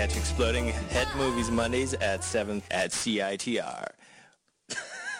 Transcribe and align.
catch 0.00 0.16
Exploding 0.16 0.68
Head 0.68 1.08
Movies 1.14 1.50
Mondays 1.50 1.92
at 1.92 2.24
7 2.24 2.62
at 2.70 2.90
CITR. 2.90 3.86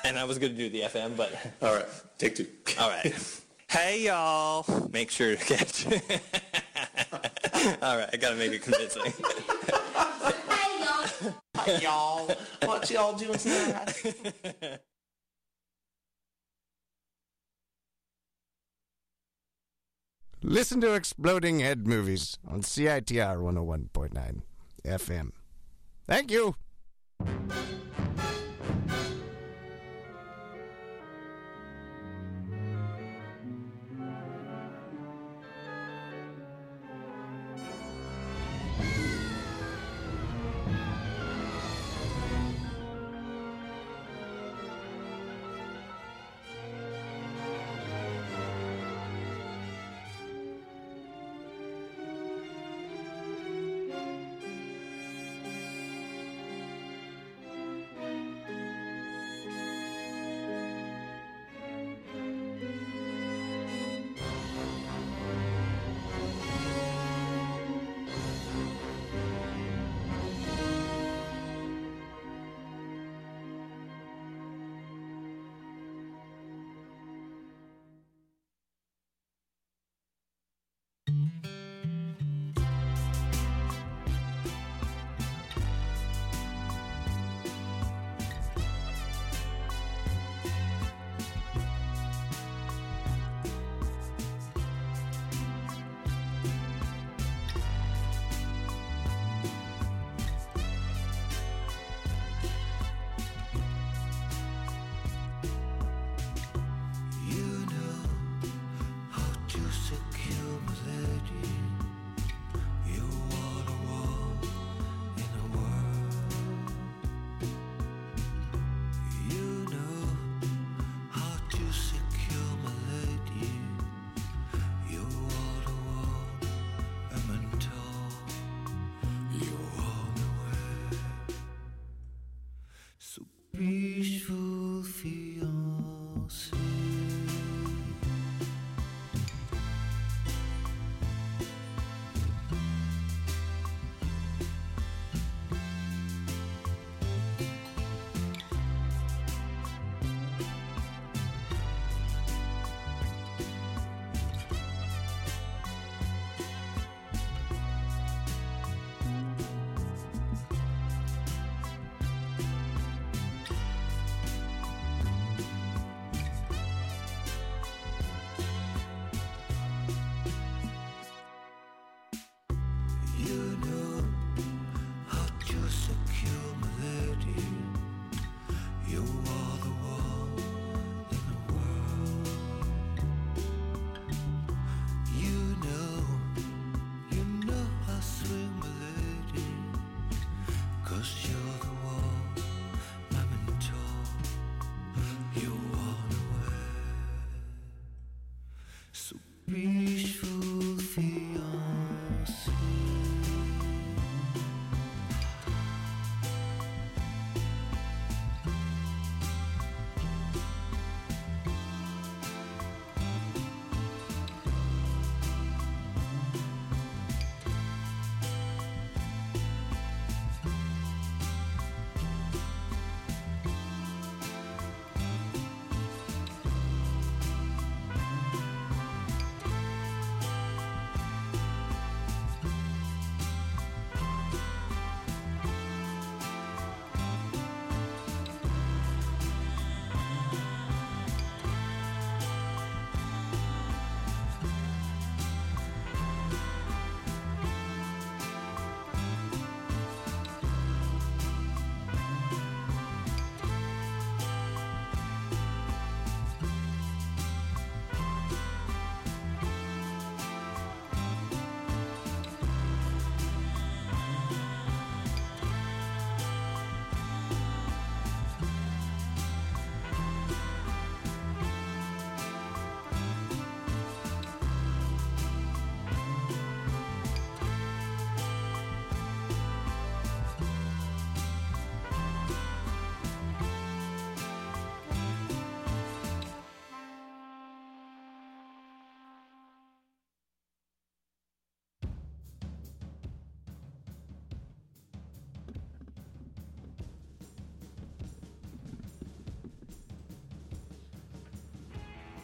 and 0.05 0.19
I 0.19 0.25
was 0.25 0.39
going 0.39 0.57
to 0.57 0.59
do 0.59 0.71
the 0.71 0.89
FM, 0.89 1.19
but... 1.19 1.39
All 1.63 1.75
right, 1.75 1.85
take 2.17 2.35
two. 2.35 2.47
All 2.79 2.89
right. 2.89 3.43
hey, 3.69 4.05
y'all. 4.05 4.65
Make 4.91 5.11
sure 5.11 5.37
to 5.37 5.45
catch... 5.45 5.85
All 7.83 7.99
right, 7.99 8.09
I 8.11 8.17
got 8.17 8.31
to 8.31 8.37
make 8.37 8.53
it 8.53 8.63
convincing. 8.63 9.03
Hey, 10.49 10.81
y'all. 10.81 11.35
Hi, 11.57 11.73
y'all. 11.83 12.31
What 12.63 12.91
y'all 12.91 13.13
doing 13.19 13.39
tonight? 13.39 14.81
Listen 20.43 20.81
to 20.81 20.95
Exploding 20.95 21.61
Head 21.61 21.87
Movies 21.87 22.39
on 22.49 22.63
CITR 22.63 23.37
101.9 23.37 24.41
FM. 24.85 25.33
Thank 26.07 26.31
you. 26.31 26.55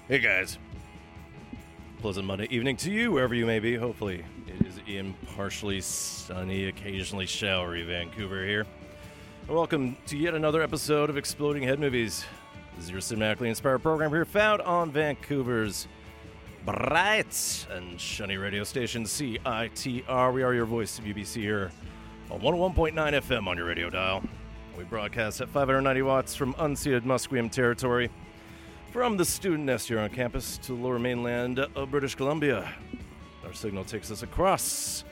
Hey 0.09 0.21
guys. 0.21 0.57
Pleasant 1.99 2.29
Monday 2.29 2.47
evening 2.49 2.77
to 2.77 2.93
you, 2.93 3.11
wherever 3.11 3.35
you 3.35 3.45
may 3.45 3.59
be. 3.59 3.75
Hopefully, 3.75 4.25
it 4.47 4.65
is 4.65 4.79
in 4.87 5.15
partially 5.35 5.81
sunny, 5.81 6.69
occasionally 6.69 7.27
showery 7.27 7.83
Vancouver 7.83 8.47
here. 8.47 8.67
And 9.49 9.57
welcome 9.57 9.97
to 10.07 10.17
yet 10.17 10.35
another 10.35 10.63
episode 10.63 11.11
of 11.11 11.17
Exploding 11.17 11.65
Head 11.65 11.81
Movies. 11.81 12.25
This 12.77 12.85
is 12.85 12.91
your 12.93 13.01
cinematically 13.01 13.49
inspired 13.49 13.81
program 13.81 14.13
here, 14.13 14.25
found 14.25 14.63
on 14.63 14.93
Vancouver's 14.93 15.89
bright 16.65 17.67
and 17.73 18.01
shiny 18.01 18.37
radio 18.37 18.63
station 18.63 19.03
CITR. 19.03 20.33
We 20.33 20.45
are 20.45 20.55
your 20.55 20.67
voice 20.67 21.01
of 21.01 21.05
UBC 21.05 21.41
here 21.41 21.73
on 22.31 22.39
101.9 22.39 22.95
FM 22.95 23.49
on 23.49 23.57
your 23.57 23.67
radio 23.67 23.91
dial. 23.91 24.23
We 24.79 24.85
broadcast 24.85 25.41
at 25.41 25.49
590 25.49 26.03
watts 26.03 26.37
from 26.37 26.55
unceded 26.55 27.01
Musqueam 27.01 27.51
territory. 27.51 28.09
From 28.97 29.19
the 29.19 29.27
student 29.27 29.65
nest 29.65 29.89
here 29.89 29.99
on 29.99 30.09
campus 30.09 30.57
to 30.57 30.69
the 30.69 30.83
lower 30.83 30.99
mainland 30.99 31.59
of 31.59 31.91
British 31.91 32.15
Columbia, 32.15 32.73
our 33.45 33.53
signal 33.53 33.85
takes 33.85 34.11
us 34.11 34.23
across 34.23 35.05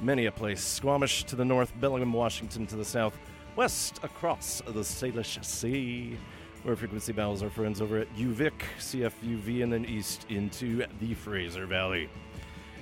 many 0.00 0.26
a 0.26 0.30
place 0.30 0.62
Squamish 0.62 1.24
to 1.24 1.34
the 1.34 1.44
north, 1.44 1.72
Bellingham, 1.80 2.12
Washington 2.12 2.68
to 2.68 2.76
the 2.76 2.84
south, 2.84 3.18
west 3.56 3.98
across 4.04 4.62
the 4.64 4.84
Salish 4.84 5.44
Sea, 5.44 6.16
where 6.62 6.76
frequency 6.76 7.12
battles 7.12 7.42
our 7.42 7.50
friends 7.50 7.80
over 7.80 7.98
at 7.98 8.14
UVic, 8.14 8.52
CFUV, 8.78 9.64
and 9.64 9.72
then 9.72 9.86
east 9.86 10.24
into 10.28 10.86
the 11.00 11.12
Fraser 11.14 11.66
Valley. 11.66 12.08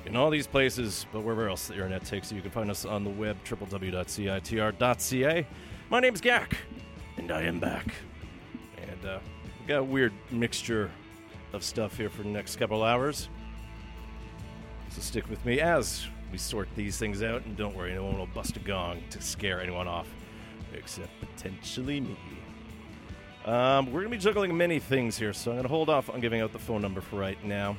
In 0.05 0.15
all 0.15 0.29
these 0.29 0.47
places, 0.47 1.07
but 1.11 1.23
wherever 1.23 1.49
else 1.49 1.69
the 1.69 1.75
internet 1.75 2.05
takes 2.05 2.31
you, 2.31 2.37
you 2.37 2.43
can 2.43 2.51
find 2.51 2.71
us 2.71 2.85
on 2.85 3.03
the 3.03 3.09
web, 3.09 3.39
www.citr.ca. 3.47 3.87
My 5.89 6.01
name's 6.01 6.21
Gak, 6.21 6.53
and 7.17 7.33
I 7.33 7.45
am 7.45 7.61
back. 7.61 7.95
And 8.77 9.07
uh, 9.07 9.21
got 9.71 9.79
a 9.79 9.85
weird 9.85 10.13
mixture 10.33 10.91
of 11.53 11.63
stuff 11.63 11.97
here 11.97 12.11
for 12.11 12.25
the 12.25 12.29
next 12.29 12.57
couple 12.57 12.83
hours. 12.83 13.29
So 14.89 15.01
stick 15.01 15.31
with 15.31 15.45
me 15.47 15.61
as 15.61 16.09
we 16.33 16.39
sort 16.39 16.69
these 16.75 16.99
things 16.99 17.23
out, 17.23 17.45
and 17.45 17.57
don't 17.57 17.77
worry, 17.77 17.95
no 17.95 18.05
one 18.05 18.19
will 18.19 18.27
bust 18.27 18.57
a 18.57 18.59
gong 18.59 19.01
to 19.11 19.23
scare 19.23 19.61
anyone 19.61 19.87
off, 19.87 20.09
except 20.73 21.11
potentially 21.21 22.01
me. 22.01 22.17
Um, 23.45 23.87
we're 23.87 24.01
going 24.01 24.11
to 24.11 24.17
be 24.17 24.19
juggling 24.19 24.57
many 24.57 24.81
things 24.81 25.17
here, 25.17 25.33
so 25.33 25.53
I'm 25.53 25.59
going 25.59 25.63
to 25.63 25.69
hold 25.69 25.89
off 25.89 26.11
on 26.11 26.19
giving 26.19 26.41
out 26.41 26.53
the 26.53 26.59
phone 26.59 26.83
number 26.83 27.01
for 27.01 27.15
right 27.15 27.43
now. 27.45 27.77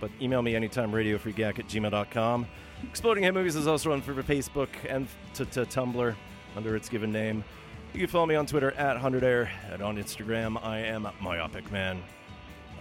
But 0.00 0.10
email 0.20 0.42
me 0.42 0.56
anytime, 0.56 0.90
radiofreegak 0.90 1.60
at 1.60 1.68
gmail.com. 1.68 2.48
Exploding 2.82 3.22
Head 3.22 3.34
Movies 3.34 3.54
is 3.54 3.68
also 3.68 3.92
on 3.92 4.02
Facebook 4.02 4.70
and 4.88 5.06
to, 5.34 5.44
to 5.44 5.66
Tumblr 5.66 6.16
under 6.56 6.74
its 6.74 6.88
given 6.88 7.12
name. 7.12 7.44
You 7.92 7.98
can 7.98 8.08
follow 8.08 8.26
me 8.26 8.36
on 8.36 8.46
Twitter 8.46 8.70
at 8.72 8.96
100air, 8.96 9.48
and 9.68 9.82
on 9.82 9.96
Instagram, 9.96 10.62
I 10.64 10.78
am 10.78 11.08
Myopic 11.20 11.72
Man. 11.72 12.00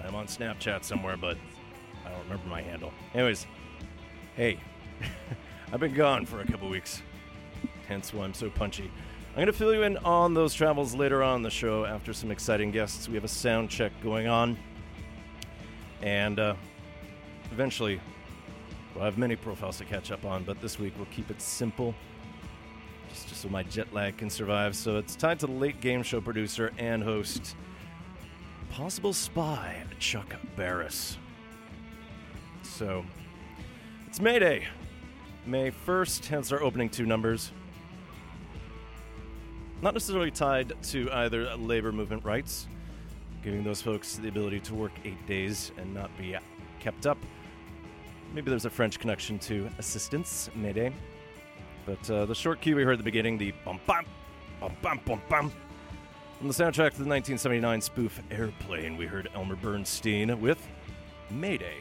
I 0.03 0.07
am 0.07 0.13
on 0.13 0.27
Snapchat 0.27 0.83
somewhere, 0.83 1.17
but 1.17 1.35
I 2.06 2.11
don't 2.11 2.21
remember 2.25 2.47
my 2.47 2.61
handle. 2.61 2.94
Anyways, 3.15 3.47
hey, 4.35 4.59
I've 5.73 5.79
been 5.79 5.95
gone 5.95 6.27
for 6.27 6.41
a 6.41 6.45
couple 6.45 6.69
weeks, 6.69 7.01
hence 7.88 8.13
why 8.13 8.23
I'm 8.23 8.35
so 8.35 8.51
punchy. 8.51 8.91
I'm 9.29 9.35
going 9.35 9.47
to 9.47 9.53
fill 9.53 9.73
you 9.73 9.81
in 9.81 9.97
on 9.97 10.35
those 10.35 10.53
travels 10.53 10.94
later 10.94 11.23
on 11.23 11.41
the 11.41 11.50
show 11.50 11.85
after 11.85 12.13
some 12.13 12.29
exciting 12.29 12.69
guests. 12.69 13.09
We 13.09 13.15
have 13.15 13.23
a 13.23 13.27
sound 13.27 13.71
check 13.71 13.91
going 14.03 14.27
on, 14.27 14.59
and 16.03 16.38
uh, 16.39 16.53
eventually 17.51 18.00
we'll 18.94 19.06
have 19.06 19.17
many 19.17 19.35
profiles 19.35 19.79
to 19.79 19.85
catch 19.85 20.11
up 20.11 20.23
on, 20.23 20.44
but 20.44 20.61
this 20.61 20.77
week 20.77 20.94
we'll 20.97 21.07
keep 21.07 21.31
it 21.31 21.41
simple 21.41 21.95
so 23.39 23.47
my 23.47 23.63
jet 23.63 23.94
lag 23.94 24.18
can 24.18 24.30
survive. 24.30 24.75
So 24.75 24.97
it's 24.97 25.15
tied 25.15 25.39
to 25.39 25.47
the 25.47 25.53
late 25.53 25.80
game 25.80 26.03
show 26.03 26.19
producer 26.19 26.74
and 26.77 27.01
host, 27.01 27.56
possible 28.69 29.13
spy, 29.13 29.81
Chuck 29.97 30.36
Barris. 30.57 31.18
So 32.63 33.06
it's 34.07 34.19
May 34.19 34.39
Day. 34.39 34.68
May 35.45 35.71
1st, 35.71 36.25
hence 36.25 36.51
our 36.51 36.62
opening 36.62 36.89
two 36.89 37.06
numbers. 37.06 37.53
Not 39.81 39.94
necessarily 39.94 40.31
tied 40.31 40.74
to 40.83 41.09
either 41.12 41.56
labor 41.56 41.94
movement 41.94 42.25
rights, 42.25 42.68
giving 43.42 43.63
those 43.63 43.81
folks 43.81 44.18
the 44.18 44.27
ability 44.27 44.59
to 44.59 44.75
work 44.75 44.92
eight 45.06 45.25
days 45.25 45.71
and 45.77 45.94
not 45.94 46.15
be 46.18 46.35
kept 46.81 47.07
up. 47.07 47.18
Maybe 48.33 48.50
there's 48.50 48.65
a 48.65 48.69
French 48.69 49.00
connection 49.00 49.39
to 49.39 49.69
assistance, 49.77 50.50
Mayday. 50.53 50.92
But 51.89 52.12
uh, 52.12 52.25
the 52.27 52.36
short 52.36 52.62
cue 52.62 52.75
we 52.75 52.83
heard 52.83 52.94
at 52.94 52.97
the 53.00 53.03
beginning, 53.03 53.39
the 53.39 53.51
bum 53.65 53.80
bum, 53.88 54.06
bum 54.59 54.75
bum 54.80 55.00
bum 55.06 55.21
bum, 55.27 55.51
from 56.38 56.47
the 56.47 56.53
soundtrack 56.53 56.91
to 56.91 57.01
the 57.01 57.09
1979 57.09 57.81
spoof 57.81 58.21
Airplane, 58.30 58.95
we 58.95 59.07
heard 59.07 59.27
Elmer 59.33 59.56
Bernstein 59.56 60.39
with 60.39 60.68
Mayday. 61.31 61.77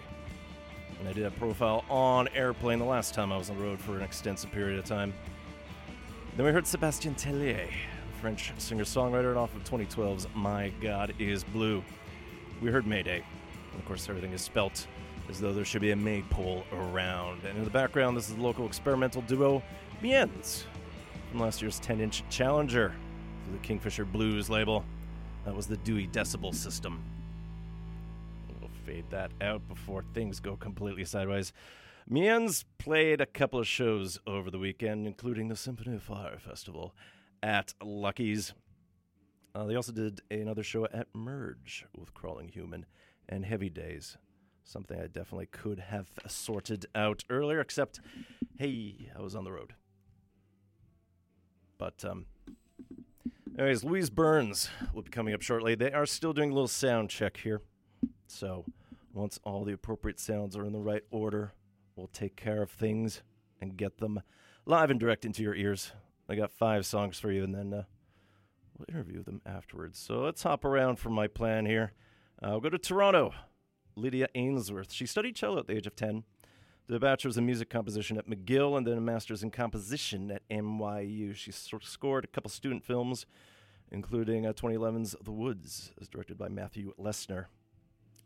And 0.99 1.09
I 1.09 1.13
did 1.13 1.27
a 1.27 1.31
profile 1.33 1.85
on 1.91 2.27
Airplane 2.29 2.79
the 2.79 2.87
last 2.87 3.13
time 3.13 3.31
I 3.31 3.37
was 3.37 3.51
on 3.51 3.59
the 3.59 3.63
road 3.63 3.79
for 3.79 3.97
an 3.97 4.03
extensive 4.03 4.51
period 4.51 4.79
of 4.79 4.87
time. 4.87 5.13
Then 6.39 6.47
we 6.47 6.53
heard 6.53 6.65
Sébastien 6.65 7.15
Tellier, 7.15 7.69
French 8.23 8.55
singer 8.57 8.85
songwriter, 8.85 9.29
and 9.29 9.37
off 9.37 9.55
of 9.55 9.63
2012's 9.65 10.27
My 10.35 10.71
God 10.81 11.13
is 11.19 11.45
Blue. 11.45 11.85
We 12.63 12.71
heard 12.71 12.87
Mayday. 12.87 13.23
And 13.73 13.79
of 13.79 13.85
course, 13.85 14.09
everything 14.09 14.33
is 14.33 14.41
spelt 14.41 14.87
as 15.29 15.39
though 15.39 15.53
there 15.53 15.67
should 15.67 15.83
be 15.83 15.91
a 15.91 15.97
maypole 15.97 16.65
around. 16.73 17.45
And 17.45 17.59
in 17.59 17.65
the 17.65 17.71
background, 17.71 18.17
this 18.17 18.31
is 18.31 18.37
the 18.37 18.43
local 18.43 18.65
experimental 18.65 19.21
duo 19.21 19.63
Mi'ens 20.01 20.65
from 21.29 21.41
last 21.41 21.61
year's 21.61 21.81
10 21.81 22.01
inch 22.01 22.23
Challenger 22.31 22.95
through 23.45 23.55
the 23.55 23.67
Kingfisher 23.67 24.05
Bluez 24.07 24.49
label. 24.49 24.85
That 25.45 25.57
was 25.57 25.67
the 25.67 25.77
Dewey 25.79 26.07
Decibel 26.07 26.55
system. 26.55 27.03
We'll 28.61 28.71
fade 28.87 29.07
that 29.11 29.33
out 29.41 29.67
before 29.67 30.05
things 30.15 30.39
go 30.39 30.57
completely 30.57 31.05
sideways. 31.05 31.53
Mi'ens 32.09 32.65
played 32.79 33.21
a 33.21 33.27
couple 33.27 33.59
of 33.59 33.67
shows 33.67 34.21
over 34.25 34.51
the 34.53 34.59
weekend, 34.59 35.07
including 35.07 35.49
the 35.49 35.57
Symphony 35.57 35.97
of 35.97 36.03
Fire 36.03 36.39
Festival 36.39 36.95
at 37.43 37.75
Lucky's. 37.83 38.55
Uh, 39.53 39.65
they 39.65 39.75
also 39.75 39.93
did 39.93 40.21
another 40.31 40.63
show 40.63 40.87
at 40.87 41.09
Merge 41.13 41.87
with 41.99 42.15
Crawling 42.15 42.49
Human 42.49 42.87
and 43.29 43.45
Heavy 43.45 43.69
Days. 43.69 44.17
Something 44.63 45.01
I 45.01 45.09
definitely 45.09 45.47
could 45.47 45.81
have 45.81 46.09
sorted 46.29 46.87
out 46.95 47.25
earlier, 47.29 47.61
except, 47.61 48.01
hey, 48.59 49.11
I 49.19 49.23
was 49.23 49.35
on 49.35 49.45
the 49.45 49.53
road. 49.53 49.75
But, 51.79 52.05
um, 52.05 52.27
anyways, 53.57 53.85
Louise 53.85 54.11
Burns 54.11 54.69
will 54.93 55.03
be 55.03 55.11
coming 55.11 55.33
up 55.33 55.43
shortly. 55.43 55.75
They 55.75 55.93
are 55.93 56.07
still 56.07 56.33
doing 56.33 56.51
a 56.51 56.55
little 56.55 56.69
sound 56.69 57.11
check 57.11 57.39
here. 57.39 57.63
So, 58.27 58.65
once 59.15 59.39
all 59.45 59.65
the 59.65 59.73
appropriate 59.73 60.21
sounds 60.21 60.57
are 60.57 60.65
in 60.65 60.73
the 60.73 60.81
right 60.81 61.05
order, 61.11 61.53
we'll 61.97 62.09
take 62.09 62.37
care 62.37 62.63
of 62.63 62.71
things 62.71 63.23
and 63.61 63.77
get 63.77 63.99
them 63.99 64.21
live 64.67 64.91
and 64.91 65.01
direct 65.01 65.25
into 65.25 65.43
your 65.43 65.55
ears. 65.55 65.93
I 66.29 66.35
got 66.35 66.51
five 66.51 66.85
songs 66.85 67.19
for 67.19 67.33
you, 67.33 67.45
and 67.45 67.55
then 67.55 67.73
uh, 67.73 67.85
we'll 68.77 68.87
interview 68.89 69.23
them 69.23 69.41
afterwards. 69.47 69.99
So 69.99 70.21
let's 70.21 70.43
hop 70.43 70.65
around 70.65 70.97
for 70.97 71.11
my 71.11 71.27
plan 71.27 71.65
here. 71.65 71.93
Uh, 72.43 72.51
we'll 72.51 72.61
go 72.61 72.71
to 72.71 72.79
Toronto. 72.79 73.33
Lydia 73.99 74.29
Ainsworth. 74.35 74.93
She 74.93 75.07
studied 75.07 75.35
cello 75.35 75.59
at 75.59 75.67
the 75.67 75.77
age 75.77 75.87
of 75.87 75.97
10, 75.97 76.15
did 76.15 76.23
a 76.97 77.01
bachelor's 77.01 77.37
in 77.37 77.45
music 77.45 77.69
composition 77.69 78.17
at 78.17 78.29
McGill, 78.29 78.77
and 78.77 78.87
then 78.87 78.97
a 78.97 79.01
master's 79.01 79.43
in 79.43 79.51
composition 79.51 80.31
at 80.31 80.49
NYU. 80.49 81.35
She 81.35 81.53
scored 81.53 82.25
a 82.25 82.29
couple 82.29 82.51
student 82.51 82.85
films, 82.85 83.27
including 83.91 84.47
uh, 84.47 84.53
2011's 84.53 85.15
The 85.23 85.33
Woods, 85.33 85.93
as 86.01 86.09
directed 86.09 86.39
by 86.39 86.49
Matthew 86.49 86.95
Lessner. 86.99 87.47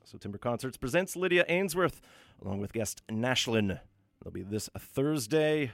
So 0.04 0.18
Timbre 0.18 0.38
Concerts 0.38 0.76
presents 0.76 1.16
Lydia 1.16 1.44
Ainsworth, 1.48 2.00
along 2.44 2.60
with 2.60 2.72
guest 2.72 3.02
Nashlin. 3.10 3.80
It'll 4.20 4.32
be 4.32 4.42
this 4.42 4.68
Thursday, 4.78 5.72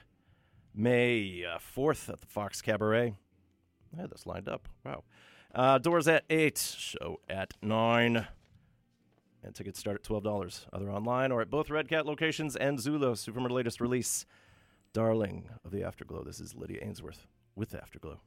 May 0.73 1.43
uh, 1.45 1.59
4th 1.59 2.09
at 2.09 2.21
the 2.21 2.27
Fox 2.27 2.61
Cabaret. 2.61 3.13
I 3.95 4.01
had 4.01 4.11
this 4.11 4.25
lined 4.25 4.47
up. 4.47 4.67
Wow. 4.85 5.03
Uh, 5.53 5.77
doors 5.77 6.07
at 6.07 6.25
8, 6.29 6.57
show 6.57 7.19
at 7.27 7.53
9. 7.61 8.27
And 9.43 9.55
tickets 9.55 9.79
start 9.79 9.95
at 9.95 10.03
$12, 10.03 10.65
either 10.73 10.91
online 10.91 11.31
or 11.31 11.41
at 11.41 11.49
both 11.49 11.69
Red 11.69 11.87
Cat 11.87 12.05
locations 12.05 12.55
and 12.55 12.79
Zulu's, 12.79 13.25
who 13.25 13.31
latest 13.49 13.79
release, 13.79 14.25
Darling 14.91 15.49
of 15.63 15.71
the 15.71 15.83
Afterglow. 15.83 16.23
This 16.23 16.39
is 16.39 16.55
Lydia 16.55 16.79
Ainsworth 16.81 17.27
with 17.55 17.73
Afterglow. 17.73 18.19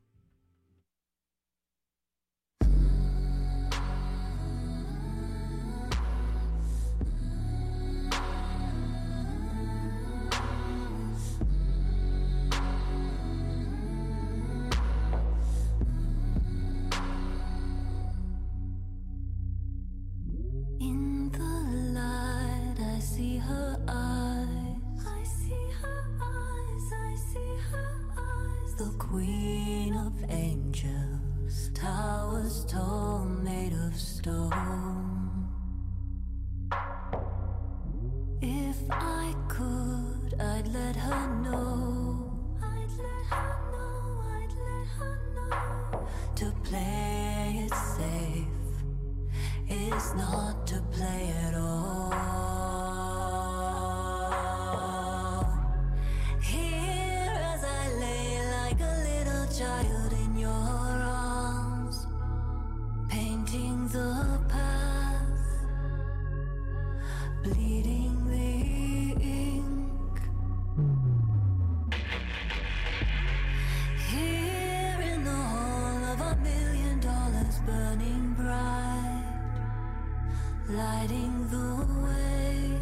lighting 80.73 81.49
the 81.51 81.87
way, 82.03 82.79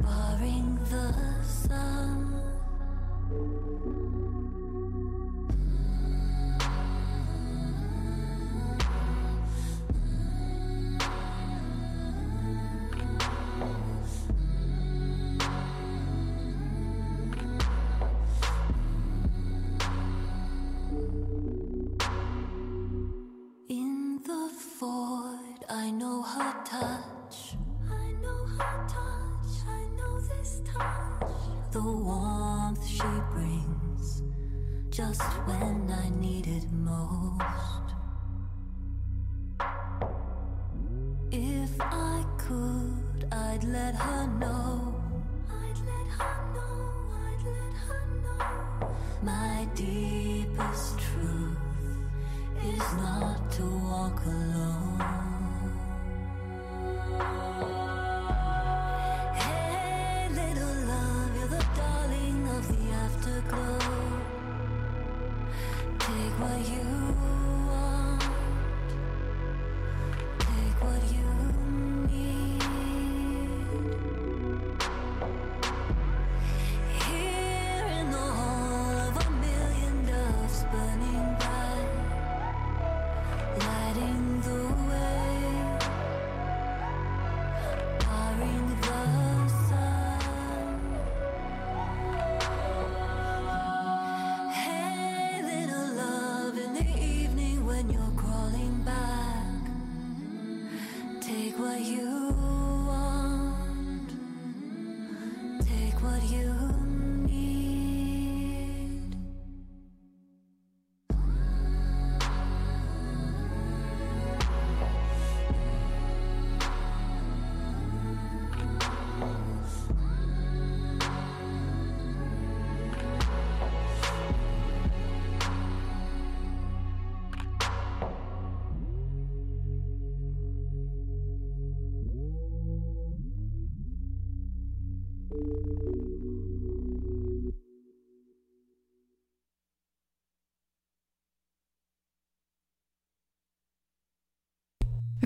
barring 0.00 0.78
the 0.88 1.12
sun. 1.44 2.29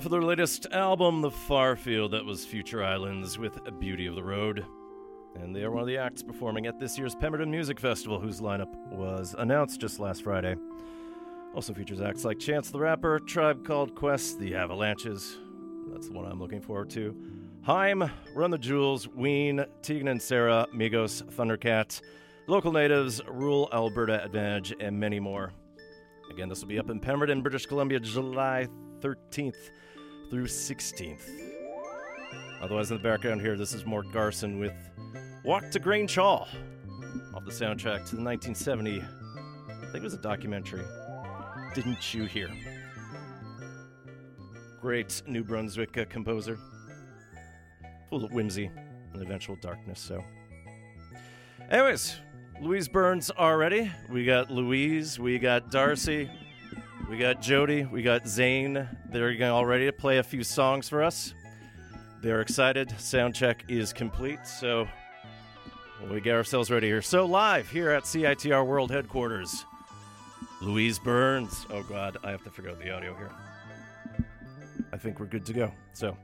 Off 0.00 0.06
of 0.06 0.12
their 0.12 0.22
latest 0.22 0.66
album, 0.72 1.20
The 1.20 1.30
Far 1.30 1.76
Field, 1.76 2.12
that 2.12 2.24
was 2.24 2.46
Future 2.46 2.82
Islands 2.82 3.38
with 3.38 3.58
Beauty 3.78 4.06
of 4.06 4.14
the 4.14 4.24
Road. 4.24 4.64
And 5.34 5.54
they 5.54 5.62
are 5.62 5.70
one 5.70 5.82
of 5.82 5.86
the 5.86 5.98
acts 5.98 6.22
performing 6.22 6.66
at 6.66 6.80
this 6.80 6.96
year's 6.96 7.14
Pemberton 7.14 7.50
Music 7.50 7.78
Festival, 7.78 8.18
whose 8.18 8.40
lineup 8.40 8.74
was 8.92 9.34
announced 9.36 9.78
just 9.78 10.00
last 10.00 10.22
Friday. 10.22 10.56
Also 11.54 11.74
features 11.74 12.00
acts 12.00 12.24
like 12.24 12.38
Chance 12.38 12.70
the 12.70 12.78
Rapper, 12.78 13.18
Tribe 13.18 13.62
Called 13.66 13.94
Quest, 13.94 14.40
The 14.40 14.54
Avalanches. 14.54 15.36
That's 15.92 16.08
the 16.08 16.14
one 16.14 16.24
I'm 16.24 16.40
looking 16.40 16.62
forward 16.62 16.88
to. 16.92 17.14
Haim, 17.60 18.10
Run 18.34 18.50
the 18.50 18.56
Jewels, 18.56 19.06
Ween, 19.06 19.62
Tegan 19.82 20.08
and 20.08 20.22
Sara, 20.22 20.66
Migos, 20.74 21.22
Thundercat, 21.34 22.00
Local 22.46 22.72
Natives, 22.72 23.20
Rural 23.28 23.68
Alberta 23.70 24.24
Advantage, 24.24 24.74
and 24.80 24.98
many 24.98 25.20
more. 25.20 25.52
Again, 26.30 26.48
this 26.48 26.62
will 26.62 26.68
be 26.68 26.78
up 26.78 26.88
in 26.88 27.00
Pemberton, 27.00 27.42
British 27.42 27.66
Columbia, 27.66 28.00
July 28.00 28.66
13th 29.00 29.56
through 30.30 30.46
16th. 30.46 31.28
Otherwise, 32.62 32.90
in 32.90 32.96
the 32.96 33.02
background 33.02 33.40
here, 33.40 33.56
this 33.56 33.74
is 33.74 33.84
Mort 33.84 34.06
Garson 34.12 34.58
with 34.60 34.74
Walk 35.44 35.70
to 35.70 35.78
Grange 35.78 36.14
Hall 36.14 36.46
off 37.34 37.44
the 37.44 37.50
soundtrack 37.50 38.06
to 38.08 38.16
the 38.16 38.22
1970, 38.22 39.00
I 39.00 39.84
think 39.86 39.96
it 39.96 40.02
was 40.02 40.14
a 40.14 40.18
documentary. 40.18 40.84
Didn't 41.74 42.12
you 42.14 42.24
hear? 42.24 42.50
Great 44.80 45.22
New 45.26 45.44
Brunswick 45.44 45.96
uh, 45.98 46.04
composer, 46.08 46.58
full 48.08 48.24
of 48.24 48.32
whimsy 48.32 48.70
and 49.12 49.22
eventual 49.22 49.56
darkness. 49.56 50.00
So, 50.00 50.24
anyways, 51.70 52.16
Louise 52.60 52.88
Burns 52.88 53.30
already. 53.30 53.90
We 54.10 54.24
got 54.24 54.50
Louise, 54.50 55.18
we 55.18 55.38
got 55.38 55.70
Darcy, 55.70 56.30
we 57.10 57.18
got 57.18 57.42
Jody, 57.42 57.84
we 57.84 58.02
got 58.02 58.28
Zane. 58.28 58.88
They're 59.10 59.52
all 59.52 59.66
ready 59.66 59.86
to 59.86 59.92
play 59.92 60.18
a 60.18 60.22
few 60.22 60.44
songs 60.44 60.88
for 60.88 61.02
us. 61.02 61.34
They're 62.22 62.40
excited. 62.40 62.94
Sound 63.00 63.34
check 63.34 63.64
is 63.66 63.92
complete, 63.92 64.46
so 64.46 64.86
we 66.08 66.20
get 66.20 66.36
ourselves 66.36 66.70
ready 66.70 66.86
here. 66.86 67.02
So 67.02 67.26
live 67.26 67.68
here 67.68 67.90
at 67.90 68.04
CITR 68.04 68.64
World 68.64 68.92
Headquarters, 68.92 69.66
Louise 70.62 71.00
Burns. 71.00 71.66
Oh 71.70 71.82
God, 71.82 72.16
I 72.22 72.30
have 72.30 72.44
to 72.44 72.50
figure 72.50 72.70
out 72.70 72.78
the 72.78 72.94
audio 72.94 73.12
here. 73.16 73.32
I 74.92 74.96
think 74.96 75.18
we're 75.18 75.26
good 75.26 75.44
to 75.46 75.52
go. 75.52 75.72
So 75.94 76.16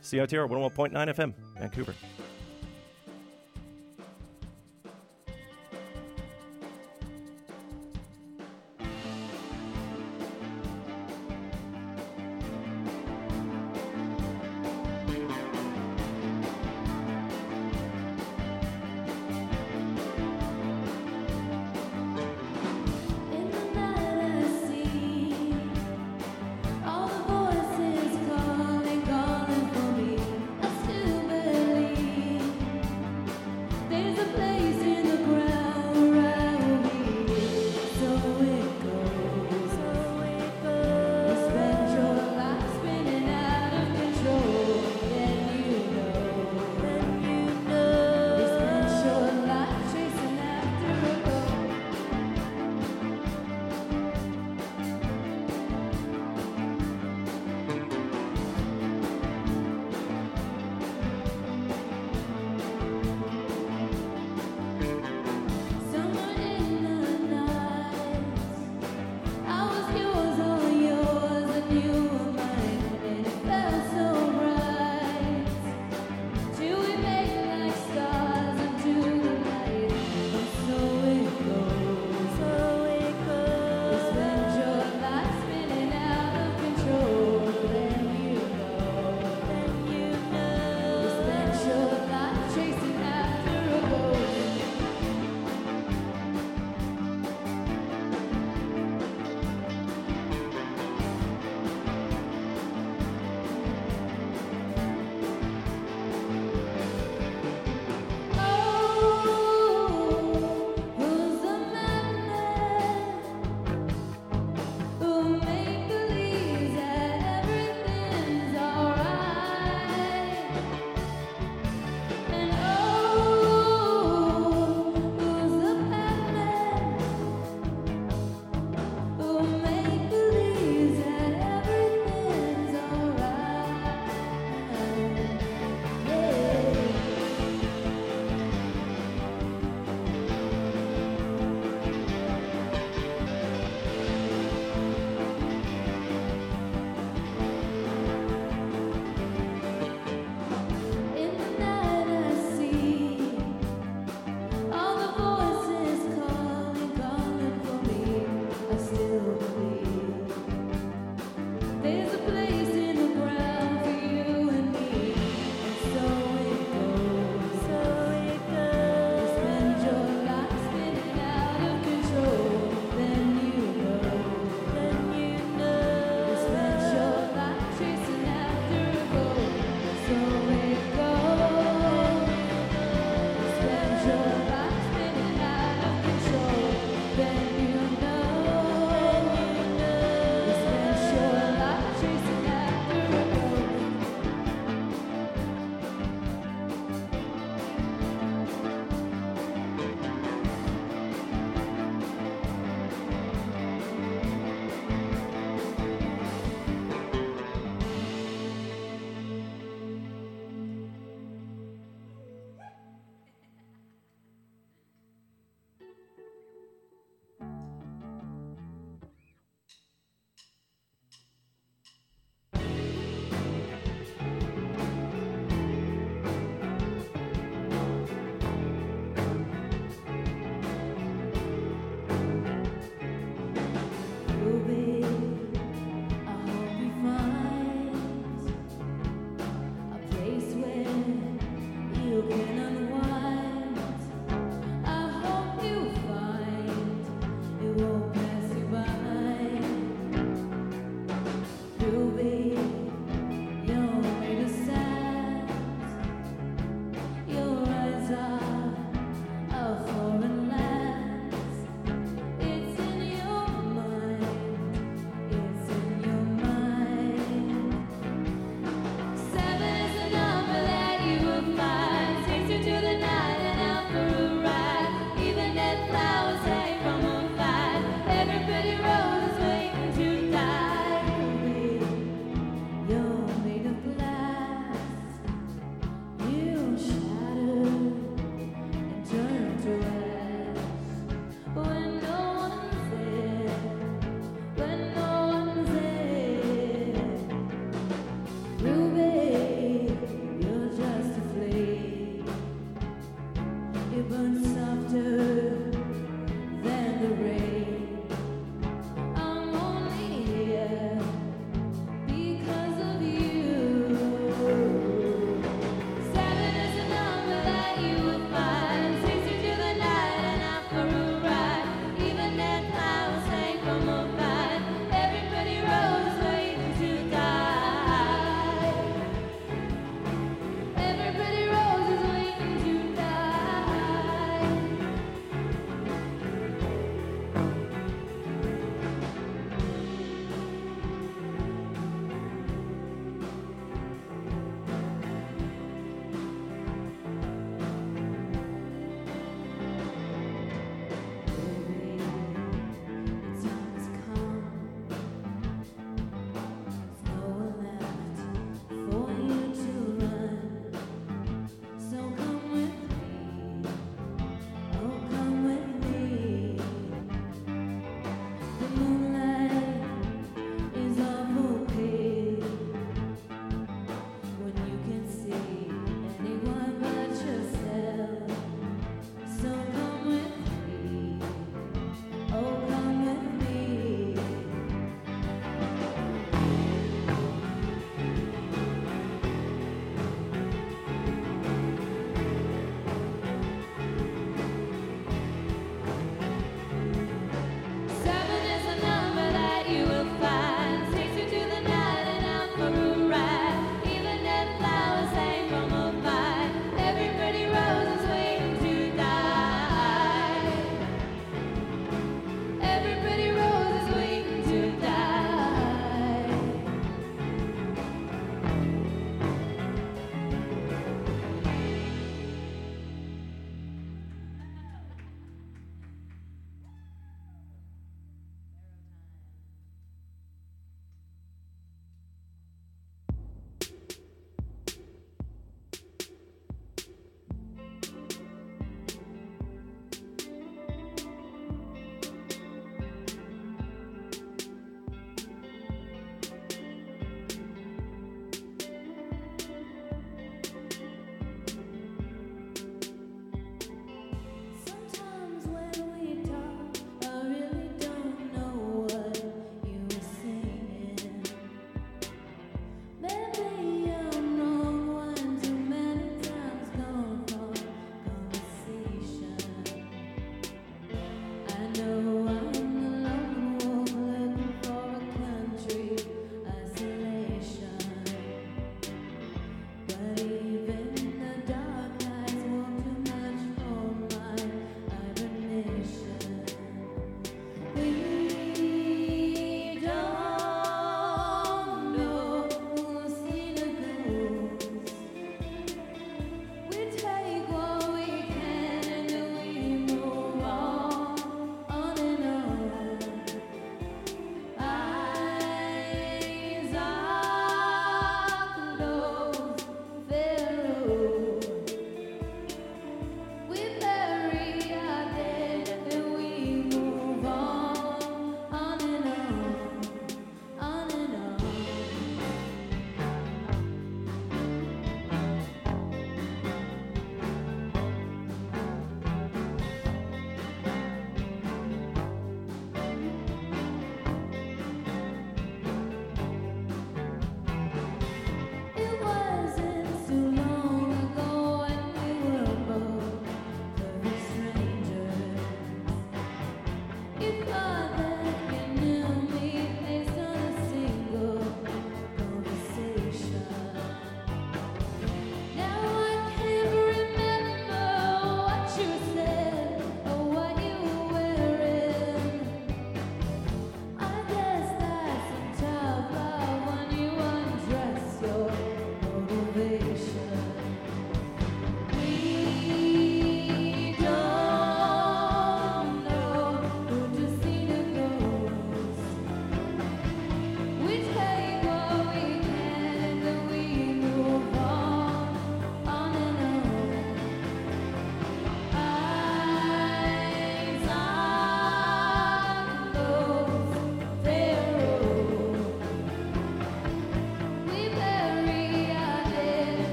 CITR 0.00 0.48
101.9 0.48 0.92
FM, 0.92 1.34
Vancouver. 1.58 1.94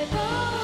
If 0.00 0.59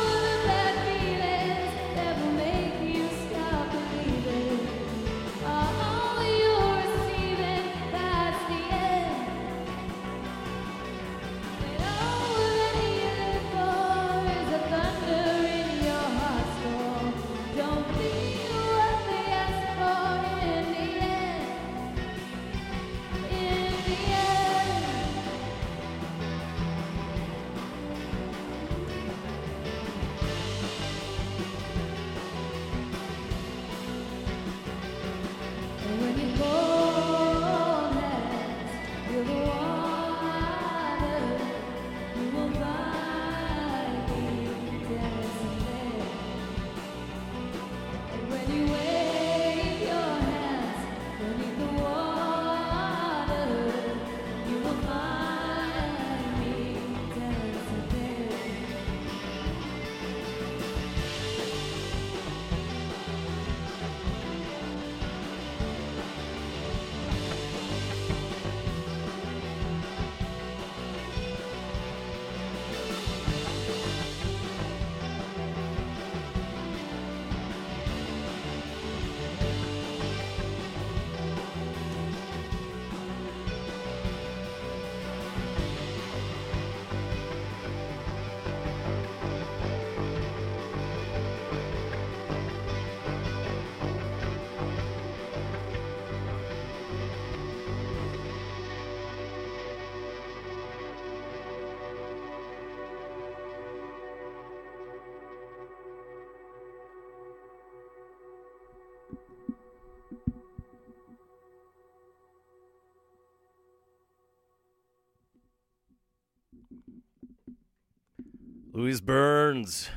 Louise 118.77 119.01
Burns 119.01 119.89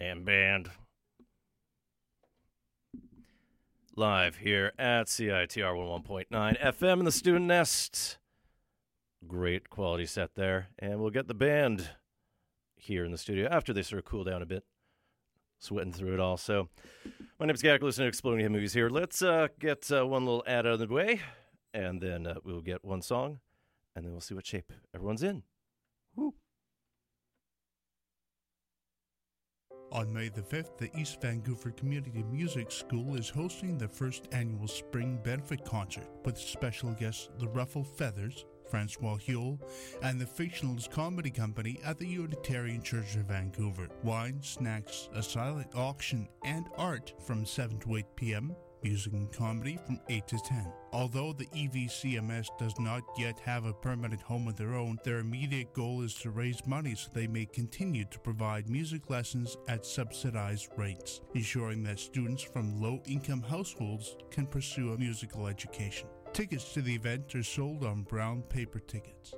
and 0.00 0.24
band. 0.24 0.70
live 3.96 4.36
here 4.36 4.72
at 4.78 5.08
CITR 5.08 5.74
11.9 5.74 6.30
FM 6.58 7.00
in 7.00 7.04
the 7.04 7.12
Student 7.12 7.44
Nest. 7.44 8.16
Great 9.26 9.68
quality 9.68 10.06
set 10.06 10.36
there. 10.36 10.68
And 10.78 11.00
we'll 11.00 11.10
get 11.10 11.28
the 11.28 11.34
band 11.34 11.90
here 12.76 13.04
in 13.04 13.12
the 13.12 13.18
studio 13.18 13.46
after 13.50 13.74
they 13.74 13.82
sort 13.82 13.98
of 13.98 14.06
cool 14.06 14.24
down 14.24 14.40
a 14.40 14.46
bit. 14.46 14.64
Sweating 15.58 15.92
through 15.92 16.14
it 16.14 16.20
all. 16.20 16.38
So, 16.38 16.70
my 17.38 17.44
name 17.44 17.54
is 17.54 17.60
Gak, 17.60 17.82
listening 17.82 18.06
to 18.06 18.08
Exploding 18.08 18.40
Head 18.40 18.52
Movies 18.52 18.72
here. 18.72 18.88
Let's 18.88 19.20
uh, 19.20 19.48
get 19.58 19.92
uh, 19.92 20.06
one 20.06 20.24
little 20.24 20.44
ad 20.46 20.66
out 20.66 20.72
of 20.72 20.78
the 20.78 20.86
way, 20.86 21.20
and 21.74 22.00
then 22.00 22.26
uh, 22.26 22.36
we'll 22.42 22.62
get 22.62 22.82
one 22.82 23.02
song, 23.02 23.40
and 23.94 24.02
then 24.02 24.12
we'll 24.12 24.22
see 24.22 24.34
what 24.34 24.46
shape 24.46 24.72
everyone's 24.94 25.22
in. 25.22 25.42
On 29.92 30.12
May 30.12 30.28
the 30.28 30.40
5th, 30.40 30.78
the 30.78 30.88
East 30.96 31.20
Vancouver 31.20 31.72
Community 31.72 32.22
Music 32.30 32.70
School 32.70 33.16
is 33.16 33.28
hosting 33.28 33.76
the 33.76 33.88
first 33.88 34.28
annual 34.30 34.68
Spring 34.68 35.18
Benefit 35.24 35.64
Concert 35.64 36.06
with 36.24 36.38
special 36.38 36.92
guests 36.92 37.28
The 37.40 37.48
Ruffle 37.48 37.82
Feathers, 37.82 38.44
Francois 38.68 39.16
Houle, 39.16 39.58
and 40.02 40.20
the 40.20 40.26
Fictionalist 40.26 40.92
Comedy 40.92 41.30
Company 41.30 41.80
at 41.84 41.98
the 41.98 42.06
Unitarian 42.06 42.82
Church 42.82 43.16
of 43.16 43.22
Vancouver. 43.22 43.88
Wine, 44.04 44.40
snacks, 44.42 45.08
a 45.12 45.22
silent 45.24 45.74
auction, 45.74 46.28
and 46.44 46.66
art 46.76 47.12
from 47.26 47.44
7 47.44 47.80
to 47.80 47.96
8 47.96 48.06
p.m. 48.14 48.54
Music 48.84 49.12
and 49.12 49.32
comedy 49.32 49.76
from 49.84 49.98
8 50.08 50.28
to 50.28 50.38
10. 50.38 50.72
Although 50.92 51.34
the 51.34 51.46
EVCMS 51.46 52.58
does 52.58 52.78
not 52.80 53.04
yet 53.16 53.38
have 53.40 53.64
a 53.64 53.72
permanent 53.72 54.20
home 54.22 54.48
of 54.48 54.56
their 54.56 54.74
own, 54.74 54.98
their 55.04 55.18
immediate 55.18 55.72
goal 55.72 56.02
is 56.02 56.14
to 56.14 56.30
raise 56.30 56.66
money 56.66 56.96
so 56.96 57.08
they 57.12 57.28
may 57.28 57.46
continue 57.46 58.04
to 58.06 58.18
provide 58.18 58.68
music 58.68 59.08
lessons 59.08 59.56
at 59.68 59.86
subsidized 59.86 60.68
rates, 60.76 61.20
ensuring 61.34 61.84
that 61.84 62.00
students 62.00 62.42
from 62.42 62.80
low 62.80 63.00
income 63.06 63.42
households 63.42 64.16
can 64.32 64.46
pursue 64.46 64.92
a 64.92 64.98
musical 64.98 65.46
education. 65.46 66.08
Tickets 66.32 66.74
to 66.74 66.82
the 66.82 66.94
event 66.94 67.34
are 67.36 67.42
sold 67.44 67.84
on 67.84 68.02
brown 68.02 68.42
paper 68.42 68.80
tickets. 68.80 69.34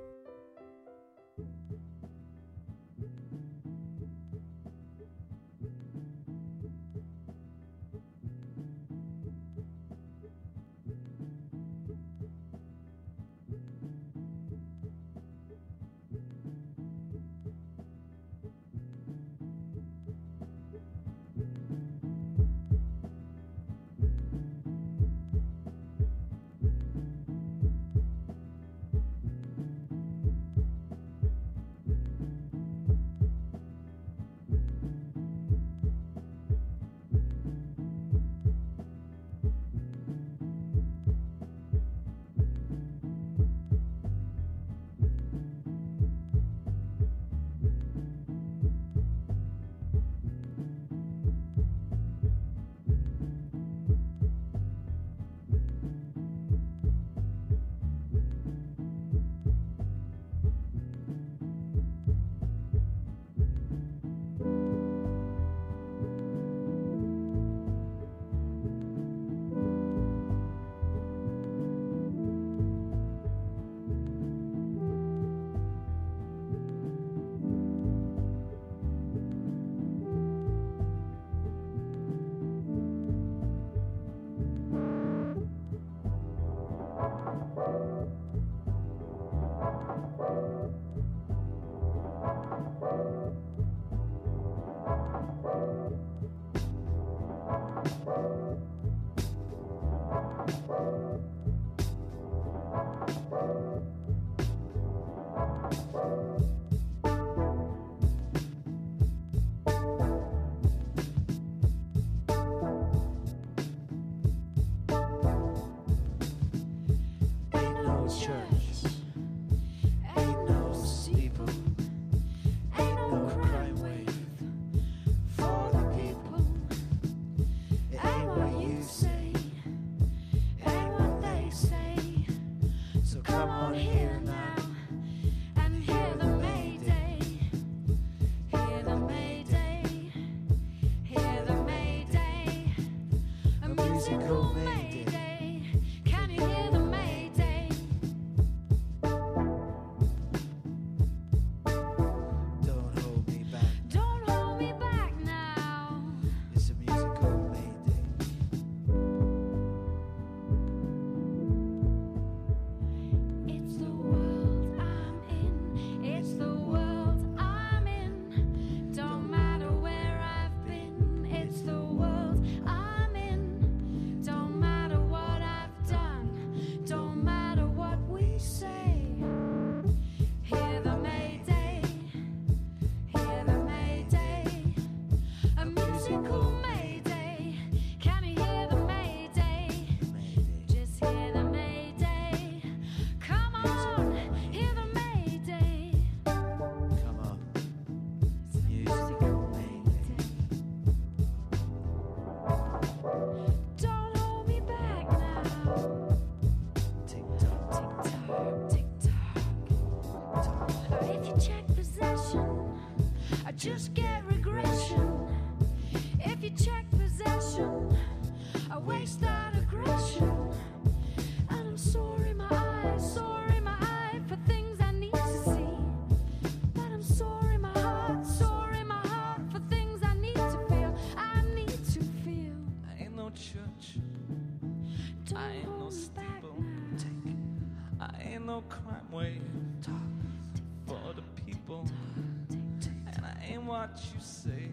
You 244.13 244.19
say. 244.19 244.69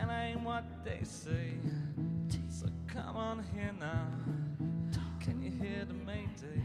And 0.00 0.10
I 0.10 0.28
ain't 0.28 0.42
what 0.42 0.64
they 0.84 1.00
say. 1.02 1.54
So 2.48 2.66
come 2.86 3.16
on 3.16 3.44
here 3.54 3.72
now. 3.78 4.08
Can 5.20 5.42
you 5.42 5.50
hear 5.50 5.84
the 5.84 5.94
Mayday? 5.94 6.62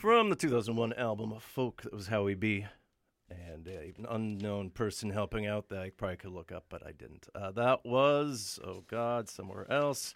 From 0.00 0.30
the 0.30 0.34
2001 0.34 0.94
album 0.94 1.30
of 1.30 1.42
Folk, 1.42 1.82
that 1.82 1.92
was 1.92 2.06
Howie 2.06 2.34
B. 2.34 2.64
And 3.28 3.68
uh, 3.68 3.72
an 3.98 4.06
unknown 4.08 4.70
person 4.70 5.10
helping 5.10 5.46
out 5.46 5.68
that 5.68 5.82
I 5.82 5.90
probably 5.90 6.16
could 6.16 6.32
look 6.32 6.50
up, 6.50 6.64
but 6.70 6.82
I 6.86 6.92
didn't. 6.92 7.28
Uh, 7.34 7.50
that 7.50 7.84
was, 7.84 8.58
oh 8.64 8.82
God, 8.88 9.28
somewhere 9.28 9.70
else. 9.70 10.14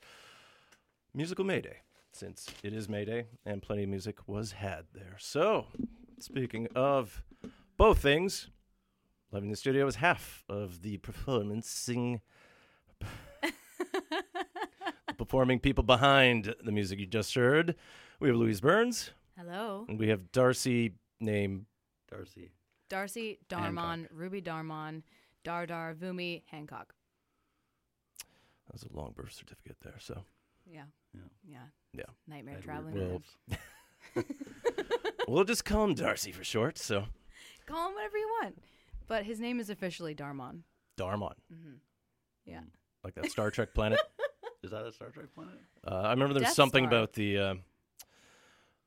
Musical 1.13 1.45
Mayday, 1.45 1.81
since 2.15 2.47
it 2.63 2.73
is 2.73 2.89
Mayday 2.89 3.27
and 3.45 3.61
plenty 3.61 3.83
of 3.83 3.91
music 3.91 4.27
was 4.27 4.53
had 4.53 4.87
there. 4.95 5.17
So, 5.19 5.67
speaking 6.19 6.67
of 6.75 7.23
both 7.77 7.99
things, 7.99 8.49
Live 9.33 9.43
in 9.43 9.51
the 9.51 9.57
Studio 9.57 9.85
was 9.85 9.97
half 9.97 10.45
of 10.49 10.81
the 10.81 10.97
performancing. 10.97 12.23
the 13.43 15.15
performing 15.19 15.61
people 15.61 15.85
behind 15.85 16.55
the 16.65 16.73
music 16.73 17.01
you 17.01 17.07
just 17.07 17.35
heard. 17.35 17.75
We 18.19 18.29
have 18.29 18.39
Louise 18.39 18.63
Burns. 18.63 19.11
Hello. 19.37 19.85
And 19.89 19.99
we 19.99 20.09
have 20.09 20.31
Darcy, 20.33 20.93
name 21.21 21.67
Darcy. 22.11 22.51
Darcy 22.89 23.39
Darmon, 23.49 24.07
Ruby 24.13 24.41
Darmon, 24.41 25.03
Dardar 25.45 25.95
Vumi 25.95 26.43
Hancock. 26.47 26.95
That 28.67 28.73
was 28.73 28.85
a 28.85 28.97
long 28.97 29.13
birth 29.17 29.33
certificate 29.33 29.77
there. 29.83 29.97
So, 29.99 30.23
Yeah. 30.71 30.85
Yeah. 31.13 31.21
Yeah. 31.49 31.59
yeah. 31.93 32.05
Nightmare 32.29 32.57
Edward 32.59 32.65
traveling. 32.65 32.95
Well, 32.95 33.23
man. 34.17 34.25
we'll 35.29 35.45
just 35.45 35.65
call 35.65 35.85
him 35.85 35.95
Darcy 35.95 36.33
for 36.33 36.45
short. 36.45 36.79
So, 36.79 37.05
Call 37.67 37.89
him 37.89 37.95
whatever 37.95 38.19
you 38.19 38.29
want. 38.43 38.59
But 39.09 39.25
his 39.25 39.41
name 39.41 39.59
is 39.61 39.71
officially 39.71 40.15
Darmon. 40.15 40.61
Darmon, 40.99 41.33
Yeah. 42.47 42.61
like 43.03 43.15
that 43.15 43.31
Star 43.31 43.51
Trek 43.51 43.75
planet. 43.75 43.99
Is 44.63 44.71
that 44.71 44.87
a 44.87 44.93
Star 44.93 45.09
Trek 45.11 45.27
planet? 45.35 45.55
Uh, 45.87 45.91
I 45.95 46.11
remember 46.11 46.33
there 46.35 46.41
was 46.41 46.49
Death 46.51 46.55
something 46.55 46.85
Star. 46.87 46.99
about 46.99 47.13
the. 47.15 47.39
Uh, 47.39 47.55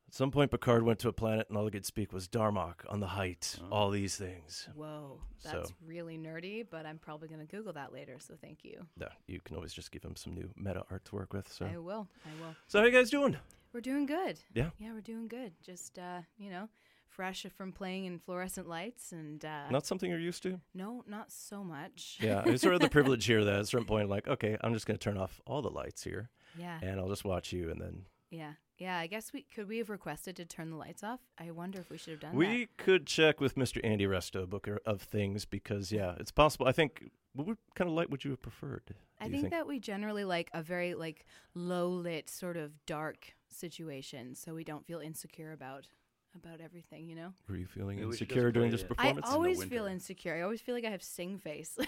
at 0.08 0.14
some 0.14 0.32
point, 0.32 0.52
Picard 0.52 0.84
went 0.84 1.00
to 1.00 1.10
a 1.10 1.14
planet, 1.14 1.48
and 1.50 1.58
all 1.58 1.66
he 1.66 1.72
could 1.72 1.86
speak 1.86 2.14
was 2.14 2.28
Darmok 2.28 2.76
on 2.90 3.00
the 3.02 3.08
height. 3.08 3.58
All 3.72 3.90
these 3.90 4.16
things. 4.16 4.70
Whoa. 4.76 5.20
That's 5.44 5.70
So- 5.70 5.76
really 5.86 6.18
nerdy, 6.18 6.66
but 6.70 6.86
I'm 6.86 6.98
probably 6.98 7.28
going 7.28 7.46
to 7.46 7.46
Google 7.46 7.74
that 7.74 7.92
later. 7.94 8.18
So 8.20 8.36
thank 8.40 8.64
you. 8.64 8.88
Yeah, 9.00 9.10
you 9.28 9.40
can 9.42 9.56
always 9.56 9.74
just 9.74 9.92
give 9.92 10.04
him 10.04 10.16
some 10.16 10.34
new 10.34 10.50
meta 10.56 10.84
art 10.90 11.04
to 11.06 11.16
work 11.16 11.34
with. 11.34 11.52
So, 11.52 11.66
I 11.66 11.78
will. 11.78 12.08
I 12.26 12.42
will. 12.42 12.56
so 12.68 12.80
how 12.80 12.86
you 12.86 12.92
guys 12.92 13.10
doing? 13.10 13.36
We're 13.74 13.82
doing 13.82 14.06
good. 14.06 14.40
Yeah. 14.54 14.70
Yeah, 14.80 14.94
we're 14.94 15.02
doing 15.02 15.28
good. 15.28 15.52
Just, 15.62 16.00
uh, 16.00 16.22
you 16.38 16.50
know, 16.50 16.70
fresh 17.10 17.46
from 17.56 17.72
playing 17.74 18.06
in 18.06 18.18
fluorescent 18.20 18.68
lights 18.68 19.12
and. 19.12 19.44
Uh, 19.44 19.70
Not 19.70 19.86
something 19.86 20.10
you're 20.10 20.20
used 20.20 20.42
to. 20.44 20.62
No, 20.74 21.04
not 21.06 21.32
so 21.34 21.64
much. 21.66 22.18
Yeah, 22.22 22.44
it's 22.46 22.64
sort 22.64 22.76
of 22.76 22.80
the 22.82 22.90
privilege 22.98 23.26
here 23.26 23.44
that 23.44 23.56
at 23.56 23.62
a 23.62 23.66
certain 23.66 23.86
point, 23.86 24.08
like, 24.10 24.28
okay, 24.28 24.58
I'm 24.62 24.74
just 24.74 24.86
going 24.88 24.98
to 24.98 25.04
turn 25.04 25.18
off 25.18 25.42
all 25.46 25.62
the 25.62 25.70
lights 25.70 26.04
here, 26.04 26.30
Yeah. 26.58 26.80
and 26.82 26.98
I'll 27.00 27.10
just 27.10 27.26
watch 27.26 27.52
you, 27.52 27.70
and 27.70 27.82
then 27.82 28.06
Yeah. 28.32 28.54
Yeah. 28.78 28.98
I 28.98 29.08
guess 29.08 29.34
we 29.34 29.44
could 29.44 29.68
we 29.68 29.78
have 29.80 29.90
requested 29.90 30.36
to 30.38 30.46
turn 30.46 30.70
the 30.70 30.78
lights 30.78 31.04
off. 31.04 31.20
I 31.38 31.52
wonder 31.52 31.80
if 31.80 31.90
we 31.90 31.98
should 31.98 32.12
have 32.12 32.20
done 32.20 32.32
that. 32.32 32.38
we 32.38 32.68
could 32.78 33.06
check 33.06 33.40
with 33.42 33.56
Mr. 33.56 33.80
Andy 33.84 34.06
Resto, 34.06 34.48
Booker 34.48 34.80
of 34.86 35.02
Things, 35.02 35.46
because 35.46 35.92
yeah, 35.92 36.16
it's 36.20 36.32
possible. 36.32 36.68
I 36.68 36.72
think 36.72 37.10
what 37.34 37.48
would, 37.48 37.58
kind 37.76 37.90
of 37.90 37.96
light 37.96 38.10
would 38.10 38.24
you 38.24 38.32
have 38.32 38.42
preferred? 38.42 38.96
I 39.20 39.26
you 39.26 39.32
think, 39.32 39.52
that 39.52 39.68
we 39.68 39.80
generally 39.80 40.26
like 40.26 40.50
a 40.54 40.62
very 40.62 40.94
like 40.94 41.26
low 41.54 41.90
lit 41.90 42.30
sort 42.30 42.58
of 42.58 42.72
dark 42.86 43.36
situation, 43.50 44.36
so 44.36 44.54
we 44.54 44.64
don't 44.64 44.86
feel 44.86 45.00
insecure 45.00 45.52
about 45.52 45.88
about 46.36 46.62
everything. 46.62 47.08
You 47.08 47.16
know. 47.16 47.34
were 47.48 47.58
you 47.58 47.68
feeling 47.68 47.98
Maybe 47.98 48.08
insecure 48.08 48.52
during 48.52 48.72
this 48.72 48.82
it. 48.82 48.90
performance? 48.90 49.26
I 49.28 49.34
always 49.34 49.64
feel 49.64 49.86
insecure. 49.86 50.36
I 50.36 50.42
always 50.42 50.62
feel 50.62 50.76
like 50.76 50.86
I 50.86 50.90
have 50.90 51.04
sing 51.04 51.38
face. 51.38 51.78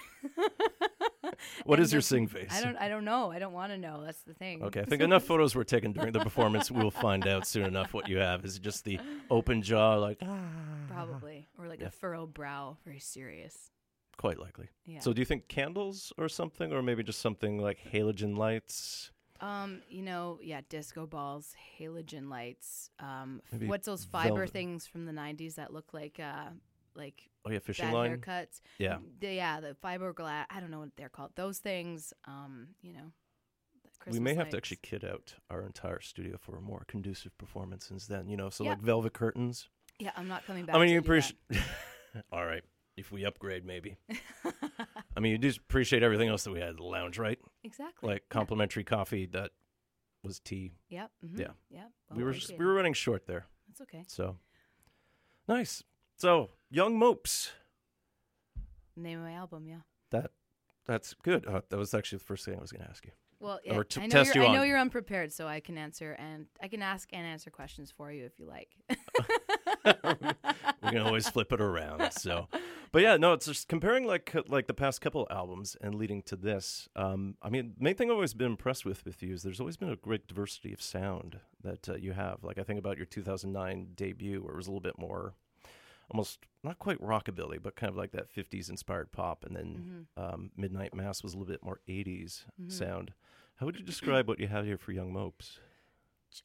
What 1.66 1.80
is 1.80 1.92
your 1.92 2.02
sing 2.02 2.28
face? 2.28 2.50
I 2.52 2.62
don't. 2.62 2.78
I 2.78 2.88
don't 2.90 3.06
know. 3.06 3.32
I 3.32 3.40
don't 3.40 3.54
want 3.54 3.72
to 3.72 3.78
know. 3.78 4.04
That's 4.04 4.22
the 4.24 4.34
thing. 4.34 4.64
Okay, 4.64 4.82
I 4.82 4.86
think 4.90 5.02
enough 5.02 5.24
photos 5.24 5.56
were 5.56 5.64
taken 5.64 5.92
during 5.92 6.14
the 6.14 6.20
performance. 6.20 6.70
We'll 6.80 6.92
find 6.92 7.28
out 7.28 7.46
soon 7.48 7.66
enough 7.66 7.94
what 7.94 8.08
you 8.08 8.18
have. 8.18 8.46
Is 8.46 8.56
it 8.58 8.62
just 8.62 8.84
the 8.86 9.00
open 9.30 9.62
jaw, 9.62 9.96
like 9.96 10.20
ah, 10.22 10.40
Probably, 10.90 11.48
or 11.58 11.68
like 11.68 11.82
Yeah. 11.82 11.88
a 11.88 11.92
furrowed 11.92 12.34
brow, 12.34 12.78
very 12.86 13.00
serious. 13.00 13.72
quite 14.18 14.38
likely. 14.40 14.68
Yeah. 14.86 15.00
So, 15.00 15.14
do 15.14 15.22
you 15.22 15.26
think 15.26 15.48
candles 15.48 16.12
or 16.18 16.28
something, 16.30 16.74
or 16.74 16.82
maybe 16.82 17.04
just 17.04 17.22
something 17.22 17.58
like 17.58 17.80
halogen 17.94 18.38
lights? 18.38 19.12
Um, 19.42 19.82
you 19.90 20.02
know, 20.02 20.38
yeah, 20.44 20.60
disco 20.68 21.06
balls, 21.08 21.56
halogen 21.80 22.30
lights. 22.30 22.90
Um, 23.00 23.42
f- 23.54 23.62
what's 23.70 23.86
those 23.86 24.04
fiber 24.04 24.36
velvet. 24.36 24.50
things 24.52 24.86
from 24.86 25.06
the 25.06 25.14
'90s 25.14 25.56
that 25.56 25.72
look 25.72 25.94
like, 25.94 26.20
uh, 26.20 26.50
like 26.96 27.30
Oh 27.46 27.52
yeah, 27.52 27.60
fishing 27.60 27.92
line. 27.92 28.18
haircuts? 28.18 28.62
Yeah. 28.78 28.98
The, 29.20 29.34
yeah, 29.34 29.60
the 29.62 29.76
fiberglass. 29.84 30.46
I 30.50 30.60
don't 30.60 30.72
know 30.72 30.80
what 30.80 30.90
they're 30.98 31.10
called. 31.10 31.32
Those 31.36 31.60
things. 31.60 32.14
Um, 32.26 32.70
you 32.82 32.94
know. 32.94 33.12
the 34.06 34.12
we 34.12 34.20
may 34.20 34.32
Christmas 34.32 34.38
have 34.44 34.50
to 34.52 34.58
actually 34.58 34.80
kit 34.82 35.04
out 35.04 35.36
our 35.50 35.64
entire 35.64 36.02
studio 36.02 36.38
for 36.40 36.58
a 36.58 36.62
more 36.62 36.84
conducive 36.88 37.38
performance 37.38 37.86
since 37.88 38.08
then. 38.08 38.28
You 38.28 38.38
know, 38.38 38.50
so 38.50 38.64
Yeah. 38.64 38.72
like 38.72 38.82
velvet 38.82 39.14
curtains. 39.14 39.70
Yeah, 40.00 40.12
I'm 40.16 40.28
not 40.28 40.46
coming 40.46 40.66
back. 40.66 40.76
I 40.76 40.80
mean, 40.80 40.90
you 40.90 41.00
appreciate. 41.00 41.38
All 42.32 42.46
right, 42.46 42.64
if 42.98 43.12
we 43.12 43.26
upgrade, 43.26 43.66
maybe. 43.66 43.98
I 45.16 45.20
mean, 45.20 45.32
you 45.34 45.38
do 45.38 45.52
appreciate 45.58 46.04
everything 46.04 46.30
else 46.30 46.44
that 46.46 46.52
we 46.52 46.60
had 46.60 46.78
the 46.78 46.84
lounge, 46.84 47.18
right? 47.20 47.38
Exactly. 47.64 48.10
Like 48.10 48.24
complimentary 48.30 48.84
coffee 48.86 49.26
that 49.28 49.52
was 50.24 50.40
tea. 50.40 50.72
Yep. 50.90 51.12
mhm, 51.26 51.40
Yeah. 51.40 51.48
Yep. 51.70 51.92
we 52.16 52.24
were 52.24 52.34
just, 52.34 52.58
we 52.58 52.66
were 52.66 52.74
running 52.74 52.94
short 52.94 53.26
there. 53.28 53.46
That's 53.68 53.82
okay. 53.82 54.04
So 54.08 54.38
nice. 55.48 55.84
So 56.20 56.50
young 56.70 57.00
mopes. 57.00 57.54
Name 58.98 59.20
of 59.20 59.24
my 59.24 59.34
album. 59.34 59.66
Yeah. 59.68 59.80
That 60.12 60.32
that's 60.86 61.14
good. 61.24 61.48
Uh, 61.48 61.62
that 61.70 61.78
was 61.78 61.94
actually 61.94 62.18
the 62.18 62.26
first 62.26 62.44
thing 62.44 62.56
I 62.58 62.62
was 62.62 62.72
going 62.74 62.84
to 62.84 62.90
ask 62.90 63.06
you. 63.06 63.12
Well, 63.40 63.60
Or 63.70 63.76
yeah, 63.76 63.84
to 63.88 64.02
I 64.02 64.06
know 64.08 64.12
test 64.12 64.36
you're, 64.36 64.44
you 64.44 64.50
I 64.50 64.54
know 64.54 64.64
you're 64.64 64.80
unprepared, 64.80 65.32
so 65.32 65.48
I 65.48 65.62
can 65.62 65.78
answer 65.78 66.12
and 66.20 66.48
I 66.62 66.68
can 66.68 66.82
ask 66.82 67.08
and 67.14 67.26
answer 67.26 67.50
questions 67.50 67.90
for 67.96 68.12
you 68.12 68.26
if 68.26 68.34
you 68.38 68.46
like. 68.46 68.76
we 70.84 70.90
can 70.90 70.98
always 70.98 71.30
flip 71.30 71.54
it 71.54 71.62
around. 71.62 72.12
So, 72.12 72.50
but 72.92 73.02
yeah, 73.02 73.16
no, 73.16 73.32
it's 73.32 73.46
just 73.46 73.70
comparing 73.70 74.06
like 74.06 74.36
like 74.50 74.68
the 74.68 74.74
past 74.74 75.00
couple 75.00 75.26
albums 75.32 75.78
and 75.80 75.96
leading 75.96 76.22
to 76.24 76.36
this. 76.36 76.90
Um, 76.98 77.36
I 77.42 77.50
mean, 77.50 77.76
main 77.80 77.96
thing 77.96 78.10
I've 78.10 78.16
always 78.16 78.34
been 78.34 78.48
impressed 78.48 78.84
with 78.84 79.06
with 79.06 79.24
you 79.24 79.34
is 79.36 79.44
there's 79.44 79.62
always 79.62 79.78
been 79.78 79.90
a 79.90 79.96
great 79.96 80.28
diversity 80.28 80.74
of 80.74 80.82
sound 80.82 81.40
that 81.64 81.88
uh, 81.88 81.96
you 81.96 82.12
have. 82.12 82.44
Like 82.44 82.58
I 82.58 82.64
think 82.64 82.78
about 82.78 82.98
your 82.98 83.06
2009 83.06 83.90
debut, 83.96 84.42
where 84.44 84.54
it 84.54 84.58
was 84.58 84.68
a 84.68 84.72
little 84.72 84.82
bit 84.82 85.00
more, 85.00 85.36
almost 86.12 86.40
not 86.64 86.80
quite 86.80 87.02
rockabilly, 87.02 87.62
but 87.62 87.76
kind 87.76 87.90
of 87.90 87.96
like 87.98 88.12
that 88.12 88.34
50s 88.34 88.70
inspired 88.70 89.12
pop, 89.12 89.46
and 89.46 89.56
then 89.56 90.08
um, 90.18 90.52
Midnight 90.58 90.94
Mass 90.94 91.24
was 91.24 91.34
a 91.34 91.38
little 91.38 91.52
bit 91.52 91.64
more 91.64 91.80
80s 91.88 92.46
Mhm. 92.62 92.72
sound. 92.72 93.14
How 93.58 93.66
would 93.66 93.78
you 93.78 93.86
describe 93.86 94.28
what 94.28 94.40
you 94.40 94.48
have 94.48 94.66
here 94.66 94.78
for 94.78 94.92
Young 94.92 95.14
Mopes? 95.14 95.60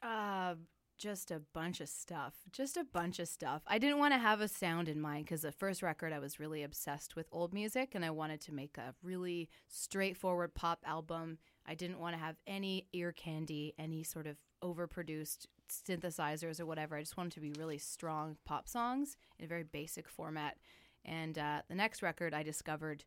Uh, 0.03 0.55
just 0.97 1.31
a 1.31 1.41
bunch 1.53 1.81
of 1.81 1.89
stuff. 1.89 2.35
Just 2.53 2.77
a 2.77 2.85
bunch 2.85 3.19
of 3.19 3.27
stuff. 3.29 3.63
I 3.67 3.79
didn't 3.79 3.99
want 3.99 4.15
to 4.15 4.19
have 4.19 4.41
a 4.41 4.49
sound 4.49 4.89
in 4.89 5.01
mind 5.01 5.25
because 5.25 5.43
the 5.43 5.51
first 5.53 5.83
record 5.83 6.13
I 6.13 6.21
was 6.21 6.39
really 6.39 6.63
obsessed 6.63 7.17
with 7.17 7.27
old 7.33 7.53
music 7.53 7.95
and 7.95 8.05
I 8.05 8.11
wanted 8.11 8.41
to 8.43 8.53
make 8.55 8.79
a 8.79 8.95
really 9.03 9.49
straightforward 9.69 10.55
pop 10.55 10.81
album. 10.87 11.39
I 11.67 11.75
didn't 11.75 11.99
want 11.99 12.15
to 12.15 12.21
have 12.21 12.37
any 12.47 12.87
ear 12.93 13.11
candy, 13.13 13.75
any 13.79 14.05
sort 14.05 14.27
of 14.29 14.39
overproduced 14.63 15.47
synthesizers 15.69 16.61
or 16.61 16.67
whatever. 16.67 16.97
I 16.97 17.01
just 17.01 17.17
wanted 17.17 17.33
to 17.33 17.41
be 17.41 17.53
really 17.53 17.79
strong 17.79 18.37
pop 18.45 18.69
songs 18.69 19.17
in 19.39 19.45
a 19.45 19.49
very 19.49 19.65
basic 19.65 20.09
format. 20.09 20.57
And 21.05 21.39
uh, 21.39 21.63
the 21.69 21.75
next 21.75 22.03
record, 22.03 22.35
I 22.35 22.43
discovered 22.43 23.05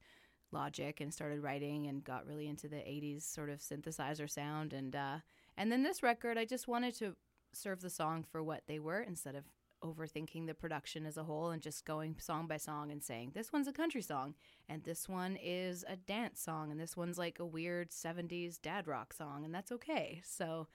Logic 0.52 1.02
and 1.02 1.14
started 1.14 1.42
writing 1.42 1.88
and 1.88 2.04
got 2.04 2.26
really 2.26 2.48
into 2.48 2.68
the 2.68 2.78
80s 2.78 3.24
sort 3.24 3.50
of 3.50 3.60
synthesizer 3.60 4.30
sound 4.30 4.74
and 4.74 4.96
uh, 4.96 5.18
And 5.58 5.72
then 5.72 5.84
this 5.84 6.02
record, 6.02 6.38
I 6.38 6.46
just 6.46 6.68
wanted 6.68 6.96
to 7.00 7.16
serve 7.54 7.82
the 7.82 7.90
song 7.90 8.24
for 8.24 8.42
what 8.44 8.64
they 8.68 8.80
were 8.80 9.02
instead 9.02 9.36
of 9.36 9.44
overthinking 9.84 10.48
the 10.48 10.54
production 10.54 11.06
as 11.06 11.18
a 11.18 11.24
whole 11.24 11.50
and 11.52 11.62
just 11.62 11.86
going 11.86 12.16
song 12.20 12.48
by 12.48 12.58
song 12.58 12.92
and 12.92 13.04
saying 13.04 13.32
this 13.36 13.54
one's 13.54 13.68
a 13.68 13.72
country 13.72 14.02
song 14.02 14.34
and 14.68 14.84
this 14.84 15.08
one 15.08 15.38
is 15.42 15.86
a 15.88 15.96
dance 15.96 16.42
song 16.42 16.72
and 16.72 16.80
this 16.80 16.98
one's 16.98 17.18
like 17.18 17.40
a 17.40 17.46
weird 17.46 17.92
70s 17.92 18.60
dad 18.60 18.88
rock 18.88 19.14
song 19.14 19.46
and 19.46 19.54
that's 19.54 19.72
okay. 19.72 20.22
So 20.26 20.68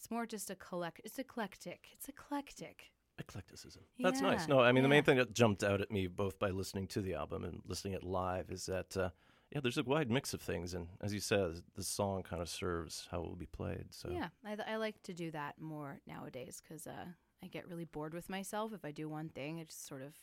it's 0.00 0.10
more 0.10 0.24
just 0.24 0.48
a 0.48 0.54
collect 0.54 1.02
it's 1.04 1.18
eclectic. 1.18 1.88
It's 1.92 2.08
eclectic. 2.08 2.90
Eclecticism. 3.18 3.82
That's 3.98 4.22
nice. 4.22 4.48
No, 4.48 4.60
I 4.60 4.72
mean, 4.72 4.82
the 4.82 4.88
main 4.88 5.04
thing 5.04 5.18
that 5.18 5.34
jumped 5.34 5.62
out 5.62 5.82
at 5.82 5.90
me 5.90 6.06
both 6.06 6.38
by 6.38 6.48
listening 6.48 6.86
to 6.88 7.02
the 7.02 7.12
album 7.12 7.44
and 7.44 7.60
listening 7.66 7.92
it 7.92 8.02
live 8.02 8.50
is 8.50 8.64
that, 8.64 8.96
uh, 8.96 9.10
yeah, 9.52 9.60
there's 9.60 9.76
a 9.76 9.82
wide 9.82 10.10
mix 10.10 10.32
of 10.32 10.40
things. 10.40 10.72
And 10.72 10.86
as 11.02 11.12
you 11.12 11.20
said, 11.20 11.60
the 11.76 11.82
song 11.82 12.22
kind 12.22 12.40
of 12.40 12.48
serves 12.48 13.08
how 13.10 13.18
it 13.18 13.28
will 13.28 13.36
be 13.36 13.44
played. 13.44 13.88
So 13.90 14.08
Yeah, 14.10 14.28
I, 14.42 14.56
I 14.72 14.76
like 14.76 15.02
to 15.02 15.12
do 15.12 15.30
that 15.32 15.60
more 15.60 16.00
nowadays 16.06 16.62
because 16.66 16.86
uh, 16.86 17.04
I 17.42 17.46
get 17.48 17.68
really 17.68 17.84
bored 17.84 18.14
with 18.14 18.30
myself 18.30 18.72
if 18.72 18.86
I 18.86 18.92
do 18.92 19.06
one 19.06 19.28
thing. 19.28 19.58
It 19.58 19.68
just 19.68 19.86
sort 19.86 20.00
of 20.00 20.14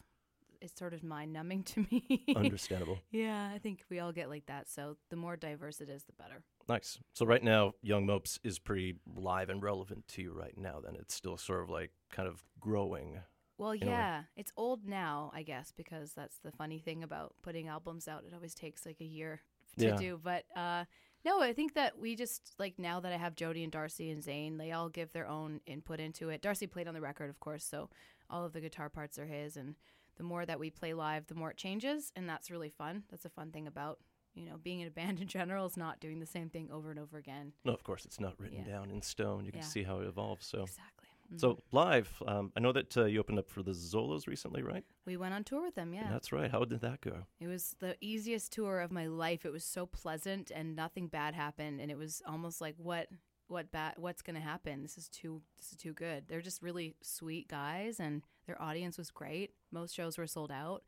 it's 0.59 0.79
sort 0.79 0.95
of 0.95 1.03
mind 1.03 1.31
numbing 1.33 1.61
to 1.61 1.85
me. 1.91 2.23
Understandable. 2.35 2.97
yeah, 3.11 3.51
I 3.53 3.59
think 3.59 3.83
we 3.91 3.99
all 3.99 4.11
get 4.11 4.27
like 4.27 4.47
that. 4.47 4.67
So 4.67 4.97
the 5.11 5.15
more 5.15 5.37
diverse 5.37 5.81
it 5.81 5.89
is, 5.89 6.05
the 6.05 6.13
better. 6.13 6.41
Nice. 6.69 6.99
So 7.13 7.25
right 7.25 7.43
now, 7.43 7.73
Young 7.81 8.05
Mopes 8.05 8.39
is 8.43 8.59
pretty 8.59 8.95
live 9.15 9.49
and 9.49 9.61
relevant 9.63 10.07
to 10.09 10.21
you 10.21 10.33
right 10.33 10.57
now. 10.57 10.79
Then 10.83 10.95
it's 10.95 11.13
still 11.13 11.37
sort 11.37 11.63
of 11.63 11.69
like 11.69 11.91
kind 12.11 12.27
of 12.27 12.43
growing. 12.59 13.19
Well, 13.57 13.71
in 13.71 13.83
a 13.83 13.85
way. 13.87 13.91
yeah, 13.91 14.23
it's 14.35 14.51
old 14.55 14.85
now, 14.85 15.31
I 15.33 15.43
guess, 15.43 15.73
because 15.75 16.13
that's 16.13 16.37
the 16.43 16.51
funny 16.51 16.77
thing 16.79 17.03
about 17.03 17.33
putting 17.41 17.67
albums 17.67 18.07
out. 18.07 18.23
It 18.27 18.33
always 18.33 18.53
takes 18.53 18.85
like 18.85 19.01
a 19.01 19.05
year 19.05 19.41
to 19.79 19.85
Yeah. 19.87 19.95
do. 19.95 20.19
But 20.23 20.43
uh, 20.55 20.85
no, 21.25 21.41
I 21.41 21.53
think 21.53 21.73
that 21.73 21.97
we 21.97 22.15
just 22.15 22.53
like 22.59 22.77
now 22.77 22.99
that 22.99 23.11
I 23.13 23.17
have 23.17 23.35
Jody 23.35 23.63
and 23.63 23.71
Darcy 23.71 24.11
and 24.11 24.21
Zane, 24.23 24.57
they 24.57 24.71
all 24.73 24.89
give 24.89 25.11
their 25.13 25.27
own 25.27 25.61
input 25.65 25.99
into 25.99 26.29
it. 26.29 26.41
Darcy 26.41 26.67
played 26.67 26.87
on 26.87 26.93
the 26.93 27.01
record, 27.01 27.29
of 27.29 27.39
course, 27.39 27.63
so 27.63 27.89
all 28.29 28.45
of 28.45 28.53
the 28.53 28.61
guitar 28.61 28.89
parts 28.89 29.17
are 29.17 29.25
his. 29.25 29.57
And 29.57 29.75
the 30.17 30.23
more 30.23 30.45
that 30.45 30.59
we 30.59 30.69
play 30.69 30.93
live, 30.93 31.27
the 31.27 31.35
more 31.35 31.51
it 31.51 31.57
changes, 31.57 32.11
and 32.15 32.27
that's 32.29 32.51
really 32.51 32.69
fun. 32.69 33.03
That's 33.09 33.25
a 33.25 33.29
fun 33.29 33.51
thing 33.51 33.67
about 33.67 33.99
you 34.37 34.45
know 34.45 34.57
being 34.61 34.79
in 34.81 34.87
a 34.87 34.91
band 34.91 35.19
in 35.23 35.27
general 35.27 35.65
is 35.65 35.77
not 35.77 35.99
doing 35.99 36.19
the 36.19 36.25
same 36.25 36.49
thing 36.49 36.69
over 36.71 36.89
and 36.91 36.99
over 36.99 37.17
again. 37.17 37.53
No, 37.65 37.73
of 37.73 37.83
course, 37.83 38.05
it's 38.05 38.19
not 38.19 38.39
written 38.39 38.59
Yeah. 38.65 38.71
down 38.73 38.91
in 38.91 39.01
stone. 39.01 39.45
You 39.45 39.51
can 39.51 39.61
Yeah. 39.61 39.67
see 39.67 39.83
how 39.83 39.99
it 39.99 40.07
evolves. 40.07 40.45
So 40.45 40.61
exactly. 40.63 41.07
So 41.35 41.59
live, 41.73 42.23
um, 42.25 42.53
I 42.55 42.61
know 42.61 42.71
that 42.71 42.95
uh, 42.95 43.03
you 43.03 43.19
opened 43.19 43.37
up 43.39 43.49
for 43.49 43.61
the 43.61 43.71
Zolas 43.73 44.27
recently, 44.27 44.61
right? 44.63 44.85
We 45.05 45.17
went 45.17 45.33
on 45.33 45.43
tour 45.43 45.61
with 45.61 45.75
them, 45.75 45.93
yeah. 45.93 46.09
That's 46.09 46.31
right. 46.31 46.49
How 46.49 46.63
did 46.63 46.79
that 46.79 47.01
go? 47.01 47.25
It 47.41 47.47
was 47.47 47.75
the 47.79 47.97
easiest 47.99 48.53
tour 48.53 48.79
of 48.79 48.93
my 48.93 49.07
life. 49.07 49.45
It 49.45 49.51
was 49.51 49.65
so 49.65 49.85
pleasant 49.85 50.51
and 50.51 50.73
nothing 50.73 51.07
bad 51.09 51.33
happened 51.35 51.81
and 51.81 51.91
it 51.91 51.97
was 51.97 52.21
almost 52.25 52.61
like 52.61 52.75
what 52.77 53.09
what 53.47 53.71
bad 53.71 53.95
what's 53.97 54.21
going 54.21 54.35
to 54.35 54.41
happen? 54.41 54.81
This 54.83 54.97
is 54.97 55.09
too 55.09 55.41
this 55.57 55.71
is 55.71 55.77
too 55.77 55.91
good. 55.93 56.29
They're 56.29 56.39
just 56.41 56.61
really 56.61 56.95
sweet 57.01 57.49
guys 57.49 57.99
and 57.99 58.21
their 58.45 58.61
audience 58.61 58.97
was 58.97 59.09
great. 59.11 59.51
Most 59.69 59.93
shows 59.95 60.17
were 60.17 60.27
sold 60.27 60.51
out. 60.51 60.83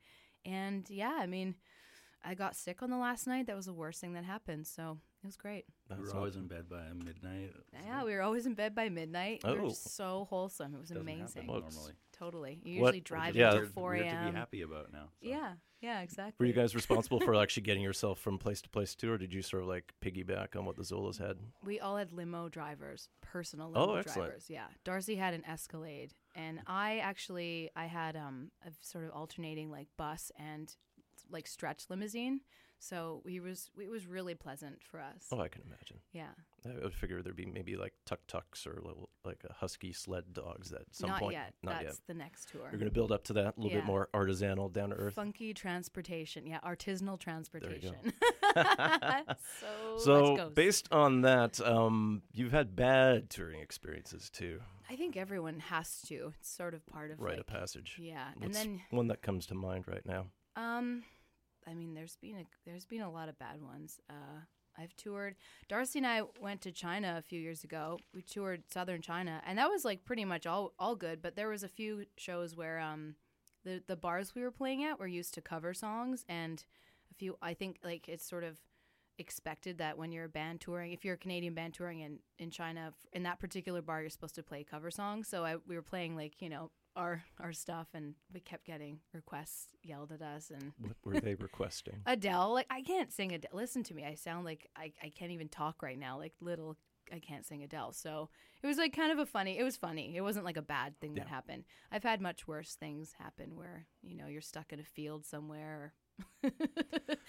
And 0.45 0.89
yeah, 0.89 1.17
I 1.19 1.25
mean, 1.25 1.55
I 2.23 2.33
got 2.33 2.55
sick 2.55 2.81
on 2.83 2.89
the 2.89 2.97
last 2.97 3.27
night. 3.27 3.47
That 3.47 3.55
was 3.55 3.65
the 3.65 3.73
worst 3.73 4.01
thing 4.01 4.13
that 4.13 4.25
happened. 4.25 4.67
So, 4.67 4.97
it 5.23 5.27
was 5.27 5.37
great. 5.37 5.65
we 5.89 5.95
That's 5.95 6.11
were 6.11 6.17
always 6.17 6.33
awesome. 6.33 6.43
in 6.43 6.47
bed 6.47 6.69
by 6.69 6.83
midnight. 6.93 7.53
Yeah, 7.85 8.03
we 8.03 8.13
were 8.13 8.21
always 8.21 8.45
in 8.45 8.53
bed 8.53 8.75
by 8.75 8.89
midnight. 8.89 9.41
We 9.43 9.51
Oh. 9.51 9.63
were 9.63 9.69
so 9.71 10.25
wholesome. 10.29 10.75
It 10.75 10.79
was 10.79 10.89
Doesn't 10.89 11.01
amazing. 11.01 11.47
normally. 11.47 11.93
Totally. 12.13 12.59
You 12.63 12.81
What- 12.81 12.87
usually 12.95 13.01
drive 13.01 13.35
yeah. 13.35 13.53
until 13.53 13.69
4 13.69 13.95
a.m. 13.95 14.25
to 14.27 14.31
be 14.31 14.37
happy 14.37 14.61
about 14.61 14.91
now. 14.91 15.05
so. 15.21 15.27
Yeah, 15.29 15.55
yeah, 15.81 16.01
exactly. 16.01 16.35
Were 16.43 16.45
you 16.45 16.53
guys 16.53 16.75
responsible 16.75 17.19
for 17.21 17.33
actually 17.35 17.63
getting 17.63 17.83
yourself 17.83 18.19
from 18.19 18.37
place 18.37 18.61
to 18.63 18.69
place 18.69 18.95
too, 18.95 19.11
or 19.11 19.17
did 19.17 19.33
you 19.33 19.41
sort 19.41 19.63
of 19.63 19.69
like 19.69 19.93
piggyback 20.01 20.55
on 20.57 20.65
what 20.65 20.75
the 20.75 20.83
Zolas 20.83 21.17
had? 21.17 21.37
We 21.63 21.79
all 21.79 21.95
had 21.97 22.11
limo 22.11 22.49
drivers, 22.49 23.07
personal 23.21 23.67
limo 23.69 23.79
Oh, 23.79 23.85
limo 23.87 23.99
excellent. 23.99 24.27
drivers. 24.29 24.49
Yeah, 24.49 24.67
Darcy 24.83 25.15
had 25.15 25.33
an 25.33 25.45
Escalade, 25.45 26.13
and 26.35 26.61
I 26.67 26.99
actually 26.99 27.69
I 27.75 27.85
had 27.85 28.15
um 28.17 28.51
a 28.65 28.71
sort 28.81 29.05
of 29.05 29.11
alternating 29.11 29.71
like 29.71 29.87
bus 29.97 30.31
and 30.37 30.75
like 31.31 31.47
stretch 31.47 31.85
limousine. 31.89 32.41
So 32.81 33.21
we 33.25 33.41
was 33.41 33.69
it 33.77 33.89
was 33.89 34.07
really 34.07 34.35
pleasant 34.35 34.81
for 34.81 35.01
us. 35.01 35.25
Oh, 35.33 35.41
I 35.41 35.49
can 35.49 35.63
imagine. 35.67 35.97
Yeah, 36.13 36.29
I 36.65 36.81
would 36.81 36.93
figure 36.93 37.21
there'd 37.21 37.35
be 37.35 37.45
maybe 37.45 37.75
like 37.75 37.93
tuk 38.05 38.25
tuks 38.27 38.65
or 38.65 38.75
little, 38.75 39.09
like 39.25 39.43
a 39.49 39.51
husky 39.51 39.91
sled 39.91 40.31
dogs 40.31 40.71
at 40.71 40.83
some 40.91 41.09
not 41.09 41.19
point. 41.19 41.33
yet. 41.33 41.53
Not 41.61 41.73
That's 41.81 41.83
yet. 41.83 42.07
the 42.07 42.13
next 42.13 42.47
tour. 42.49 42.61
You're 42.71 42.79
going 42.79 42.89
to 42.89 42.93
build 42.93 43.11
up 43.11 43.25
to 43.25 43.33
that 43.33 43.57
a 43.57 43.59
little 43.59 43.71
Yeah. 43.71 43.77
bit 43.79 43.85
more 43.85 44.07
artisanal, 44.13 44.71
down 44.71 44.91
to 44.91 44.95
earth. 44.95 45.13
Funky 45.15 45.53
transportation, 45.53 46.47
yeah, 46.47 46.59
artisanal 46.61 47.19
transportation. 47.19 47.95
so 49.97 49.97
So, 49.97 50.49
based 50.55 50.87
on 50.91 51.21
that, 51.21 51.59
um, 51.61 52.21
you've 52.33 52.53
had 52.53 52.77
bad 52.77 53.29
touring 53.29 53.59
experiences 53.59 54.29
too. 54.29 54.61
I 54.89 54.95
think 54.95 55.17
everyone 55.17 55.59
has 55.59 56.01
to. 56.07 56.33
It's 56.39 56.49
sort 56.49 56.73
of 56.73 56.85
part 56.87 57.11
of 57.11 57.19
Rite 57.19 57.31
like, 57.31 57.39
of 57.41 57.47
passage. 57.47 57.97
Yeah, 57.99 58.27
and 58.41 58.53
then 58.53 58.81
one 58.89 59.07
that 59.07 59.21
comes 59.21 59.45
to 59.47 59.55
mind 59.55 59.85
right 59.87 60.05
now. 60.05 60.27
Um, 60.55 61.03
I 61.69 61.73
mean, 61.73 61.93
there's 61.93 62.15
been 62.15 62.35
a 62.35 62.45
there's 62.65 62.85
been 62.85 63.01
a 63.01 63.11
lot 63.11 63.29
of 63.29 63.37
bad 63.39 63.61
ones. 63.61 63.99
Uh, 64.09 64.41
I've 64.77 64.95
toured. 64.95 65.35
Darcy 65.67 65.99
and 65.99 66.07
I 66.07 66.21
went 66.39 66.61
to 66.61 66.71
China 66.71 67.15
a 67.17 67.21
few 67.21 67.39
years 67.39 67.63
ago. 67.63 67.99
We 68.13 68.21
toured 68.21 68.63
southern 68.71 69.01
China, 69.01 69.41
and 69.45 69.57
that 69.57 69.69
was 69.69 69.83
like 69.83 70.05
pretty 70.05 70.25
much 70.25 70.45
all 70.45 70.73
all 70.79 70.95
good. 70.95 71.21
But 71.21 71.35
there 71.35 71.49
was 71.49 71.63
a 71.63 71.67
few 71.67 72.05
shows 72.17 72.55
where 72.55 72.79
um, 72.79 73.15
the 73.63 73.83
the 73.87 73.95
bars 73.95 74.33
we 74.35 74.41
were 74.41 74.51
playing 74.51 74.83
at 74.83 74.99
were 74.99 75.07
used 75.07 75.33
to 75.35 75.41
cover 75.41 75.73
songs, 75.73 76.25
and 76.29 76.63
a 77.11 77.13
few. 77.13 77.37
I 77.41 77.53
think 77.53 77.79
like 77.83 78.07
it's 78.07 78.27
sort 78.27 78.43
of 78.43 78.57
expected 79.17 79.77
that 79.79 79.97
when 79.97 80.13
you're 80.13 80.25
a 80.25 80.29
band 80.29 80.61
touring, 80.61 80.93
if 80.93 81.03
you're 81.03 81.15
a 81.15 81.17
Canadian 81.17 81.53
band 81.53 81.73
touring 81.73 81.99
in 81.99 82.19
in 82.37 82.49
China, 82.49 82.93
in 83.11 83.23
that 83.23 83.39
particular 83.39 83.81
bar, 83.81 84.01
you're 84.01 84.09
supposed 84.09 84.35
to 84.35 84.43
play 84.43 84.63
cover 84.63 84.89
songs. 84.89 85.27
So 85.27 85.43
I 85.45 85.57
we 85.67 85.75
were 85.75 85.81
playing 85.81 86.15
like 86.15 86.41
you 86.41 86.49
know 86.49 86.71
our 86.95 87.23
our 87.39 87.53
stuff, 87.53 87.87
and 87.93 88.15
we 88.33 88.39
kept 88.39 88.65
getting 88.65 88.99
requests 89.13 89.67
yelled 89.83 90.11
at 90.11 90.21
us 90.21 90.51
and. 90.51 90.73
What 90.79 90.95
were 91.03 91.19
they 91.19 91.35
requesting? 91.35 92.01
Adele, 92.05 92.53
like 92.53 92.67
I 92.69 92.81
can't 92.81 93.11
sing 93.11 93.31
Adele. 93.31 93.51
Listen 93.53 93.83
to 93.83 93.93
me, 93.93 94.05
I 94.05 94.15
sound 94.15 94.45
like 94.45 94.69
I, 94.75 94.91
I 95.03 95.09
can't 95.09 95.31
even 95.31 95.49
talk 95.49 95.81
right 95.81 95.97
now. 95.99 96.17
Like 96.17 96.33
little, 96.41 96.77
I 97.13 97.19
can't 97.19 97.45
sing 97.45 97.63
Adele. 97.63 97.93
So 97.93 98.29
it 98.61 98.67
was 98.67 98.77
like 98.77 98.95
kind 98.95 99.11
of 99.11 99.19
a 99.19 99.25
funny. 99.25 99.57
It 99.57 99.63
was 99.63 99.77
funny. 99.77 100.15
It 100.15 100.21
wasn't 100.21 100.45
like 100.45 100.57
a 100.57 100.61
bad 100.61 100.99
thing 100.99 101.15
that 101.15 101.27
happened. 101.27 101.63
I've 101.91 102.03
had 102.03 102.21
much 102.21 102.47
worse 102.47 102.75
things 102.75 103.13
happen 103.17 103.55
where 103.55 103.85
you 104.01 104.15
know 104.15 104.27
you're 104.27 104.41
stuck 104.41 104.73
in 104.73 104.79
a 104.79 104.83
field 104.83 105.25
somewhere. 105.25 105.93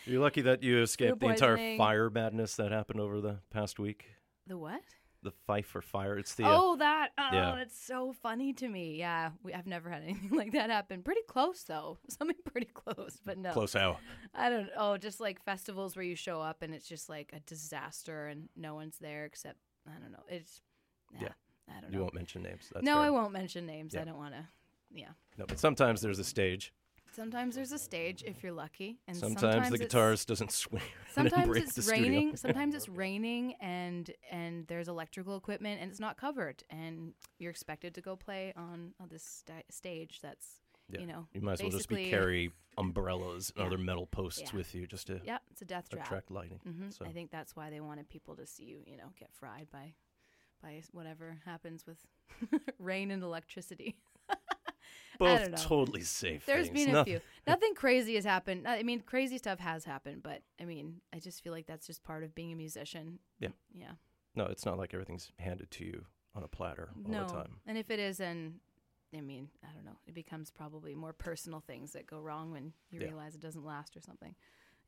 You're 0.04 0.20
lucky 0.20 0.40
that 0.42 0.62
you 0.62 0.78
escaped 0.82 1.20
the 1.20 1.28
entire 1.28 1.76
fire 1.76 2.11
madness 2.11 2.56
that 2.56 2.72
happened 2.72 3.00
over 3.00 3.20
the 3.20 3.38
past 3.50 3.78
week. 3.78 4.06
the 4.46 4.58
what? 4.58 4.82
The 5.22 5.32
fife 5.46 5.66
for 5.66 5.82
fire. 5.82 6.16
It's 6.16 6.34
the 6.34 6.44
uh, 6.44 6.56
oh, 6.58 6.76
that! 6.76 7.10
Oh, 7.18 7.28
yeah. 7.32 7.54
that's 7.56 7.78
so 7.78 8.14
funny 8.22 8.54
to 8.54 8.68
me. 8.68 8.96
Yeah, 8.96 9.30
we, 9.42 9.52
I've 9.52 9.66
never 9.66 9.90
had 9.90 10.02
anything 10.04 10.30
like 10.30 10.52
that 10.52 10.70
happen. 10.70 11.02
Pretty 11.02 11.20
close 11.28 11.62
though. 11.64 11.98
Something 12.08 12.36
pretty 12.44 12.70
close, 12.72 13.20
but 13.24 13.36
no. 13.36 13.52
close 13.52 13.74
how. 13.74 13.98
I 14.34 14.48
don't. 14.48 14.68
Oh, 14.76 14.96
just 14.96 15.20
like 15.20 15.44
festivals 15.44 15.94
where 15.94 16.04
you 16.04 16.16
show 16.16 16.40
up 16.40 16.62
and 16.62 16.74
it's 16.74 16.88
just 16.88 17.08
like 17.08 17.32
a 17.34 17.40
disaster 17.40 18.26
and 18.26 18.48
no 18.56 18.74
one's 18.74 18.98
there 18.98 19.26
except 19.26 19.58
I 19.86 19.98
don't 19.98 20.12
know. 20.12 20.24
It's 20.28 20.62
Yeah. 21.20 21.28
I 21.68 21.80
don't 21.80 21.92
You 21.92 22.00
won't 22.00 22.14
mention 22.14 22.42
names. 22.42 22.68
That's 22.72 22.84
no, 22.84 22.94
fair. 22.94 23.02
I 23.02 23.10
won't 23.10 23.32
mention 23.32 23.66
names. 23.66 23.94
Yeah. 23.94 24.02
I 24.02 24.04
don't 24.04 24.18
want 24.18 24.34
to. 24.34 24.44
Yeah. 24.92 25.10
No, 25.38 25.46
but 25.46 25.58
sometimes 25.58 26.00
there's 26.00 26.18
a 26.18 26.24
stage. 26.24 26.72
Sometimes 27.12 27.54
there's 27.56 27.72
a 27.72 27.78
stage 27.78 28.22
if 28.24 28.42
you're 28.42 28.52
lucky, 28.52 29.00
and 29.08 29.16
Sometimes, 29.16 29.68
the 29.70 29.78
guitarist 29.78 30.26
doesn't 30.26 30.52
swing. 30.64 30.82
Sometimes 31.12 31.56
it's 31.76 31.88
raining. 31.88 32.36
Sometimes 32.44 32.74
it's 32.74 32.88
raining, 32.88 33.54
and 33.61 34.11
and 34.30 34.66
there's 34.68 34.88
electrical 34.88 35.36
equipment, 35.36 35.80
and 35.80 35.90
it's 35.90 36.00
not 36.00 36.16
covered, 36.16 36.62
and 36.70 37.12
you're 37.38 37.50
expected 37.50 37.94
to 37.96 38.00
go 38.00 38.16
play 38.16 38.52
on, 38.56 38.92
on 39.00 39.08
this 39.08 39.24
sta- 39.24 39.64
stage 39.70 40.20
that's 40.22 40.61
Yeah. 40.88 41.00
you 41.00 41.06
know 41.06 41.26
You 41.34 41.40
might 41.40 41.54
as 41.54 41.62
well 41.62 41.70
just 41.70 41.88
be 41.88 42.11
carry 42.11 42.52
umbrellas 42.78 43.50
and 43.50 43.58
Yeah. 43.62 43.66
other 43.66 43.78
metal 43.78 44.06
posts 44.06 44.40
Yeah. 44.52 44.56
with 44.58 44.74
you 44.74 44.86
just 44.86 45.06
to 45.08 45.20
Yeah, 45.24 45.38
it's 45.50 45.62
a 45.62 45.64
death 45.64 45.88
trap. 45.88 46.06
attract 46.06 46.30
lighting. 46.30 46.61
hmm 46.64 46.90
So 46.90 47.04
I 47.04 47.12
think 47.12 47.30
that's 47.30 47.54
why 47.56 47.70
they 47.70 47.80
wanted 47.80 48.08
people 48.08 48.36
to 48.36 48.46
see 48.46 48.64
you, 48.64 48.82
you 48.86 48.96
know, 48.96 49.12
get 49.18 49.32
fried 49.34 49.68
by, 49.70 49.94
by 50.62 50.82
whatever 50.92 51.38
happens 51.44 51.86
with 51.86 51.98
rain 52.78 53.11
and 53.11 53.22
electricity. 53.22 53.96
I 55.20 55.48
both 55.48 55.62
totally 55.62 56.02
safe. 56.02 56.46
There's 56.46 56.68
things. 56.68 56.86
been 56.86 56.96
a 56.96 57.04
few. 57.04 57.20
Nothing 57.46 57.74
crazy 57.74 58.14
has 58.14 58.24
happened. 58.24 58.66
I 58.66 58.82
mean, 58.82 59.00
crazy 59.00 59.38
stuff 59.38 59.58
has 59.58 59.84
happened, 59.84 60.22
but 60.22 60.42
I 60.60 60.64
mean, 60.64 61.00
I 61.12 61.18
just 61.18 61.42
feel 61.42 61.52
like 61.52 61.66
that's 61.66 61.86
just 61.86 62.02
part 62.02 62.22
of 62.24 62.34
being 62.34 62.52
a 62.52 62.56
musician. 62.56 63.18
Yeah. 63.38 63.48
Yeah. 63.74 63.92
No, 64.34 64.46
it's 64.46 64.64
not 64.64 64.78
like 64.78 64.94
everything's 64.94 65.32
handed 65.38 65.70
to 65.72 65.84
you 65.84 66.04
on 66.34 66.42
a 66.44 66.48
platter 66.48 66.90
all 67.04 67.10
no. 67.10 67.26
the 67.26 67.32
time. 67.32 67.56
And 67.66 67.76
if 67.76 67.90
it 67.90 67.98
is, 67.98 68.18
then 68.18 68.60
I 69.16 69.20
mean, 69.20 69.48
I 69.64 69.72
don't 69.74 69.84
know. 69.84 69.98
It 70.06 70.14
becomes 70.14 70.50
probably 70.50 70.94
more 70.94 71.12
personal 71.12 71.60
things 71.60 71.92
that 71.92 72.06
go 72.06 72.20
wrong 72.20 72.52
when 72.52 72.72
you 72.90 73.00
Yeah. 73.00 73.06
realize 73.06 73.34
it 73.34 73.40
doesn't 73.40 73.64
last 73.64 73.96
or 73.96 74.00
something. 74.00 74.34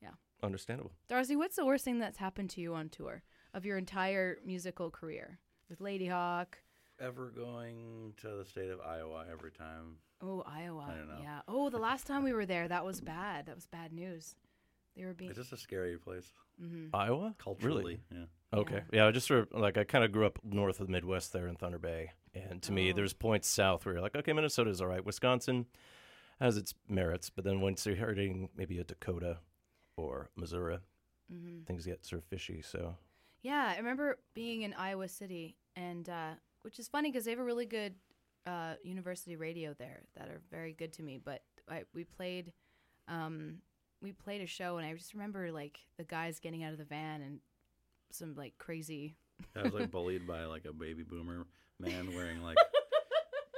Yeah. 0.00 0.14
Understandable. 0.42 0.92
Darcy, 1.08 1.36
what's 1.36 1.56
the 1.56 1.66
worst 1.66 1.84
thing 1.84 1.98
that's 1.98 2.18
happened 2.18 2.50
to 2.50 2.60
you 2.60 2.74
on 2.74 2.88
tour 2.88 3.22
of 3.54 3.64
your 3.64 3.78
entire 3.78 4.38
musical 4.44 4.90
career 4.90 5.38
with 5.68 5.80
Ladyhawk? 5.80 6.54
Ever 7.00 7.30
going 7.30 8.14
to 8.18 8.36
the 8.36 8.44
state 8.44 8.70
of 8.70 8.80
Iowa 8.80 9.26
every 9.30 9.50
time? 9.50 9.96
Oh, 10.22 10.42
Iowa. 10.46 10.86
I 10.88 10.94
don't 10.96 11.08
know. 11.08 11.18
Yeah. 11.20 11.40
Oh, 11.48 11.68
the 11.68 11.78
last 11.78 12.06
time 12.06 12.22
we 12.22 12.32
were 12.32 12.46
there, 12.46 12.68
that 12.68 12.84
was 12.84 13.00
bad. 13.14 13.46
That 13.46 13.54
was 13.54 13.66
bad 13.66 13.92
news. 13.92 14.36
They 14.96 15.04
were 15.04 15.14
being. 15.14 15.30
It's 15.30 15.38
just 15.38 15.52
a 15.52 15.56
scary 15.56 15.96
place 15.98 16.30
hmm 16.60 16.86
Iowa? 16.94 17.34
culturally. 17.38 17.82
Really? 17.82 18.00
Yeah. 18.10 18.58
Okay. 18.58 18.82
Yeah, 18.92 19.06
I 19.06 19.10
just 19.10 19.26
sort 19.26 19.50
of 19.52 19.58
like 19.60 19.78
I 19.78 19.84
kind 19.84 20.04
of 20.04 20.12
grew 20.12 20.26
up 20.26 20.38
north 20.44 20.80
of 20.80 20.86
the 20.86 20.92
Midwest 20.92 21.32
there 21.32 21.48
in 21.48 21.56
Thunder 21.56 21.78
Bay, 21.78 22.10
and 22.34 22.60
to 22.62 22.72
me, 22.72 22.90
Oh. 22.90 22.94
there's 22.94 23.14
points 23.14 23.48
south 23.48 23.84
where 23.86 23.94
you're 23.94 24.02
like, 24.02 24.14
okay, 24.14 24.32
Minnesota's 24.34 24.80
all 24.82 24.86
right. 24.88 25.04
Wisconsin 25.04 25.64
has 26.40 26.56
its 26.58 26.74
merits, 26.88 27.30
but 27.30 27.44
then 27.44 27.60
once 27.62 27.86
you're 27.86 27.94
hitting 27.96 28.50
maybe 28.56 28.78
a 28.78 28.84
Dakota 28.84 29.38
or 29.96 30.28
Missouri, 30.36 30.78
Mhm. 31.32 31.64
things 31.66 31.86
get 31.86 32.04
sort 32.04 32.20
of 32.22 32.28
fishy. 32.28 32.60
So 32.60 32.96
Yeah, 33.42 33.72
I 33.74 33.78
remember 33.78 34.18
being 34.34 34.62
in 34.62 34.74
Iowa 34.74 35.08
City, 35.08 35.56
and 35.74 36.06
uh, 36.08 36.34
which 36.60 36.78
is 36.78 36.86
funny 36.88 37.10
because 37.10 37.24
they 37.24 37.30
have 37.30 37.40
a 37.40 37.44
really 37.44 37.66
good 37.66 37.94
uh, 38.46 38.74
university 38.82 39.36
radio 39.36 39.74
there 39.78 40.02
that 40.16 40.28
are 40.28 40.40
very 40.50 40.72
good 40.72 40.92
to 40.94 41.02
me. 41.02 41.20
But 41.22 41.42
I, 41.70 41.84
we 41.94 42.04
played, 42.04 42.52
um, 43.08 43.56
we 44.00 44.12
played 44.12 44.40
a 44.40 44.46
show, 44.46 44.78
and 44.78 44.86
I 44.86 44.94
just 44.94 45.14
remember 45.14 45.52
like 45.52 45.78
the 45.96 46.04
guys 46.04 46.40
getting 46.40 46.64
out 46.64 46.72
of 46.72 46.78
the 46.78 46.84
van 46.84 47.22
and 47.22 47.38
some 48.10 48.34
like 48.34 48.54
crazy. 48.58 49.16
I 49.56 49.62
was 49.62 49.72
like 49.72 49.90
bullied 49.90 50.26
by 50.26 50.44
like 50.44 50.64
a 50.64 50.72
baby 50.72 51.02
boomer 51.02 51.46
man 51.80 52.14
wearing 52.14 52.42
like 52.42 52.56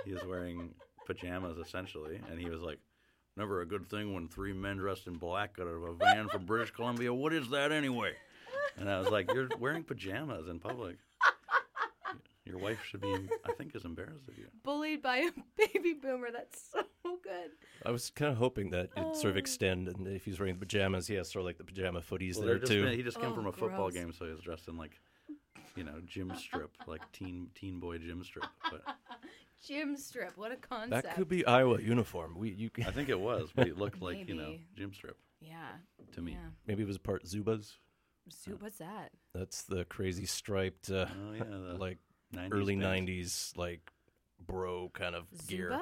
he 0.04 0.12
was 0.12 0.24
wearing 0.24 0.74
pajamas 1.06 1.58
essentially, 1.58 2.20
and 2.30 2.38
he 2.38 2.48
was 2.48 2.60
like, 2.60 2.78
"Never 3.36 3.60
a 3.60 3.66
good 3.66 3.88
thing 3.88 4.14
when 4.14 4.28
three 4.28 4.52
men 4.52 4.76
dressed 4.76 5.06
in 5.06 5.14
black 5.14 5.56
got 5.56 5.66
out 5.66 5.74
of 5.74 5.82
a 5.82 5.94
van 5.94 6.28
from 6.28 6.46
British 6.46 6.70
Columbia. 6.70 7.12
What 7.12 7.32
is 7.32 7.50
that 7.50 7.72
anyway?" 7.72 8.12
And 8.76 8.90
I 8.90 8.98
was 8.98 9.08
like, 9.08 9.32
"You're 9.32 9.48
wearing 9.58 9.84
pajamas 9.84 10.48
in 10.48 10.58
public. 10.58 10.96
Your 12.46 12.58
wife 12.58 12.78
should 12.84 13.00
be, 13.00 13.14
I 13.44 13.52
think, 13.52 13.74
as 13.74 13.84
embarrassed 13.84 14.28
of 14.28 14.36
you." 14.36 14.46
bullied 14.62 15.02
by 15.02 15.16
a 15.18 15.30
baby 15.72 15.94
boomer. 15.94 16.30
That's 16.30 16.62
so 16.72 16.82
good. 17.22 17.50
I 17.84 17.90
was 17.90 18.10
kind 18.10 18.30
of 18.32 18.38
hoping 18.38 18.70
that 18.70 18.90
it'd 18.96 19.16
sort 19.16 19.30
of 19.30 19.36
Oh. 19.36 19.38
extend, 19.38 19.88
and 19.88 20.06
if 20.06 20.24
he's 20.24 20.38
wearing 20.38 20.54
the 20.54 20.60
pajamas, 20.60 21.06
he 21.06 21.14
has 21.14 21.30
sort 21.30 21.40
of 21.42 21.46
like 21.46 21.58
the 21.58 21.64
pajama 21.64 22.00
footies 22.00 22.36
Well, 22.36 22.46
there 22.46 22.58
just 22.58 22.70
too. 22.72 22.86
he 22.86 23.02
just 23.02 23.18
came 23.20 23.30
Oh, 23.30 23.34
from 23.34 23.46
a 23.46 23.52
football 23.52 23.90
game, 23.90 24.12
so 24.12 24.24
he 24.26 24.30
was 24.32 24.40
dressed 24.42 24.68
in 24.68 24.76
like, 24.76 25.00
you 25.76 25.84
know, 25.84 26.00
gym 26.06 26.34
strip, 26.36 26.70
like 26.86 27.00
teen 27.12 27.48
teen 27.54 27.80
boy 27.80 27.98
gym 27.98 28.22
strip. 28.24 28.46
But 28.70 28.82
Gym 29.66 29.96
strip. 29.96 30.36
What 30.36 30.52
a 30.52 30.56
concept. 30.56 31.04
that 31.04 31.14
could 31.14 31.28
be 31.28 31.46
Iowa 31.46 31.80
uniform. 31.80 32.34
We 32.36 32.50
you 32.50 32.70
I 32.86 32.90
think 32.90 33.08
it 33.08 33.18
was, 33.18 33.50
but 33.54 33.66
it 33.66 33.78
looked 33.78 34.02
like 34.02 34.28
you 34.28 34.34
know 34.34 34.48
Maybe. 34.50 34.66
gym 34.76 34.92
strip 34.92 35.16
Yeah. 35.40 35.76
to 36.12 36.20
me. 36.20 36.32
Yeah. 36.32 36.38
maybe 36.66 36.82
it 36.82 36.86
was 36.86 36.98
part 36.98 37.24
Zubaz. 37.24 37.72
Su- 38.28 38.56
What's 38.60 38.78
that? 38.78 39.12
That's 39.34 39.62
the 39.62 39.84
crazy 39.86 40.24
striped, 40.26 40.90
uh, 40.90 41.06
Oh 41.10 41.32
yeah, 41.32 41.44
the 41.44 41.76
like 41.78 41.98
90s 42.36 42.48
early 42.52 42.76
band. 42.76 43.08
'90s 43.08 43.56
like 43.56 43.90
bro 44.44 44.90
kind 44.92 45.14
of 45.14 45.24
gear. 45.46 45.78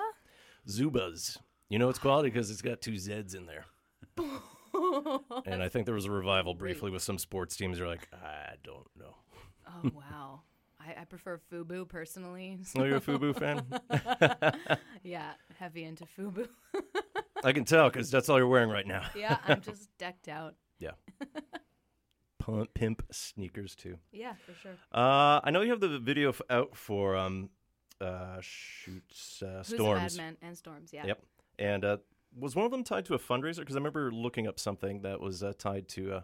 Zubaz. 0.69 1.39
You 1.69 1.79
know 1.79 1.89
it's 1.89 1.99
quality 1.99 2.31
because 2.31 2.51
it's 2.51 2.63
got 2.63 2.81
two 2.81 2.97
Z's 2.97 3.35
in 3.35 3.47
there. 3.47 3.67
And 5.45 5.63
I 5.63 5.69
think 5.69 5.85
there 5.85 5.95
was 5.95 6.07
a 6.07 6.11
revival 6.11 6.55
briefly 6.55 6.91
with 6.91 7.03
some 7.03 7.19
sports 7.19 7.57
teams. 7.57 7.79
You're 7.79 7.89
like, 7.89 8.09
I 8.13 8.55
don't 8.65 8.87
know. 8.99 9.17
Oh 9.69 9.91
wow. 9.95 10.41
I, 10.81 11.03
I 11.03 11.05
prefer 11.05 11.39
FUBU 11.53 11.89
personally. 11.89 12.59
Oh, 12.77 12.85
you're 12.85 12.97
a 12.97 13.01
FUBU 13.01 13.39
fan? 13.39 14.61
yeah, 15.03 15.33
heavy 15.59 15.85
into 15.85 16.07
FUBU. 16.19 16.49
I 17.45 17.53
can 17.53 17.65
tell 17.65 17.89
because 17.91 18.11
that's 18.11 18.29
all 18.29 18.39
you're 18.39 18.49
wearing 18.49 18.71
right 18.71 18.87
now. 18.87 19.05
yeah, 19.15 19.37
I'm 19.47 19.61
just 19.61 19.91
decked 19.99 20.29
out. 20.29 20.55
Yeah. 20.79 20.93
Pimp 22.75 23.03
sneakers 23.11 23.75
too. 23.75 23.99
Yeah, 24.13 24.35
for 24.47 24.55
sure. 24.55 24.73
Uh, 24.93 25.41
I 25.43 25.51
know 25.51 25.63
you 25.63 25.71
have 25.71 25.81
the 25.81 25.99
video 25.99 26.31
f- 26.31 26.43
out 26.51 26.77
for 26.77 27.17
um, 27.17 27.51
uh, 28.01 28.39
shoots 28.41 29.43
uh, 29.43 29.63
storms. 29.63 30.19
a 30.19 30.35
and 30.43 30.57
storms? 30.57 30.93
Yeah. 30.93 31.07
Yep. 31.07 31.23
And 31.59 31.85
uh, 31.85 31.97
was 32.37 32.57
one 32.57 32.65
of 32.65 32.73
them 32.73 32.85
tied 32.85 33.05
to 33.07 33.15
a 33.15 33.19
fundraiser? 33.19 33.59
Because 33.61 33.77
I 33.77 33.79
remember 33.79 34.11
looking 34.11 34.47
up 34.47 34.59
something 34.59 35.03
that 35.03 35.21
was 35.21 35.43
uh, 35.43 35.53
tied 35.59 35.89
to 35.91 36.13
uh, 36.13 36.21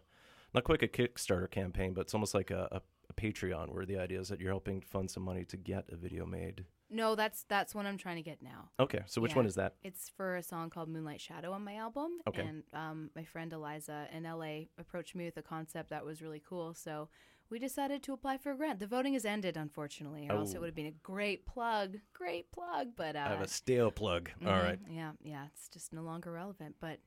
not 0.54 0.64
quite 0.64 0.82
a 0.82 0.88
Kickstarter 0.88 1.50
campaign, 1.50 1.92
but 1.92 2.02
it's 2.02 2.14
almost 2.14 2.34
like 2.34 2.50
a, 2.50 2.68
a, 2.72 2.80
a 3.10 3.12
Patreon, 3.14 3.72
where 3.72 3.86
the 3.86 3.98
idea 3.98 4.20
is 4.20 4.28
that 4.28 4.40
you're 4.40 4.50
helping 4.50 4.80
fund 4.80 5.10
some 5.10 5.22
money 5.22 5.44
to 5.44 5.56
get 5.56 5.84
a 5.90 5.96
video 5.96 6.26
made. 6.26 6.64
No, 6.90 7.14
that's 7.14 7.44
that's 7.48 7.74
what 7.74 7.84
I'm 7.86 7.98
trying 7.98 8.16
to 8.16 8.22
get 8.22 8.40
now. 8.42 8.70
Okay, 8.80 9.02
so 9.06 9.20
which 9.20 9.32
Yeah. 9.32 9.36
one 9.36 9.46
is 9.46 9.54
that? 9.56 9.74
It's 9.82 10.08
for 10.08 10.36
a 10.36 10.42
song 10.42 10.70
called 10.70 10.88
Moonlight 10.88 11.20
Shadow 11.20 11.52
on 11.52 11.62
my 11.62 11.76
album. 11.76 12.12
Okay. 12.26 12.42
And 12.42 12.62
um, 12.72 13.10
my 13.14 13.24
friend 13.24 13.52
Eliza 13.52 14.08
in 14.12 14.22
LA 14.24 14.66
approached 14.78 15.14
me 15.14 15.24
with 15.26 15.36
a 15.36 15.42
concept 15.42 15.90
that 15.90 16.04
was 16.04 16.22
really 16.22 16.40
cool. 16.46 16.72
So 16.74 17.08
we 17.50 17.58
decided 17.58 18.02
to 18.04 18.12
apply 18.12 18.38
for 18.38 18.52
a 18.52 18.56
grant. 18.56 18.78
The 18.78 18.86
voting 18.86 19.12
has 19.14 19.24
ended, 19.24 19.56
unfortunately, 19.56 20.28
or 20.30 20.36
else 20.36 20.52
it 20.54 20.56
Oh. 20.56 20.60
would 20.60 20.66
have 20.68 20.74
been 20.74 20.86
a 20.86 20.90
great 21.02 21.44
plug. 21.46 21.98
Great 22.14 22.50
plug. 22.52 22.88
But 22.96 23.16
uh, 23.16 23.20
I 23.20 23.28
have 23.28 23.40
a 23.42 23.48
stale 23.48 23.90
plug. 23.90 24.30
All 24.44 24.52
mhm, 24.52 24.62
right. 24.62 24.78
Yeah, 24.88 25.12
yeah. 25.22 25.46
It's 25.52 25.68
just 25.68 25.92
no 25.92 26.02
longer 26.02 26.32
relevant. 26.32 26.76
But 26.80 27.00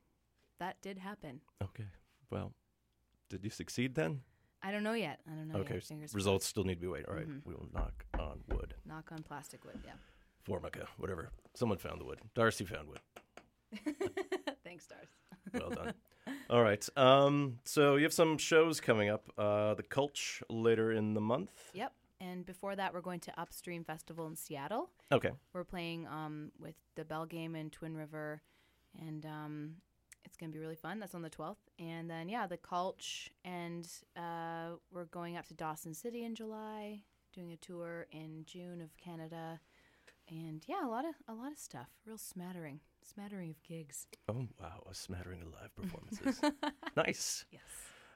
that 0.58 0.80
did 0.80 0.98
happen. 0.98 1.40
Okay. 1.62 1.86
Well, 2.30 2.52
did 3.28 3.42
you 3.44 3.50
succeed 3.50 3.94
then? 3.96 4.22
I 4.62 4.70
don't 4.70 4.82
know 4.82 4.92
yet. 4.92 5.20
I 5.30 5.34
don't 5.34 5.48
know 5.48 5.58
okay. 5.60 5.74
yet. 5.74 5.84
Fingers 5.84 6.14
results 6.14 6.46
still 6.46 6.64
need 6.64 6.76
to 6.76 6.80
be 6.80 6.86
waited. 6.86 7.08
All 7.08 7.14
right. 7.14 7.28
Mhm. 7.28 7.40
We 7.44 7.54
will 7.54 7.68
knock 7.74 8.04
on 8.18 8.40
wood. 8.48 8.74
Knock 8.86 9.10
on 9.12 9.22
plastic 9.22 9.64
wood. 9.64 9.80
Yeah. 9.84 9.92
Formica, 10.44 10.86
whatever. 10.98 11.30
Someone 11.54 11.78
found 11.78 12.00
the 12.00 12.04
wood. 12.04 12.20
Darcy 12.34 12.64
found 12.64 12.88
wood. 12.88 13.00
Thanks, 14.64 14.84
stars. 14.84 15.08
Well 15.52 15.70
done. 15.70 15.94
All 16.48 16.62
right. 16.62 16.88
Um, 16.96 17.58
so 17.64 17.96
you 17.96 18.04
have 18.04 18.12
some 18.12 18.38
shows 18.38 18.80
coming 18.80 19.08
up. 19.10 19.28
Uh, 19.36 19.74
the 19.74 19.82
Cultch 19.82 20.42
later 20.48 20.92
in 20.92 21.14
the 21.14 21.20
month. 21.20 21.50
Yep. 21.74 21.92
And 22.20 22.46
before 22.46 22.76
that, 22.76 22.94
we're 22.94 23.00
going 23.00 23.20
to 23.20 23.40
Upstream 23.40 23.82
Festival 23.84 24.26
in 24.28 24.36
Seattle. 24.36 24.90
Okay. 25.10 25.32
We're 25.52 25.64
playing 25.64 26.06
um, 26.06 26.52
with 26.60 26.76
the 26.94 27.04
Belle 27.04 27.26
Game 27.26 27.56
in 27.56 27.70
Twin 27.70 27.96
River, 27.96 28.40
and 29.00 29.26
um, 29.26 29.70
it's 30.24 30.36
going 30.36 30.50
to 30.50 30.54
be 30.56 30.60
really 30.60 30.76
fun. 30.76 30.98
That's 31.00 31.14
on 31.14 31.22
the 31.22 31.30
12th. 31.30 31.56
And 31.78 32.08
then, 32.08 32.28
yeah, 32.28 32.46
the 32.46 32.58
Cultch, 32.58 33.28
and 33.44 33.86
uh, 34.16 34.76
we're 34.92 35.04
going 35.06 35.36
up 35.36 35.46
to 35.48 35.54
Dawson 35.54 35.94
City 35.94 36.24
in 36.24 36.34
July, 36.34 37.02
doing 37.34 37.52
a 37.52 37.56
tour 37.56 38.06
in 38.12 38.44
June 38.46 38.80
of 38.80 38.96
Canada. 38.96 39.60
And 40.28 40.62
yeah, 40.66 40.86
a 40.86 40.88
lot 40.88 41.04
of 41.04 41.14
a 41.28 41.34
lot 41.34 41.50
of 41.52 41.58
stuff. 41.58 41.88
Real 42.06 42.16
smattering, 42.16 42.80
smattering 43.04 43.50
of 43.50 43.62
gigs. 43.64 44.06
Oh 44.28 44.46
wow, 44.60 44.82
a 44.88 44.94
smattering 44.94 45.42
of 45.42 45.48
live 45.48 45.74
performances. 45.74 46.40
nice. 46.96 47.44
Yes. 47.50 47.62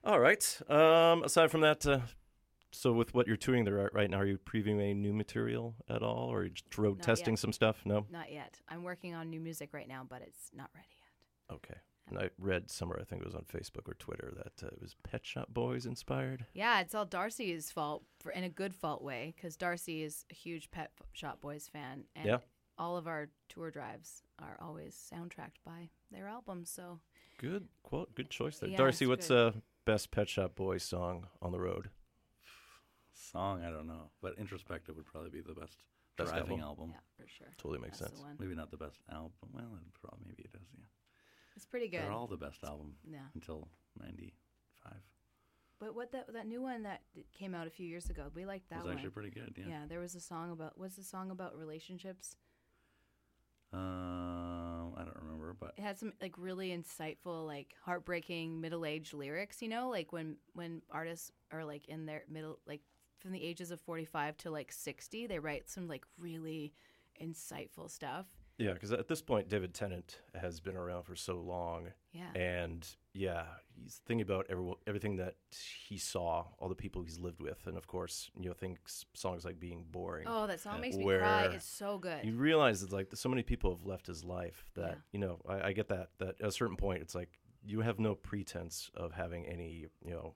All 0.04 0.20
right. 0.20 0.60
Um, 0.70 1.24
aside 1.24 1.50
from 1.50 1.62
that, 1.62 1.84
uh, 1.84 1.98
so 2.70 2.92
with 2.92 3.12
what 3.12 3.26
you're 3.26 3.36
touring 3.36 3.64
there 3.64 3.90
right- 3.92 4.08
now, 4.08 4.18
are 4.18 4.24
you 4.26 4.38
previewing 4.38 4.78
any 4.80 4.94
new 4.94 5.12
material 5.12 5.74
at 5.90 6.02
all, 6.02 6.28
or 6.32 6.38
are 6.40 6.44
you 6.44 6.50
just 6.50 6.78
road 6.78 6.98
Not 6.98 7.04
testing 7.06 7.32
yet. 7.34 7.40
some 7.40 7.52
stuff? 7.52 7.82
No. 7.84 8.06
Not 8.08 8.32
yet. 8.32 8.60
I'm 8.68 8.84
working 8.84 9.14
on 9.14 9.28
new 9.28 9.40
music 9.40 9.70
right 9.72 9.88
now, 9.88 10.06
but 10.08 10.22
it's 10.22 10.50
not 10.54 10.70
ready 10.76 10.86
yet. 10.96 11.56
Okay. 11.56 11.80
And 12.08 12.18
I 12.20 12.30
read 12.38 12.70
somewhere, 12.70 12.98
I 13.00 13.04
think 13.04 13.22
it 13.22 13.26
was 13.26 13.34
on 13.34 13.42
Facebook 13.52 13.88
or 13.88 13.94
Twitter, 13.94 14.32
that 14.36 14.62
uh, 14.64 14.68
it 14.68 14.80
was 14.80 14.94
Pet 15.02 15.26
Shop 15.26 15.48
Boys 15.52 15.86
inspired. 15.86 16.46
Yeah, 16.54 16.80
it's 16.80 16.94
all 16.94 17.04
Darcy's 17.04 17.72
fault 17.72 18.04
for 18.20 18.30
in 18.30 18.44
a 18.44 18.48
good 18.48 18.74
fault 18.76 19.02
way 19.02 19.34
because 19.36 19.56
Darcy 19.56 20.02
is 20.04 20.24
a 20.30 20.34
huge 20.34 20.70
Pet 20.70 20.92
Shop 21.12 21.40
Boys 21.40 21.68
fan, 21.72 22.04
and 22.14 22.26
Yeah. 22.26 22.38
all 22.78 22.96
of 22.96 23.08
our 23.08 23.28
tour 23.48 23.72
drives 23.72 24.22
are 24.38 24.56
always 24.60 24.94
soundtracked 25.12 25.58
by 25.64 25.90
their 26.12 26.28
albums. 26.28 26.70
So 26.70 27.00
Good 27.38 27.66
quote. 27.82 28.14
Good 28.14 28.30
choice 28.30 28.58
there. 28.60 28.70
Yeah, 28.70 28.76
Darcy, 28.78 29.06
what's 29.06 29.26
the 29.28 29.38
uh 29.48 29.52
best 29.84 30.10
Pet 30.12 30.28
Shop 30.28 30.54
Boys 30.54 30.84
song 30.84 31.26
on 31.42 31.50
the 31.50 31.58
road? 31.60 31.90
Song, 33.12 33.64
I 33.64 33.70
don't 33.70 33.86
know, 33.88 34.10
but 34.22 34.38
Introspective 34.38 34.94
would 34.96 35.06
probably 35.06 35.30
be 35.30 35.40
the 35.40 35.54
best, 35.58 35.76
Best 36.16 36.30
driving 36.30 36.60
album? 36.60 36.60
album. 36.60 36.90
yeah, 36.94 37.00
for 37.16 37.28
sure, 37.28 37.48
Totally 37.58 37.80
makes 37.80 37.98
That's 37.98 38.12
sense. 38.18 38.36
Maybe 38.38 38.54
not 38.54 38.70
the 38.70 38.76
best 38.76 39.00
album. 39.10 39.32
Well, 39.52 39.64
it 39.80 40.00
probably 40.00 40.26
maybe 40.28 40.44
it 40.44 40.54
is. 40.54 40.68
Yeah, 40.78 40.84
it's 41.56 41.64
pretty 41.66 41.88
good. 41.88 42.02
they're 42.02 42.12
all 42.12 42.26
the 42.26 42.36
best 42.36 42.62
album 42.64 42.94
Yeah, 43.10 43.18
until 43.34 43.68
'95. 44.00 44.92
but 45.80 45.94
what 45.94 46.12
that 46.12 46.32
that 46.32 46.46
new 46.46 46.62
one 46.62 46.82
that 46.84 47.02
came 47.32 47.54
out 47.54 47.66
a 47.66 47.70
few 47.70 47.86
years 47.86 48.08
ago, 48.10 48.30
we 48.34 48.44
liked 48.44 48.68
that 48.70 48.76
one. 48.76 48.80
It 48.80 48.84
was 48.84 48.88
one. 48.90 48.96
actually 48.98 49.10
pretty 49.10 49.30
good. 49.30 49.54
Yeah. 49.56 49.64
yeah, 49.68 49.80
there 49.88 50.00
was 50.00 50.14
a 50.14 50.20
song 50.20 50.50
about 50.52 50.78
what's 50.78 50.96
the 50.96 51.02
song 51.04 51.30
about 51.30 51.56
relationships? 51.58 52.36
Um, 53.72 54.94
I 54.96 55.02
don't 55.04 55.16
remember, 55.20 55.54
but 55.58 55.74
It 55.76 55.82
had 55.82 55.98
some 55.98 56.12
like 56.20 56.34
really 56.38 56.70
insightful, 56.70 57.46
like 57.46 57.74
heartbreaking 57.84 58.60
middle-aged 58.60 59.12
lyrics. 59.12 59.60
You 59.60 59.68
know, 59.68 59.88
like 59.90 60.12
when 60.12 60.36
when 60.54 60.82
artists 60.90 61.32
are 61.52 61.64
like 61.64 61.86
in 61.88 62.06
their 62.06 62.22
middle, 62.30 62.58
like 62.66 62.80
from 63.18 63.32
the 63.32 63.42
ages 63.42 63.70
of 63.70 63.80
forty-five 63.80 64.36
to 64.38 64.50
like 64.50 64.72
sixty, 64.72 65.26
they 65.26 65.38
write 65.38 65.68
some 65.68 65.88
like 65.88 66.04
really 66.18 66.72
insightful 67.20 67.90
stuff. 67.90 68.26
Yeah, 68.58 68.72
because 68.72 68.90
at 68.92 69.06
this 69.08 69.20
point, 69.20 69.48
David 69.50 69.74
Tennant 69.74 70.20
has 70.34 70.60
been 70.60 70.76
around 70.76 71.02
for 71.04 71.14
so 71.14 71.34
long, 71.40 71.88
Yeah, 72.12 72.30
and 72.34 72.86
yeah, 73.12 73.44
he's 73.74 74.00
thinking 74.06 74.22
about 74.22 74.46
every, 74.48 74.72
everything 74.86 75.16
that 75.16 75.34
he 75.88 75.98
saw, 75.98 76.46
all 76.58 76.68
the 76.70 76.74
people 76.74 77.02
he's 77.02 77.18
lived 77.18 77.42
with, 77.42 77.66
and 77.66 77.76
of 77.76 77.86
course, 77.86 78.30
you 78.40 78.48
know, 78.48 78.54
things 78.54 79.04
songs 79.12 79.44
like 79.44 79.60
"Being 79.60 79.84
Boring." 79.90 80.26
Oh, 80.26 80.46
that 80.46 80.60
song 80.60 80.80
makes 80.80 80.96
me 80.96 81.04
cry. 81.04 81.44
It's 81.54 81.66
so 81.66 81.98
good. 81.98 82.24
You 82.24 82.34
realize 82.36 82.82
it's 82.82 82.92
like 82.92 83.08
so 83.14 83.28
many 83.28 83.42
people 83.42 83.70
have 83.70 83.84
left 83.84 84.06
his 84.06 84.24
life 84.24 84.64
that 84.74 84.90
Yeah. 84.92 84.94
you 85.12 85.18
know. 85.18 85.40
I, 85.46 85.68
I 85.68 85.72
get 85.72 85.88
that. 85.88 86.10
That 86.18 86.40
at 86.40 86.48
a 86.48 86.52
certain 86.52 86.76
point, 86.76 87.02
it's 87.02 87.14
like 87.14 87.38
you 87.62 87.80
have 87.82 87.98
no 87.98 88.14
pretense 88.14 88.90
of 88.94 89.12
having 89.12 89.44
any 89.46 89.86
you 90.02 90.12
know 90.12 90.32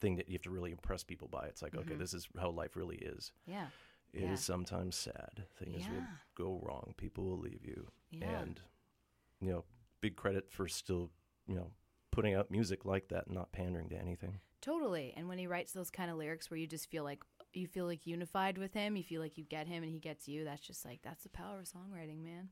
thing 0.00 0.16
that 0.16 0.28
you 0.28 0.34
have 0.34 0.42
to 0.42 0.50
really 0.50 0.70
impress 0.70 1.04
people 1.04 1.28
by. 1.28 1.46
It's 1.48 1.60
like 1.60 1.76
okay, 1.76 1.94
Mhm. 1.94 1.98
this 1.98 2.14
is 2.14 2.26
how 2.40 2.50
life 2.50 2.76
really 2.76 2.96
is. 2.96 3.30
yeah, 3.46 3.66
It 4.12 4.22
is 4.24 4.28
Yeah. 4.28 4.34
sometimes 4.36 4.96
sad. 4.96 5.46
Things 5.58 5.88
will 5.88 6.06
go 6.34 6.60
wrong. 6.62 6.94
People 6.96 7.24
will 7.24 7.38
leave 7.38 7.64
you. 7.64 7.88
yeah, 8.10 8.40
And, 8.42 8.60
you 9.40 9.50
know, 9.50 9.64
big 10.00 10.16
credit 10.16 10.50
for 10.50 10.68
still, 10.68 11.10
you 11.46 11.54
know, 11.54 11.70
putting 12.10 12.34
out 12.34 12.50
music 12.50 12.84
like 12.84 13.08
that 13.08 13.26
and 13.26 13.34
not 13.34 13.52
pandering 13.52 13.88
to 13.88 13.96
anything. 13.96 14.40
Totally. 14.60 15.12
And 15.16 15.28
when 15.28 15.38
he 15.38 15.46
writes 15.46 15.72
those 15.72 15.90
kind 15.90 16.10
of 16.10 16.16
lyrics 16.18 16.50
where 16.50 16.58
you 16.58 16.66
just 16.66 16.90
feel 16.90 17.04
like 17.04 17.24
you 17.54 17.66
feel 17.66 17.86
like 17.86 18.06
unified 18.06 18.58
with 18.58 18.72
him, 18.74 18.96
you 18.96 19.02
feel 19.02 19.20
like 19.20 19.36
you 19.38 19.44
get 19.44 19.66
him 19.66 19.82
and 19.82 19.92
he 19.92 19.98
gets 19.98 20.28
you, 20.28 20.44
that's 20.44 20.60
just 20.66 20.84
like 20.84 21.00
that's 21.02 21.22
the 21.22 21.28
power 21.30 21.58
of 21.60 21.66
songwriting, 21.66 22.22
man. 22.22 22.50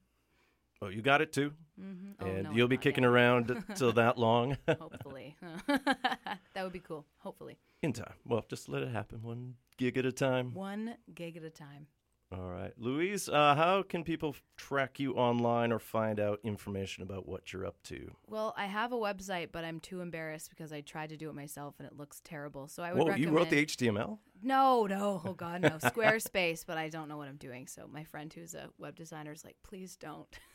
Oh, 0.83 0.89
you 0.89 1.03
got 1.03 1.21
it 1.21 1.33
too. 1.33 1.53
Mhm. 1.79 2.15
Oh, 2.21 2.27
and 2.27 2.45
no, 2.45 2.53
you'll 2.53 2.69
be 2.69 2.79
kicking 2.79 3.05
yet. 3.05 3.11
around 3.11 3.65
till 3.77 3.93
that 3.93 4.19
long. 4.19 4.57
Hopefully. 4.67 5.37
that 5.67 6.39
would 6.63 6.73
be 6.73 6.81
cool. 6.81 7.07
Hopefully. 7.19 7.59
In 7.83 7.93
time. 7.93 8.15
Well, 8.25 8.45
just 8.49 8.69
let 8.69 8.83
it 8.83 8.89
happen 8.91 9.23
one 9.23 9.55
gig 9.77 9.99
at 9.99 10.07
a 10.07 10.13
time. 10.13 10.55
One 10.55 10.97
gig 11.15 11.37
at 11.37 11.45
a 11.45 11.51
time. 11.51 11.87
All 12.33 12.49
right, 12.49 12.73
Louise. 12.79 13.29
Uh, 13.29 13.57
how 13.57 13.83
can 13.83 14.05
people 14.05 14.37
track 14.57 15.01
you 15.01 15.15
online 15.15 15.73
or 15.73 15.81
find 15.81 16.21
out 16.21 16.39
information 16.45 17.03
about 17.03 17.27
what 17.29 17.53
you're 17.53 17.67
up 17.67 17.83
to? 17.85 18.13
Well, 18.29 18.55
I 18.57 18.67
have 18.67 18.93
a 18.93 18.97
website, 18.97 19.49
but 19.51 19.65
I'm 19.65 19.81
too 19.81 20.01
embarrassed 20.01 20.49
because 20.49 20.73
I 20.73 20.81
tried 20.81 21.09
to 21.09 21.17
do 21.17 21.29
it 21.29 21.35
myself 21.35 21.75
and 21.81 21.89
it 21.89 21.97
looks 21.97 22.21
terrible. 22.23 22.69
So 22.69 22.85
I 22.85 22.93
would 22.93 23.01
Whoa, 23.01 23.07
recommend 23.09 23.33
you 23.33 23.37
wrote 23.37 23.51
the 23.51 23.67
HTML? 23.67 24.19
No, 24.45 24.87
no, 24.87 25.21
oh 25.25 25.33
god, 25.33 25.63
no. 25.63 25.71
Squarespace, 25.71 26.65
but 26.65 26.79
I 26.79 26.89
don't 26.89 27.09
know 27.09 27.17
what 27.17 27.27
I'm 27.27 27.37
doing. 27.37 27.67
So 27.67 27.89
my 27.93 28.05
friend 28.05 28.33
who's 28.33 28.55
a 28.55 28.69
web 28.79 28.95
designer 28.95 29.33
is 29.33 29.45
like, 29.45 29.57
please 29.65 29.97
don't. 29.97 30.29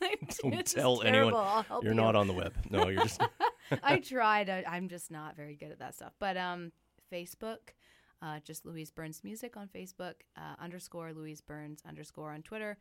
Don't 0.42 0.66
tell 0.66 1.02
anyone 1.02 1.32
terrible. 1.32 1.62
Help 1.62 1.84
you're 1.84 1.92
you. 1.92 2.00
not 2.00 2.16
on 2.16 2.26
the 2.26 2.32
web. 2.32 2.54
No, 2.70 2.88
you're 2.88 3.02
just. 3.02 3.22
I 3.82 3.98
tried. 4.00 4.48
I, 4.50 4.64
I'm 4.68 4.88
just 4.88 5.10
not 5.10 5.36
very 5.36 5.54
good 5.56 5.70
at 5.70 5.78
that 5.78 5.94
stuff. 5.94 6.12
But 6.18 6.36
um, 6.36 6.72
Facebook, 7.12 7.74
uh, 8.20 8.40
just 8.44 8.64
Louise 8.66 8.90
Burns 8.90 9.22
Music 9.24 9.56
on 9.56 9.68
Facebook, 9.68 10.14
uh, 10.36 10.54
underscore 10.60 11.12
Louise 11.12 11.40
Burns 11.40 11.82
underscore 11.88 12.32
on 12.32 12.42
Twitter, 12.42 12.76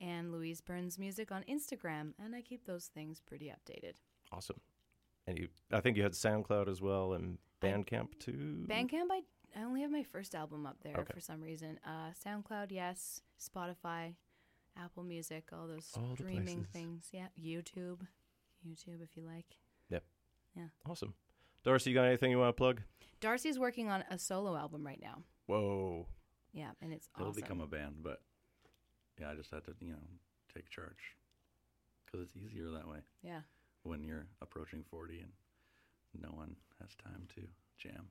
and 0.00 0.32
Louise 0.32 0.60
Burns 0.60 0.98
Music 0.98 1.32
on 1.32 1.42
Instagram. 1.50 2.12
And 2.22 2.34
I 2.34 2.42
keep 2.42 2.64
those 2.66 2.86
things 2.86 3.20
pretty 3.20 3.46
updated. 3.46 3.94
Awesome. 4.32 4.60
And 5.26 5.38
you, 5.38 5.48
I 5.72 5.80
think 5.80 5.96
you 5.96 6.02
had 6.04 6.12
SoundCloud 6.12 6.68
as 6.68 6.80
well 6.80 7.14
and 7.14 7.38
Bandcamp 7.60 8.18
too. 8.20 8.64
Bandcamp, 8.68 9.06
I, 9.10 9.22
I 9.58 9.64
only 9.64 9.80
have 9.82 9.90
my 9.90 10.04
first 10.04 10.34
album 10.34 10.66
up 10.66 10.76
there 10.82 10.94
Okay. 10.96 11.12
for 11.12 11.20
some 11.20 11.40
reason. 11.40 11.80
Uh, 11.84 12.10
SoundCloud, 12.24 12.66
yes. 12.70 13.22
Spotify, 13.40 14.14
Apple 14.82 15.02
Music, 15.02 15.44
all 15.52 15.66
those 15.66 15.90
All 15.96 16.14
streaming 16.16 16.66
things. 16.72 17.08
Yeah, 17.12 17.26
YouTube, 17.40 18.00
YouTube 18.66 19.02
if 19.02 19.16
you 19.16 19.22
like. 19.24 19.46
Yep. 19.90 20.04
Yeah. 20.56 20.68
Awesome. 20.88 21.14
Darcy, 21.64 21.90
you 21.90 21.96
got 21.96 22.04
anything 22.04 22.30
you 22.30 22.38
want 22.38 22.48
to 22.50 22.52
plug? 22.60 22.82
Darcy's 23.20 23.58
working 23.58 23.88
on 23.88 24.04
a 24.10 24.18
solo 24.18 24.56
album 24.56 24.86
right 24.86 25.00
now. 25.00 25.22
Whoa. 25.46 26.06
Yeah, 26.52 26.70
and 26.80 26.92
it's 26.92 27.08
It'll 27.16 27.30
awesome. 27.30 27.40
become 27.42 27.60
a 27.60 27.66
band, 27.66 27.96
but 28.02 28.20
yeah, 29.20 29.30
I 29.30 29.34
just 29.34 29.50
had 29.50 29.64
to, 29.64 29.74
you 29.80 29.92
know, 29.92 29.98
take 30.54 30.68
charge 30.70 31.16
because 32.04 32.20
it's 32.26 32.36
easier 32.36 32.70
that 32.70 32.88
way. 32.88 32.98
Yeah. 33.22 33.40
When 33.82 34.02
you're 34.02 34.26
approaching 34.42 34.84
40 34.90 35.20
and 35.20 35.32
no 36.20 36.28
one 36.28 36.56
has 36.80 36.90
time 37.02 37.26
to 37.34 37.42
jam. 37.78 38.08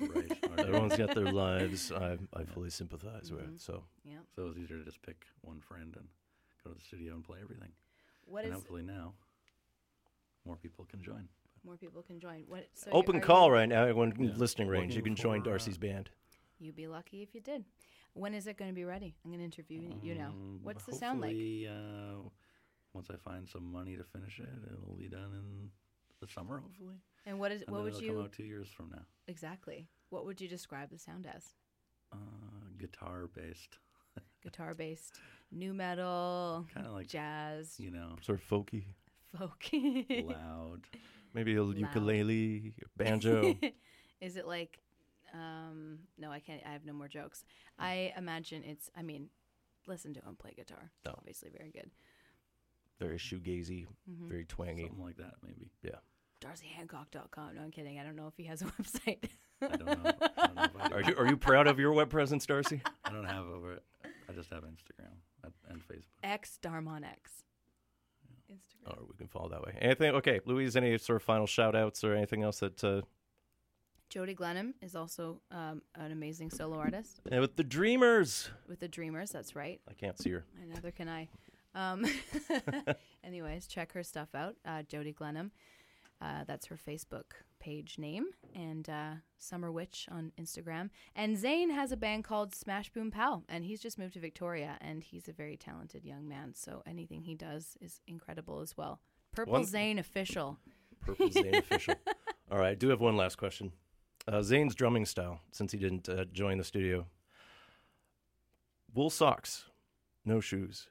Or 0.00 0.06
write 0.08 0.38
or 0.50 0.56
do- 0.56 0.62
Everyone's 0.62 0.96
got 0.96 1.14
their 1.14 1.32
lives. 1.32 1.90
I, 1.92 2.18
I 2.34 2.44
fully 2.44 2.70
sympathize 2.70 3.30
Mhm. 3.30 3.36
with. 3.36 3.60
So 3.60 3.84
Yeah. 4.04 4.18
So 4.34 4.48
it's 4.48 4.58
easier 4.58 4.78
to 4.78 4.84
just 4.84 5.02
pick 5.02 5.26
one 5.42 5.60
friend 5.60 5.94
and 5.96 6.08
go 6.64 6.70
to 6.70 6.76
the 6.76 6.84
studio 6.84 7.14
and 7.14 7.24
play 7.24 7.38
everything. 7.42 7.72
What 8.26 8.44
and 8.44 8.52
is- 8.52 8.58
hopefully 8.60 8.82
now 8.82 9.14
more 10.44 10.56
people 10.56 10.84
can 10.86 11.02
join. 11.02 11.28
More 11.64 11.76
people 11.76 12.02
can 12.02 12.18
join. 12.20 12.44
What? 12.48 12.68
So 12.74 12.90
open 12.92 13.16
are 13.16 13.20
call 13.20 13.46
you- 13.48 13.52
right 13.54 13.68
now. 13.68 13.82
Everyone 13.82 14.14
Yeah. 14.18 14.32
listening 14.36 14.68
range, 14.68 14.94
you 14.94 15.00
Looking 15.00 15.14
can 15.16 15.22
join 15.22 15.42
for, 15.42 15.48
uh, 15.48 15.52
Darcy's 15.52 15.78
band. 15.78 16.10
You'd 16.58 16.76
be 16.76 16.86
lucky 16.88 17.22
if 17.22 17.34
you 17.34 17.40
did. 17.40 17.64
When 18.14 18.34
is 18.34 18.46
it 18.46 18.56
going 18.56 18.70
to 18.70 18.74
be 18.74 18.84
ready? 18.84 19.14
I'm 19.24 19.30
going 19.30 19.38
to 19.38 19.44
interview 19.44 19.92
you 20.02 20.14
now. 20.14 20.30
Um, 20.30 20.60
What's 20.62 20.84
the 20.84 20.92
sound 20.94 21.20
like? 21.20 21.34
Uh, 21.36 22.28
once 22.92 23.08
I 23.10 23.16
find 23.16 23.48
some 23.48 23.70
money 23.70 23.96
to 23.96 24.04
finish 24.04 24.40
it, 24.40 24.48
it'll 24.72 24.96
be 24.96 25.08
done 25.08 25.32
in 25.32 25.70
the 26.20 26.26
summer, 26.26 26.58
hopefully. 26.58 26.96
And 27.26 27.38
what 27.38 27.52
is- 27.52 27.62
And 27.62 27.70
what 27.70 27.78
then 27.78 27.84
would 27.84 27.92
it'll 27.94 28.02
you- 28.02 28.12
come 28.14 28.22
out 28.24 28.32
two 28.32 28.44
years 28.44 28.68
from 28.68 28.90
now? 28.90 29.04
Exactly. 29.26 29.88
What 30.08 30.24
would 30.24 30.40
you 30.40 30.48
describe 30.48 30.90
the 30.90 30.98
sound 30.98 31.26
as? 31.26 31.54
Uh, 32.12 32.16
guitar 32.78 33.28
based, 33.28 33.78
Guitar 34.42 34.74
based, 34.74 35.20
new 35.52 35.72
metal, 35.72 36.66
kind 36.74 36.86
of 36.86 36.92
like 36.92 37.06
jazz, 37.06 37.78
you 37.78 37.90
know, 37.90 38.16
Sort 38.22 38.40
of 38.40 38.48
folky. 38.48 38.84
Folky. 39.36 40.26
loud. 40.26 40.80
Maybe 41.34 41.54
a 41.54 41.62
Loud. 41.62 41.78
ukulele, 41.78 42.74
banjo. 42.96 43.56
is 44.20 44.36
it 44.36 44.46
like? 44.48 44.80
Um, 45.32 46.00
no, 46.18 46.32
I 46.32 46.40
can't. 46.40 46.60
I 46.66 46.72
have 46.72 46.84
no 46.84 46.92
more 46.92 47.06
jokes. 47.06 47.44
I 47.78 48.12
imagine 48.16 48.64
it's. 48.64 48.90
I 48.96 49.02
mean, 49.02 49.30
listen 49.86 50.12
to 50.14 50.20
him 50.20 50.34
play 50.34 50.52
guitar. 50.56 50.90
It's 51.04 51.06
Oh. 51.06 51.14
obviously 51.16 51.50
very 51.56 51.70
good. 51.70 51.90
very 52.98 53.16
shoegazy, 53.18 53.86
Mhm. 54.10 54.28
very 54.28 54.44
twangy. 54.44 54.82
Something 54.88 55.02
like 55.04 55.16
that, 55.18 55.34
maybe. 55.42 55.70
Yeah. 55.82 56.00
DarcyHancock.com. 56.40 57.54
No, 57.54 57.62
I'm 57.62 57.70
kidding. 57.70 57.98
I 57.98 58.04
don't 58.04 58.16
know 58.16 58.26
if 58.26 58.34
he 58.36 58.44
has 58.44 58.62
a 58.62 58.64
website. 58.80 59.24
I 59.62 59.68
don't 59.76 59.86
know. 59.86 60.12
I 60.36 60.46
don't 60.46 60.56
know 60.56 60.66
I 60.80 60.88
do. 60.88 60.94
Are 60.94 61.02
you, 61.02 61.16
are 61.16 61.26
you 61.28 61.36
proud 61.36 61.66
of 61.66 61.78
your 61.78 61.92
web 61.92 62.10
presence, 62.10 62.46
Darcy? 62.46 62.80
I 63.04 63.10
don't 63.10 63.24
have 63.26 63.46
over. 63.46 63.74
It. 63.74 63.82
I 64.28 64.32
just 64.32 64.50
have 64.50 64.62
Instagram 64.62 65.06
and- 65.44 65.52
and 65.68 65.80
Facebook. 65.86 66.04
X 66.22 66.58
Darmon 66.62 67.04
X. 67.04 67.42
Instagram. 68.50 68.98
Or 68.98 69.04
we 69.08 69.14
can 69.16 69.28
follow 69.28 69.48
that 69.50 69.62
way. 69.62 69.76
Anything? 69.80 70.14
Okay, 70.16 70.40
Louise, 70.44 70.76
any 70.76 70.96
sort 70.98 71.16
of 71.16 71.22
final 71.22 71.46
shout 71.46 71.74
outs 71.76 72.02
or 72.04 72.14
anything 72.14 72.42
else 72.42 72.60
that. 72.60 72.82
Uh, 72.82 73.02
Jody 74.08 74.34
Glenham 74.34 74.74
is 74.82 74.96
also 74.96 75.40
um, 75.52 75.82
an 75.94 76.10
amazing 76.10 76.50
solo 76.50 76.76
artist 76.78 77.20
and 77.30 77.40
with 77.40 77.54
the 77.54 77.62
Dreamers. 77.62 78.50
with 78.68 78.80
the 78.80 78.88
Dreamers. 78.88 79.30
That's 79.30 79.54
right. 79.54 79.80
I 79.88 79.92
can't 79.92 80.18
see 80.20 80.30
her. 80.30 80.44
And 80.60 80.70
neither 80.74 80.90
can 80.90 81.08
I. 81.08 81.28
Um, 81.76 82.04
anyways, 83.24 83.68
check 83.68 83.92
her 83.92 84.02
stuff 84.02 84.34
out. 84.34 84.56
Uh, 84.66 84.82
Jody 84.82 85.12
Glenham. 85.12 85.52
Uh, 86.20 86.44
that's 86.46 86.66
her 86.66 86.76
Facebook 86.76 87.32
page 87.60 87.96
name. 87.98 88.26
And 88.54 88.88
uh, 88.88 89.12
Summer 89.38 89.70
Witch 89.72 90.06
on 90.10 90.32
Instagram. 90.40 90.90
And 91.14 91.36
Zane 91.36 91.70
has 91.70 91.92
a 91.92 91.96
band 91.96 92.24
called 92.24 92.54
Smash 92.54 92.90
Boom 92.90 93.10
Pal. 93.10 93.44
And 93.48 93.64
he's 93.64 93.80
just 93.80 93.98
moved 93.98 94.14
to 94.14 94.20
Victoria. 94.20 94.76
And 94.80 95.02
he's 95.02 95.28
a 95.28 95.32
very 95.32 95.56
talented 95.56 96.04
young 96.04 96.28
man. 96.28 96.54
So 96.54 96.82
anything 96.86 97.22
he 97.22 97.34
does 97.34 97.76
is 97.80 98.00
incredible 98.06 98.60
as 98.60 98.76
well. 98.76 99.00
Purple 99.32 99.54
One- 99.54 99.64
Zane 99.64 99.98
official. 99.98 100.58
Purple 101.00 101.30
Zane 101.30 101.54
official. 101.54 101.94
All 102.50 102.58
right, 102.58 102.70
I 102.70 102.74
do 102.74 102.88
have 102.88 103.00
one 103.00 103.16
last 103.16 103.36
question. 103.36 103.72
Uh, 104.28 104.42
Zane's 104.42 104.74
drumming 104.74 105.06
style, 105.06 105.40
since 105.52 105.72
he 105.72 105.78
didn't 105.78 106.08
uh, 106.08 106.24
join 106.32 106.58
the 106.58 106.64
studio. 106.64 107.06
Wool 108.92 109.08
socks, 109.08 109.64
no 110.24 110.40
shoes. 110.40 110.88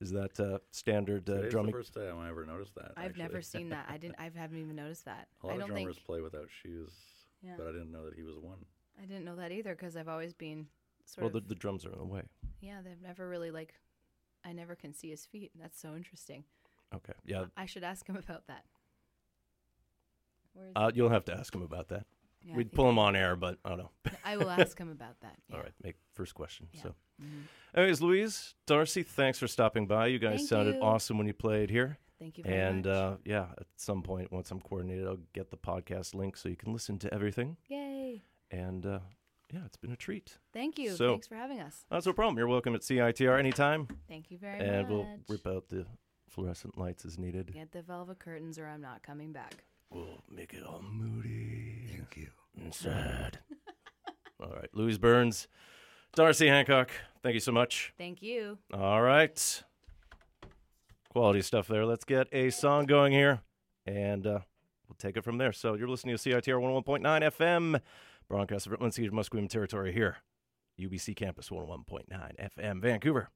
Is 0.00 0.10
that 0.12 0.38
uh, 0.40 0.58
standard 0.70 1.28
uh, 1.30 1.34
Today's 1.36 1.50
drumming? 1.52 1.72
the 1.72 1.78
first 1.78 1.94
time 1.94 2.18
I 2.18 2.28
ever 2.28 2.44
noticed 2.44 2.74
that. 2.74 2.92
I've 2.96 3.16
never 3.16 3.40
seen 3.40 3.68
that. 3.70 3.86
I 3.88 3.96
didn't. 3.96 4.16
I 4.18 4.30
haven't 4.34 4.58
even 4.58 4.76
noticed 4.76 5.04
that. 5.06 5.28
A 5.42 5.46
lot 5.46 5.52
I 5.52 5.54
of 5.54 5.60
don't 5.60 5.70
drummers 5.70 5.94
think. 5.96 6.06
play 6.06 6.20
without 6.20 6.48
shoes, 6.62 6.90
Yeah. 7.42 7.52
but 7.56 7.66
I 7.68 7.72
didn't 7.72 7.92
know 7.92 8.04
that 8.04 8.14
he 8.14 8.22
was 8.22 8.36
one. 8.38 8.58
I 9.00 9.06
didn't 9.06 9.24
know 9.24 9.36
that 9.36 9.52
either 9.52 9.74
because 9.74 9.96
I've 9.96 10.08
always 10.08 10.34
been 10.34 10.66
sort 11.04 11.22
Well, 11.24 11.30
the, 11.32 11.38
of. 11.38 11.48
the 11.48 11.54
drums 11.54 11.84
are 11.86 11.92
in 11.92 11.98
the 11.98 12.04
way. 12.04 12.22
Yeah, 12.60 12.80
they've 12.84 13.00
never 13.02 13.28
really 13.28 13.50
like. 13.50 13.74
I 14.44 14.52
never 14.52 14.74
can 14.74 14.92
see 14.94 15.10
his 15.10 15.24
feet. 15.24 15.52
That's 15.58 15.80
so 15.80 15.94
interesting. 15.94 16.44
Okay, 16.94 17.14
yeah. 17.24 17.46
I 17.56 17.66
should 17.66 17.82
ask 17.84 18.06
him 18.06 18.16
about 18.16 18.46
that. 18.48 18.64
Where's 20.52 20.72
Uh, 20.76 20.90
you'll 20.94 21.08
have 21.10 21.24
to 21.26 21.34
ask 21.34 21.54
him 21.54 21.62
about 21.62 21.88
that. 21.88 22.06
Yeah, 22.42 22.56
We'd 22.56 22.72
pull 22.72 22.88
him 22.88 22.98
on 22.98 23.16
air, 23.16 23.36
but 23.36 23.58
I 23.64 23.70
don't 23.70 23.78
know. 23.78 23.90
I 24.24 24.36
will 24.36 24.50
ask 24.50 24.78
him 24.78 24.90
about 24.92 25.18
that. 25.22 25.36
All 25.50 25.58
yeah. 25.58 25.62
right, 25.64 25.72
make 25.82 25.96
first 26.12 26.34
question. 26.34 26.68
Yeah. 26.72 26.82
So, 26.82 26.94
Mhm. 27.22 27.42
anyways, 27.74 28.00
Louise, 28.00 28.54
Darcy, 28.66 29.02
thanks 29.02 29.38
for 29.38 29.46
stopping 29.48 29.86
by. 29.86 30.06
You 30.08 30.18
guys 30.18 30.38
Thank 30.40 30.48
sounded 30.48 30.74
you. 30.76 30.82
awesome 30.82 31.18
when 31.18 31.26
you 31.26 31.34
played 31.34 31.70
here. 31.70 31.98
Thank 32.18 32.38
you 32.38 32.44
very 32.44 32.56
and, 32.60 32.86
much. 32.86 32.94
uh, 32.94 33.16
yeah, 33.24 33.46
at 33.58 33.66
some 33.76 34.02
point, 34.02 34.32
once 34.32 34.50
I'm 34.50 34.60
coordinated, 34.60 35.06
I'll 35.06 35.18
get 35.32 35.50
the 35.50 35.56
podcast 35.56 36.14
link 36.14 36.36
so 36.36 36.48
you 36.48 36.56
can 36.56 36.72
listen 36.72 36.98
to 37.00 37.12
everything. 37.12 37.56
Yay! 37.68 38.22
And 38.50 38.86
uh, 38.86 39.00
yeah, 39.52 39.64
it's 39.66 39.76
been 39.76 39.92
a 39.92 39.96
treat. 39.96 40.38
Thank 40.52 40.78
you. 40.78 40.90
So, 40.96 41.12
Thanks 41.12 41.26
for 41.26 41.34
having 41.34 41.60
us. 41.60 41.84
That's 41.90 42.06
no 42.06 42.12
problem. 42.12 42.38
You're 42.38 42.46
welcome 42.48 42.74
at 42.74 42.80
CITR 42.82 43.38
anytime. 43.38 43.88
Thank 44.08 44.30
you 44.30 44.38
very 44.38 44.58
much. 44.58 44.66
and 44.66 44.88
we'll 44.88 45.06
rip 45.28 45.46
out 45.46 45.68
the 45.68 45.86
fluorescent 46.28 46.78
lights 46.78 47.04
as 47.04 47.18
needed. 47.18 47.52
Get 47.52 47.72
the 47.72 47.82
velvet 47.82 48.18
curtains, 48.20 48.58
or 48.58 48.66
I'm 48.66 48.80
not 48.80 49.02
coming 49.02 49.32
back. 49.32 49.64
We'll 49.90 50.22
make 50.30 50.54
it 50.54 50.64
all 50.64 50.82
moody. 50.82 51.86
Thank 51.88 52.16
you. 52.16 52.28
And 52.56 52.72
sad. 52.74 53.38
all 54.40 54.50
right. 54.50 54.68
Louise 54.72 54.98
Burns, 54.98 55.46
Darcy 56.14 56.46
Hancock, 56.46 56.90
thank 57.22 57.34
you 57.34 57.40
so 57.40 57.50
much. 57.50 57.92
Thank 57.98 58.22
you. 58.22 58.58
All 58.72 59.02
right. 59.02 59.62
Quality 61.10 61.42
stuff 61.42 61.66
there. 61.66 61.84
Let's 61.84 62.04
get 62.04 62.28
a 62.32 62.50
song 62.50 62.86
going 62.86 63.12
here, 63.12 63.40
and 63.84 64.24
uh, 64.26 64.38
we'll 64.88 64.96
take 64.98 65.16
it 65.16 65.24
from 65.24 65.38
there. 65.38 65.52
So 65.52 65.74
you're 65.74 65.88
listening 65.88 66.16
to 66.16 66.30
CITR 66.30 66.60
101.9 66.84 67.02
FM, 67.02 67.80
broadcast 68.28 68.66
of 68.68 68.72
Musqueam, 68.74 69.10
Musqueam 69.10 69.48
territory 69.48 69.92
here, 69.92 70.18
UBC 70.80 71.16
campus 71.16 71.48
101.9 71.48 72.04
FM, 72.08 72.80
Vancouver. 72.80 73.30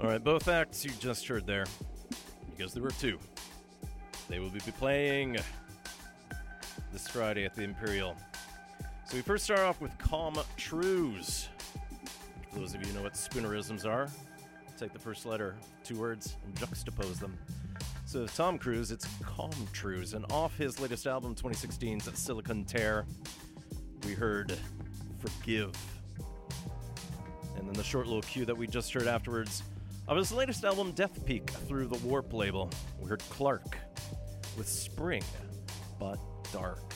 All 0.00 0.06
right, 0.06 0.22
both 0.22 0.46
acts 0.46 0.84
you 0.84 0.92
just 1.00 1.26
heard 1.26 1.44
there, 1.44 1.64
because 2.52 2.72
there 2.72 2.84
were 2.84 2.92
two. 2.92 3.18
They 4.28 4.38
will 4.38 4.48
be 4.48 4.60
playing 4.60 5.38
this 6.92 7.08
Friday 7.08 7.44
at 7.44 7.56
the 7.56 7.64
Imperial. 7.64 8.16
So 9.06 9.16
we 9.16 9.22
first 9.22 9.42
start 9.42 9.58
off 9.58 9.80
with 9.80 9.98
Com 9.98 10.34
Truise. 10.56 11.48
For 12.52 12.60
those 12.60 12.76
of 12.76 12.80
you 12.80 12.86
who 12.86 12.94
know 12.94 13.02
what 13.02 13.14
spoonerisms 13.14 13.84
are, 13.86 14.08
take 14.78 14.92
the 14.92 15.00
first 15.00 15.26
letter, 15.26 15.56
two 15.82 15.98
words, 15.98 16.36
and 16.46 16.54
juxtapose 16.54 17.18
them. 17.18 17.36
So 18.04 18.24
Tom 18.28 18.56
Cruise, 18.56 18.92
it's 18.92 19.08
Com 19.24 19.50
Truise, 19.72 20.14
and 20.14 20.24
off 20.30 20.56
his 20.56 20.78
latest 20.78 21.08
album, 21.08 21.34
2016's 21.34 22.16
Silicon 22.16 22.64
Tare, 22.64 23.04
we 24.06 24.12
heard 24.12 24.56
Forgive. 25.18 25.72
And 27.56 27.66
then 27.66 27.74
the 27.74 27.82
short 27.82 28.06
little 28.06 28.22
cue 28.22 28.44
that 28.44 28.56
we 28.56 28.68
just 28.68 28.92
heard 28.92 29.08
afterwards 29.08 29.64
of 30.08 30.16
his 30.16 30.32
latest 30.32 30.64
album, 30.64 30.92
Death 30.92 31.24
Peak, 31.26 31.50
through 31.50 31.86
the 31.86 31.98
Warp 31.98 32.32
label, 32.32 32.70
we 32.98 33.08
heard 33.08 33.22
Clark 33.28 33.76
with 34.56 34.66
Spring, 34.66 35.22
but 36.00 36.18
Dark. 36.50 36.94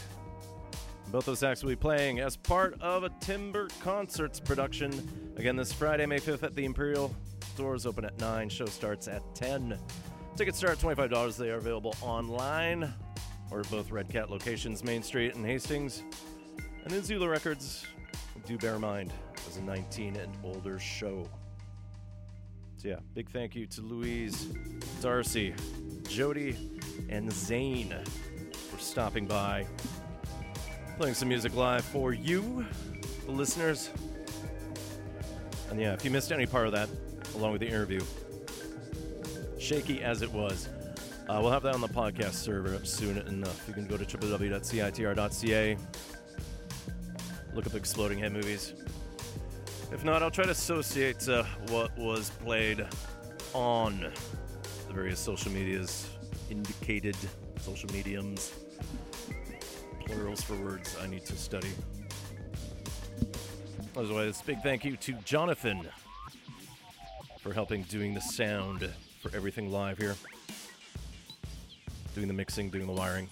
Both 1.09 1.27
those 1.27 1.43
acts 1.43 1.63
will 1.63 1.69
be 1.69 1.77
playing 1.77 2.21
as 2.21 2.39
part 2.39 2.81
of 2.81 3.05
a 3.05 3.11
Timbre 3.21 3.69
Concerts 3.81 4.41
production. 4.41 5.35
Again, 5.37 5.57
this 5.57 5.71
Friday, 5.71 6.07
May 6.07 6.21
5th 6.21 6.43
at 6.43 6.55
the 6.55 6.65
Imperial. 6.65 7.15
Doors 7.55 7.85
open 7.85 8.07
at 8.07 8.19
9, 8.19 8.49
show 8.49 8.65
starts 8.65 9.09
at 9.09 9.23
10. 9.35 9.79
Tickets 10.37 10.57
start 10.57 10.73
at 10.73 10.97
$25. 10.97 11.37
They 11.37 11.51
are 11.51 11.57
available 11.57 11.95
online 12.01 12.95
or 13.51 13.61
at 13.61 13.71
both 13.71 13.91
Red 13.91 14.09
Cat 14.09 14.31
locations, 14.31 14.83
Main 14.83 15.03
Street 15.03 15.35
and 15.35 15.45
Hastings. 15.45 16.03
And 16.85 16.95
in 16.95 17.05
Zulu 17.05 17.29
Records, 17.29 17.85
do 18.47 18.57
bear 18.57 18.77
in 18.77 18.81
mind, 18.81 19.13
was 19.47 19.59
a 19.59 19.63
19 19.63 20.17
and 20.17 20.35
older 20.43 20.79
show. 20.79 21.29
So 22.83 22.89
yeah, 22.89 22.97
big 23.15 23.31
thank 23.31 23.55
you 23.55 23.65
to 23.67 23.81
Louise, 23.81 24.49
Darcy, 25.01 25.55
Jody, 26.09 26.81
and 27.09 27.31
Zane 27.31 27.95
for 28.53 28.79
stopping 28.81 29.25
by, 29.25 29.65
playing 30.97 31.15
some 31.15 31.29
music 31.29 31.55
live 31.55 31.85
for 31.85 32.13
you, 32.13 32.67
the 33.25 33.31
listeners. 33.31 33.89
And 35.71 35.79
yeah, 35.79 35.93
if 35.93 36.05
you 36.05 36.11
missed 36.11 36.33
any 36.33 36.45
part 36.45 36.67
of 36.67 36.73
that, 36.73 36.89
along 37.37 37.53
with 37.53 37.61
the 37.61 37.69
interview, 37.69 38.01
shaky 39.61 40.03
as 40.03 40.23
it 40.23 40.33
was, 40.33 40.69
uh, 41.29 41.39
we'll 41.41 41.53
have 41.53 41.63
that 41.63 41.75
on 41.75 41.81
the 41.81 41.87
podcast 41.87 42.33
server 42.33 42.85
soon 42.85 43.19
enough. 43.29 43.63
You 43.69 43.75
can 43.75 43.87
go 43.87 43.97
to 43.97 44.05
www.citr.ca, 44.05 45.77
look 47.55 47.65
up 47.65 47.75
Exploding 47.77 48.19
Head 48.19 48.33
Movies. 48.33 48.73
If 49.93 50.05
not, 50.05 50.23
I'll 50.23 50.31
try 50.31 50.45
to 50.45 50.51
associate 50.51 51.29
uh, 51.29 51.45
what 51.69 51.97
was 51.99 52.31
played 52.31 52.87
on 53.53 54.11
the 54.89 54.93
various 54.95 55.21
social 55.21 55.53
medias, 55.53 56.09
indicated 56.51 57.15
social 57.59 57.91
mediums, 57.93 58.55
plurals 60.07 60.41
for 60.41 60.57
words 60.57 60.97
I 61.01 61.07
need 61.07 61.27
to 61.27 61.37
study. 61.37 61.69
Otherwise, 63.95 64.41
big 64.41 64.63
thank 64.63 64.83
you 64.83 64.97
to 64.97 65.13
Jonathan 65.25 65.87
for 67.41 67.53
helping 67.53 67.83
doing 67.83 68.15
the 68.15 68.21
sound 68.23 68.89
for 69.21 69.31
everything 69.37 69.71
live 69.71 69.99
here, 69.99 70.17
doing 72.15 72.29
the 72.29 72.35
mixing, 72.35 72.71
doing 72.71 72.87
the 72.87 72.93
wiring, 72.95 73.29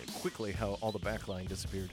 and 0.00 0.14
quickly 0.20 0.52
how 0.52 0.78
all 0.80 0.92
the 0.92 1.00
backline 1.00 1.48
disappeared. 1.48 1.90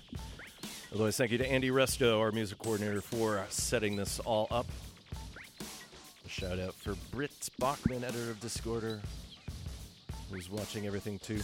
Otherwise, 0.94 1.16
thank 1.16 1.32
you 1.32 1.38
to 1.38 1.50
Andy 1.50 1.70
Resto, 1.70 2.20
our 2.20 2.34
music 2.34 2.60
coordinator, 2.60 3.00
for 3.00 3.46
setting 3.48 3.96
this 3.96 4.20
all 4.20 4.48
up. 4.52 4.66
A 6.26 6.30
shout 6.30 6.60
out 6.60 6.74
for 6.74 6.96
Britt 7.12 7.50
Bachman, 7.60 8.04
editor 8.04 8.30
of 8.30 8.42
Discorder, 8.42 9.00
who's 10.30 10.50
watching 10.50 10.88
everything 10.88 11.18
too. 11.20 11.40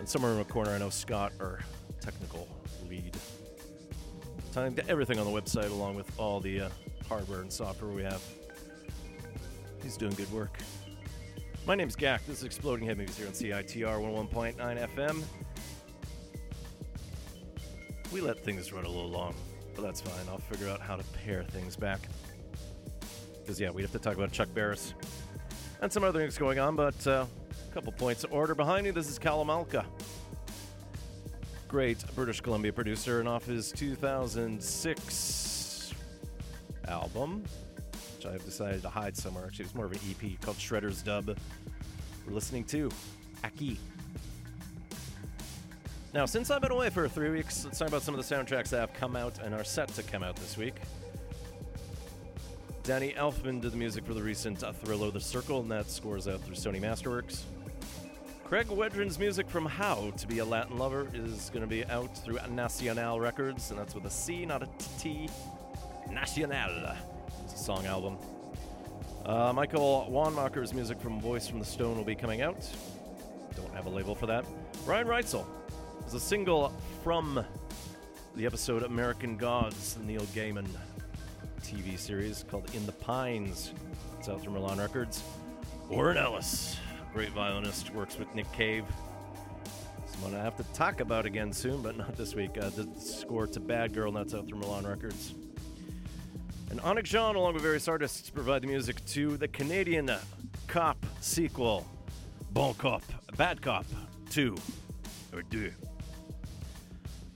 And 0.00 0.08
somewhere 0.08 0.32
in 0.32 0.38
the 0.38 0.44
corner, 0.44 0.72
I 0.72 0.78
know 0.78 0.90
Scott, 0.90 1.32
our 1.38 1.60
technical 2.00 2.48
lead. 2.88 3.16
Time 4.52 4.74
to 4.74 4.88
everything 4.88 5.20
on 5.20 5.32
the 5.32 5.40
website, 5.40 5.70
along 5.70 5.94
with 5.94 6.10
all 6.18 6.40
the 6.40 6.62
uh, 6.62 6.68
hardware 7.08 7.42
and 7.42 7.52
software 7.52 7.92
we 7.92 8.02
have. 8.02 8.22
He's 9.80 9.96
doing 9.96 10.14
good 10.14 10.32
work. 10.32 10.58
My 11.68 11.76
name's 11.76 11.94
Gak. 11.94 12.26
This 12.26 12.38
is 12.38 12.44
Exploding 12.44 12.84
Head 12.84 12.98
Movies 12.98 13.16
here 13.16 13.28
on 13.28 13.32
CITR 13.32 14.00
101.9 14.32 14.56
FM. 14.56 15.22
We 18.12 18.20
let 18.20 18.44
things 18.44 18.72
run 18.72 18.84
a 18.84 18.88
little 18.88 19.08
long, 19.08 19.34
but 19.76 19.82
that's 19.82 20.00
fine. 20.00 20.26
I'll 20.28 20.38
figure 20.38 20.68
out 20.68 20.80
how 20.80 20.96
to 20.96 21.04
pare 21.24 21.44
things 21.44 21.76
back. 21.76 22.00
Because, 23.40 23.60
yeah, 23.60 23.70
we 23.70 23.82
have 23.82 23.92
to 23.92 24.00
talk 24.00 24.16
about 24.16 24.32
Chuck 24.32 24.48
Barris 24.52 24.94
and 25.80 25.92
some 25.92 26.02
other 26.02 26.18
things 26.18 26.36
going 26.36 26.58
on, 26.58 26.74
but 26.76 27.06
uh, 27.06 27.24
a 27.70 27.74
couple 27.74 27.92
points 27.92 28.24
of 28.24 28.32
order. 28.32 28.54
Behind 28.54 28.84
me, 28.84 28.90
this 28.90 29.08
is 29.08 29.18
Calamalka. 29.18 29.84
Great 31.68 31.98
British 32.16 32.40
Columbia 32.40 32.72
producer, 32.72 33.20
and 33.20 33.28
off 33.28 33.46
his 33.46 33.70
2006 33.70 35.94
album, 36.88 37.44
which 38.16 38.26
I've 38.26 38.44
decided 38.44 38.82
to 38.82 38.88
hide 38.88 39.16
somewhere. 39.16 39.44
Actually, 39.46 39.66
it's 39.66 39.74
more 39.76 39.84
of 39.84 39.92
an 39.92 40.00
EP 40.10 40.40
called 40.40 40.56
Shredder's 40.56 41.00
Dub. 41.02 41.36
We're 42.26 42.34
listening 42.34 42.64
to 42.64 42.90
Ackee. 43.44 43.76
Now, 46.12 46.26
since 46.26 46.50
I've 46.50 46.60
been 46.60 46.72
away 46.72 46.90
for 46.90 47.06
three 47.08 47.30
weeks, 47.30 47.64
let's 47.64 47.78
talk 47.78 47.86
about 47.86 48.02
some 48.02 48.16
of 48.16 48.28
the 48.28 48.34
soundtracks 48.34 48.70
that 48.70 48.80
have 48.80 48.92
come 48.92 49.14
out 49.14 49.38
and 49.44 49.54
are 49.54 49.62
set 49.62 49.86
to 49.90 50.02
come 50.02 50.24
out 50.24 50.34
this 50.34 50.56
week. 50.56 50.74
Danny 52.82 53.12
Elfman 53.12 53.60
did 53.60 53.70
the 53.70 53.76
music 53.76 54.04
for 54.04 54.14
the 54.14 54.22
recent 54.22 54.58
thriller 54.58 55.12
The 55.12 55.20
Circle, 55.20 55.60
and 55.60 55.70
that 55.70 55.88
scores 55.88 56.26
out 56.26 56.40
through 56.40 56.56
Sony 56.56 56.80
Masterworks. 56.80 57.42
Craig 58.42 58.66
Wedren's 58.66 59.20
music 59.20 59.48
from 59.48 59.64
How 59.64 60.10
to 60.16 60.26
Be 60.26 60.40
a 60.40 60.44
Latin 60.44 60.78
Lover 60.78 61.06
is 61.14 61.48
going 61.50 61.62
to 61.62 61.68
be 61.68 61.84
out 61.84 62.12
through 62.24 62.40
Nacional 62.50 63.20
Records, 63.20 63.70
and 63.70 63.78
that's 63.78 63.94
with 63.94 64.04
a 64.06 64.10
C, 64.10 64.44
not 64.44 64.64
a 64.64 64.68
T. 64.98 65.28
Nacional. 66.10 66.96
It's 67.44 67.54
a 67.54 67.58
song 67.58 67.86
album. 67.86 68.16
Uh, 69.24 69.52
Michael 69.52 70.08
Wandmacher's 70.10 70.74
music 70.74 71.00
from 71.00 71.20
Voice 71.20 71.46
from 71.46 71.60
the 71.60 71.64
Stone 71.64 71.96
will 71.96 72.02
be 72.02 72.16
coming 72.16 72.42
out. 72.42 72.68
Don't 73.54 73.72
have 73.74 73.86
a 73.86 73.90
label 73.90 74.16
for 74.16 74.26
that. 74.26 74.44
Ryan 74.84 75.06
Reitzell 75.06 75.46
a 76.14 76.20
single 76.20 76.72
from 77.04 77.44
the 78.34 78.46
episode 78.46 78.82
American 78.82 79.36
Gods, 79.36 79.94
the 79.94 80.04
Neil 80.04 80.22
Gaiman 80.34 80.66
TV 81.62 81.98
series 81.98 82.44
called 82.50 82.68
In 82.74 82.84
the 82.86 82.92
Pines. 82.92 83.72
It's 84.18 84.28
out 84.28 84.40
through 84.40 84.54
Milan 84.54 84.78
Records. 84.78 85.22
Warren 85.88 86.16
Ellis, 86.16 86.78
great 87.12 87.30
violinist, 87.30 87.94
works 87.94 88.18
with 88.18 88.34
Nick 88.34 88.50
Cave. 88.52 88.84
Someone 90.06 90.34
I 90.34 90.42
have 90.42 90.56
to 90.56 90.64
talk 90.72 91.00
about 91.00 91.26
again 91.26 91.52
soon, 91.52 91.80
but 91.82 91.96
not 91.96 92.16
this 92.16 92.34
week. 92.34 92.58
Uh, 92.60 92.70
the 92.70 92.88
score 92.98 93.46
to 93.46 93.60
Bad 93.60 93.92
Girl, 93.92 94.10
that's 94.10 94.34
out 94.34 94.48
through 94.48 94.58
Milan 94.58 94.86
Records. 94.86 95.34
And 96.70 96.80
Onyx 96.80 97.10
Jean, 97.10 97.36
along 97.36 97.54
with 97.54 97.62
various 97.62 97.88
artists, 97.88 98.30
provide 98.30 98.62
the 98.62 98.68
music 98.68 99.04
to 99.06 99.36
the 99.36 99.48
Canadian 99.48 100.10
Cop 100.66 101.04
sequel, 101.20 101.86
Bon 102.52 102.74
Cop, 102.74 103.02
Bad 103.36 103.62
Cop 103.62 103.86
2, 104.30 104.56
or 105.32 105.42
2. 105.42 105.70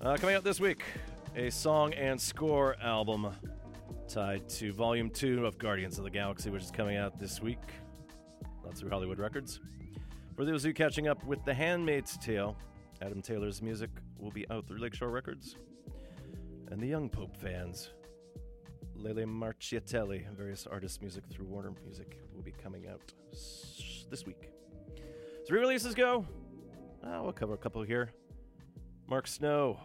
Uh, 0.05 0.19
coming 0.19 0.37
out 0.37 0.45
this 0.45 0.61
week, 0.61 0.83
a 1.35 1.49
song 1.49 1.95
and 1.95 2.21
score 2.21 2.77
album 2.83 3.35
tied 4.07 4.47
to 4.51 4.71
Volume 4.75 5.09
2 5.09 5.47
of 5.47 5.57
Guardians 5.57 5.97
of 5.97 6.05
the 6.05 6.11
Galaxy, 6.11 6.51
which 6.51 6.63
is 6.63 6.71
coming 6.71 6.99
out 6.99 7.19
this 7.19 7.41
week. 7.41 7.63
That's 8.63 8.81
through 8.81 8.91
Hollywood 8.91 9.19
Records. 9.19 9.61
For 10.37 10.45
those 10.45 10.63
of 10.63 10.69
you 10.69 10.75
catching 10.75 11.09
up 11.09 11.25
with 11.25 11.43
The 11.47 11.55
Handmaid's 11.55 12.19
Tale, 12.19 12.55
Adam 13.01 13.23
Taylor's 13.23 13.63
music 13.63 13.89
will 14.19 14.31
be 14.31 14.45
out 14.51 14.69
through 14.69 14.77
Lakeshore 14.77 15.09
Records. 15.09 15.57
And 16.71 16.79
the 16.79 16.87
Young 16.87 17.09
Pope 17.09 17.35
fans, 17.35 17.89
Lele 18.95 19.25
Marchitelli 19.25 20.29
and 20.29 20.37
various 20.37 20.67
artists' 20.67 21.01
music 21.01 21.25
through 21.31 21.47
Warner 21.47 21.73
Music 21.83 22.21
will 22.35 22.43
be 22.43 22.53
coming 22.53 22.89
out 22.89 23.15
this 23.31 24.27
week. 24.27 24.51
As 25.43 25.51
re-releases 25.51 25.95
go, 25.95 26.27
uh, 27.03 27.21
we'll 27.23 27.33
cover 27.33 27.55
a 27.55 27.57
couple 27.59 27.83
here. 27.83 28.11
Mark 29.07 29.27
Snow, 29.27 29.79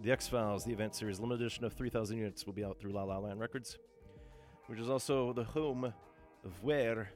The 0.00 0.12
X 0.12 0.28
Files, 0.28 0.64
the 0.64 0.72
event 0.72 0.94
series, 0.94 1.18
limited 1.18 1.42
edition 1.42 1.64
of 1.64 1.72
3,000 1.72 2.16
units, 2.16 2.46
will 2.46 2.52
be 2.52 2.64
out 2.64 2.78
through 2.78 2.92
La 2.92 3.02
La 3.02 3.18
Land 3.18 3.40
Records, 3.40 3.78
which 4.68 4.78
is 4.78 4.88
also 4.88 5.32
the 5.32 5.42
home 5.42 5.92
of 6.44 6.62
Where 6.62 7.10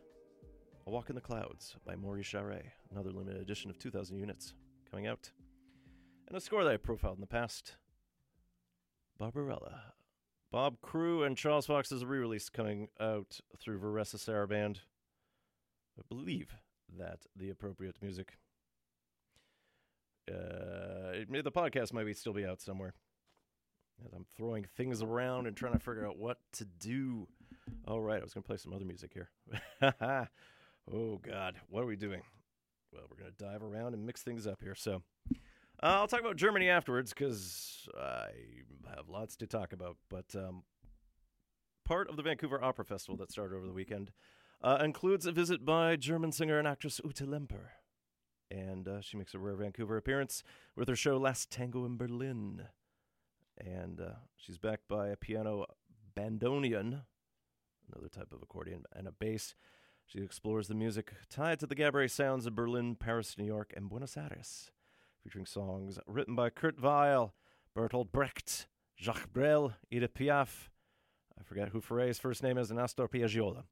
A 0.89 0.91
Walk 0.91 1.09
in 1.09 1.15
the 1.15 1.21
Clouds 1.21 1.77
by 1.87 1.95
Maurice 1.95 2.27
Jarre, 2.27 2.61
another 2.91 3.13
limited 3.13 3.41
edition 3.41 3.71
of 3.71 3.79
2,000 3.79 4.19
units 4.19 4.55
coming 4.91 5.07
out. 5.07 5.31
And 6.27 6.37
a 6.37 6.41
score 6.41 6.65
that 6.65 6.73
I 6.73 6.77
profiled 6.77 7.19
in 7.19 7.21
the 7.21 7.27
past 7.29 7.77
Barbarella. 9.17 9.95
Bob 10.51 10.81
Crewe 10.83 11.23
and 11.23 11.37
Charles 11.37 11.67
Fox's 11.67 12.05
re 12.05 12.19
release 12.19 12.49
coming 12.49 12.89
out 12.99 13.39
through 13.61 13.79
Varèse 13.79 14.17
Sarabande. 14.17 14.79
I 15.97 16.03
believe 16.09 16.57
that 16.99 17.21
the 17.37 17.51
appropriate 17.51 18.03
music. 18.03 18.39
Uh, 20.29 21.25
the 21.43 21.53
podcast 21.53 21.93
might 21.93 22.05
be 22.05 22.15
still 22.15 22.33
be 22.33 22.47
out 22.47 22.61
somewhere. 22.61 22.95
As 24.05 24.13
I'm 24.13 24.27
throwing 24.37 24.65
things 24.77 25.03
around 25.03 25.47
and 25.47 25.57
trying 25.57 25.75
to 25.75 25.79
figure 25.79 26.07
out 26.07 26.19
what 26.19 26.39
to 26.55 26.65
do 26.65 27.29
All 27.87 28.01
right, 28.01 28.21
I 28.21 28.25
was 28.25 28.35
going 28.35 28.43
to 28.43 28.47
play 28.47 28.57
some 28.57 28.73
other 28.73 28.85
music 28.85 29.13
here. 29.13 29.31
oh, 30.93 31.19
God. 31.19 31.57
What 31.69 31.83
are 31.83 31.87
we 31.87 31.97
doing? 31.97 32.23
Well, 32.93 33.05
we're 33.11 33.17
going 33.17 33.33
to 33.37 33.45
dive 33.45 33.63
around 33.63 33.95
and 33.95 34.05
mix 34.05 34.23
things 34.23 34.47
up 34.47 34.61
here. 34.63 34.75
So 34.75 35.03
uh, 35.31 35.37
I'll 35.83 36.09
talk 36.09 36.21
about 36.21 36.37
Germany 36.37 36.69
afterwards 36.69 37.13
because 37.13 37.89
I 37.99 38.29
have 38.95 39.09
lots 39.09 39.37
to 39.37 39.47
talk 39.47 39.73
about. 39.73 39.97
But 40.09 40.35
um, 40.37 40.65
part 41.85 42.09
of 42.09 42.17
the 42.17 42.23
Vancouver 42.23 42.63
Opera 42.63 42.85
Festival 42.85 43.17
that 43.19 43.31
started 43.31 43.57
over 43.57 43.67
the 43.67 43.73
weekend 43.73 44.13
uh, 44.63 44.79
includes 44.83 45.27
a 45.27 45.33
visit 45.33 45.65
by 45.65 45.97
German 45.97 46.33
singer 46.33 46.59
and 46.59 46.69
actress 46.69 47.01
Ute 47.05 47.29
Lemper. 47.29 47.71
And 48.53 48.87
uh, 48.87 49.01
she 49.01 49.17
makes 49.17 49.35
a 49.35 49.39
rare 49.39 49.57
Vancouver 49.57 49.97
appearance 49.97 50.43
with 50.77 50.89
her 50.89 50.97
show 50.97 51.17
Last 51.17 51.51
Tango 51.51 51.87
in 51.87 51.97
Berlin. 51.97 52.65
And 53.59 54.01
uh, 54.01 54.15
she's 54.37 54.59
backed 54.59 54.89
by 54.89 55.09
a 55.09 55.17
piano 55.17 55.65
bandoneon, 56.15 57.03
another 57.91 58.09
type 58.11 58.33
of 58.33 58.43
accordion, 58.43 58.85
and 58.95 59.09
a 59.09 59.13
bass. 59.13 59.55
She 60.05 60.19
explores 60.19 60.69
the 60.69 60.75
music 60.75 61.13
tied 61.31 61.61
to 61.61 61.67
the 61.67 61.75
cabaret 61.75 62.09
sounds 62.09 62.45
of 62.45 62.55
Berlin, 62.55 62.95
Paris, 62.95 63.39
New 63.39 63.47
York, 63.47 63.73
and 63.75 63.89
Buenos 63.89 64.17
Aires, 64.17 64.71
featuring 65.23 65.47
songs 65.47 65.99
written 66.07 66.35
by 66.35 66.51
Kurt 66.51 66.79
Weill, 66.83 67.33
Bertolt 67.75 68.13
Brecht, 68.13 68.67
Jacques 69.01 69.33
Brel, 69.33 69.75
Edith 69.91 70.13
Piaf. 70.13 70.69
I 71.39 71.43
forget 71.43 71.71
who 71.71 71.81
Ferre's 71.81 72.19
first 72.19 72.43
name 72.43 72.59
is, 72.59 72.71
and 72.71 72.79
Astor 72.79 73.09
Piazzolla. 73.09 73.65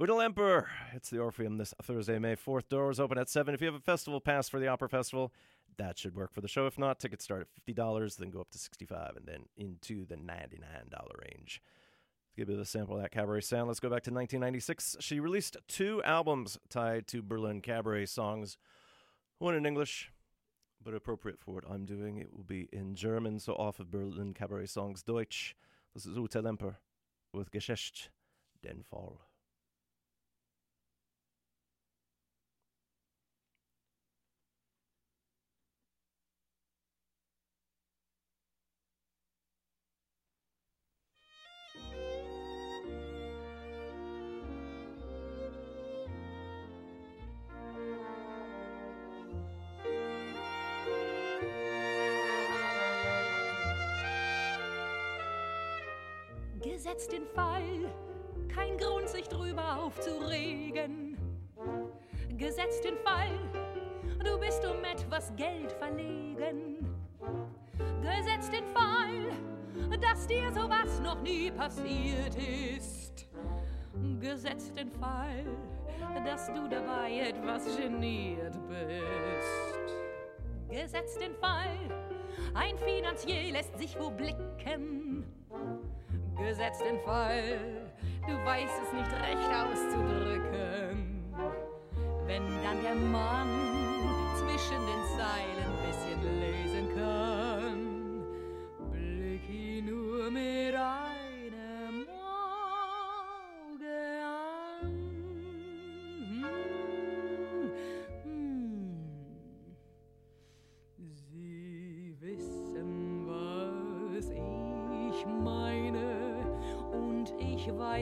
Ute 0.00 0.10
Lemper. 0.10 0.66
It's 0.94 1.10
the 1.10 1.18
Orpheum 1.18 1.56
this 1.56 1.74
Thursday, 1.82 2.20
May 2.20 2.36
4th. 2.36 2.68
Doors 2.68 3.00
open 3.00 3.18
at 3.18 3.28
7. 3.28 3.52
If 3.52 3.60
you 3.60 3.66
have 3.66 3.74
a 3.74 3.80
festival 3.80 4.20
pass 4.20 4.48
for 4.48 4.60
the 4.60 4.68
Opera 4.68 4.88
Festival, 4.88 5.32
that 5.76 5.98
should 5.98 6.14
work 6.14 6.32
for 6.32 6.40
the 6.40 6.46
show. 6.46 6.66
If 6.66 6.78
not, 6.78 7.00
tickets 7.00 7.24
start 7.24 7.40
at 7.40 7.74
$50, 7.74 8.16
then 8.16 8.30
go 8.30 8.40
up 8.40 8.50
to 8.50 8.58
65 8.58 9.16
and 9.16 9.26
then 9.26 9.46
into 9.56 10.06
the 10.06 10.14
$99 10.14 10.60
range. 11.20 11.60
To 12.30 12.36
give 12.36 12.48
you 12.48 12.60
a 12.60 12.64
sample 12.64 12.94
of 12.94 13.02
that 13.02 13.10
cabaret 13.10 13.40
sound, 13.40 13.66
let's 13.66 13.80
go 13.80 13.88
back 13.88 14.04
to 14.04 14.12
1996. 14.12 14.98
She 15.00 15.18
released 15.18 15.56
two 15.66 16.00
albums 16.04 16.58
tied 16.68 17.08
to 17.08 17.20
Berlin 17.20 17.60
cabaret 17.60 18.06
songs, 18.06 18.56
one 19.40 19.56
in 19.56 19.66
English, 19.66 20.12
but 20.80 20.94
appropriate 20.94 21.40
for 21.40 21.50
what 21.50 21.64
I'm 21.68 21.86
doing. 21.86 22.18
It 22.18 22.32
will 22.32 22.44
be 22.44 22.68
in 22.72 22.94
German, 22.94 23.40
so 23.40 23.54
off 23.54 23.80
of 23.80 23.90
Berlin 23.90 24.32
cabaret 24.32 24.66
songs 24.66 25.02
Deutsch. 25.02 25.56
This 25.92 26.06
is 26.06 26.16
Ute 26.16 26.40
Lemper 26.40 26.76
with 27.34 27.50
Gesetzt 27.50 28.10
den 28.62 28.84
Fall. 28.88 29.27
Gesetzt 56.88 57.12
den 57.12 57.26
Fall, 57.26 57.92
kein 58.48 58.78
Grund 58.78 59.10
sich 59.10 59.28
drüber 59.28 59.76
aufzuregen. 59.78 61.18
Gesetzt 62.38 62.82
den 62.82 62.96
Fall, 62.96 63.38
du 64.24 64.40
bist 64.40 64.64
um 64.64 64.82
etwas 64.82 65.30
Geld 65.36 65.70
verlegen. 65.72 66.96
Gesetzt 68.00 68.54
den 68.54 68.64
Fall, 68.68 69.98
dass 70.00 70.26
dir 70.26 70.50
sowas 70.50 70.98
noch 71.02 71.20
nie 71.20 71.50
passiert 71.50 72.34
ist. 72.74 73.28
Gesetzt 74.18 74.74
den 74.74 74.90
Fall, 74.90 75.44
dass 76.24 76.46
du 76.46 76.68
dabei 76.70 77.28
etwas 77.28 77.76
geniert 77.76 78.56
bist. 78.66 79.78
Gesetzt 80.70 81.20
den 81.20 81.34
Fall, 81.34 81.76
ein 82.54 82.78
Finanzier 82.78 83.52
lässt 83.52 83.78
sich 83.78 83.94
wo 84.00 84.08
blicken. 84.10 85.37
Gesetzt 86.38 86.80
den 86.80 87.00
Fall, 87.00 87.58
du 88.26 88.32
weißt 88.44 88.74
es 88.84 88.92
nicht 88.92 89.10
recht 89.10 89.50
auszudrücken. 89.52 91.34
Wenn 92.26 92.44
dann 92.62 92.80
der 92.82 92.94
Mann 92.94 93.48
zwischen 94.36 94.78
den 94.86 95.02
Zeilen 95.18 95.57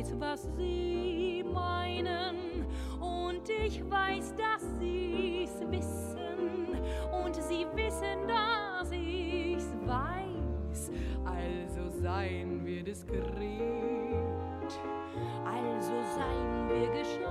weiß, 0.06 0.20
was 0.20 0.48
Sie 0.56 1.44
meinen, 1.52 2.66
und 3.00 3.48
ich 3.48 3.82
weiß, 3.90 4.34
dass 4.36 4.62
Sie's 4.78 5.60
wissen, 5.70 6.78
und 7.24 7.34
Sie 7.36 7.66
wissen, 7.74 8.28
dass 8.28 8.90
ich's 8.92 9.74
weiß. 9.84 10.90
Also 11.24 11.88
seien 12.00 12.64
wir 12.64 12.82
diskret, 12.84 13.24
also 15.44 15.92
seien 16.14 16.68
wir 16.68 16.88
gescheit. 16.90 17.26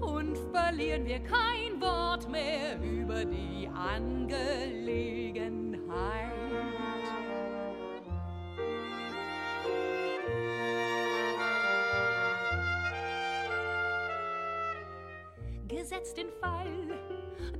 Und 0.00 0.38
verlieren 0.52 1.04
wir 1.06 1.18
kein 1.20 1.43
Gesetzt 15.94 16.16
den 16.16 16.30
Fall, 16.40 16.98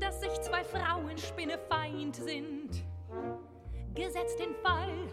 dass 0.01 0.21
sich 0.21 0.33
zwei 0.41 0.65
Frauen 0.65 1.17
spinnefeind 1.17 2.17
sind. 2.17 2.85
Gesetzt 3.95 4.41
den 4.41 4.57
Fall, 4.57 5.07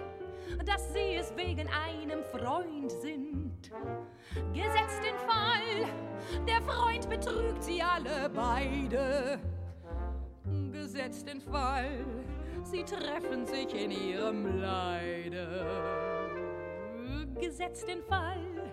dass 0.65 0.91
sie 0.91 1.17
es 1.17 1.31
wegen 1.37 1.69
einem 1.69 2.23
Freund 2.23 2.91
sind. 2.91 3.71
Gesetzt 4.53 5.03
den 5.05 5.15
Fall, 5.29 5.87
der 6.47 6.63
Freund 6.63 7.07
betrügt 7.11 7.61
sie 7.61 7.83
alle 7.83 8.27
beide. 8.27 9.39
Gesetzt 10.71 11.27
den 11.27 11.41
Fall, 11.41 12.03
sie 12.63 12.83
treffen 12.83 13.45
sich 13.45 13.71
in 13.75 13.91
ihrem 13.91 14.59
Leide. 14.59 15.47
Gesetzt 17.39 17.87
den 17.87 18.01
Fall 18.01 18.71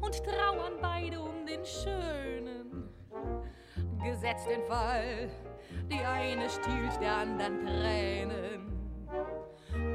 und 0.00 0.24
trauern 0.24 0.78
beide 0.80 1.20
um 1.20 1.44
den 1.44 1.62
Schönen. 1.66 2.88
Gesetzt 4.02 4.48
den 4.48 4.62
Fall, 4.66 5.28
die 5.90 6.00
eine 6.02 6.48
stiehlt 6.48 7.00
der 7.00 7.16
anderen 7.18 7.66
Tränen. 7.66 8.72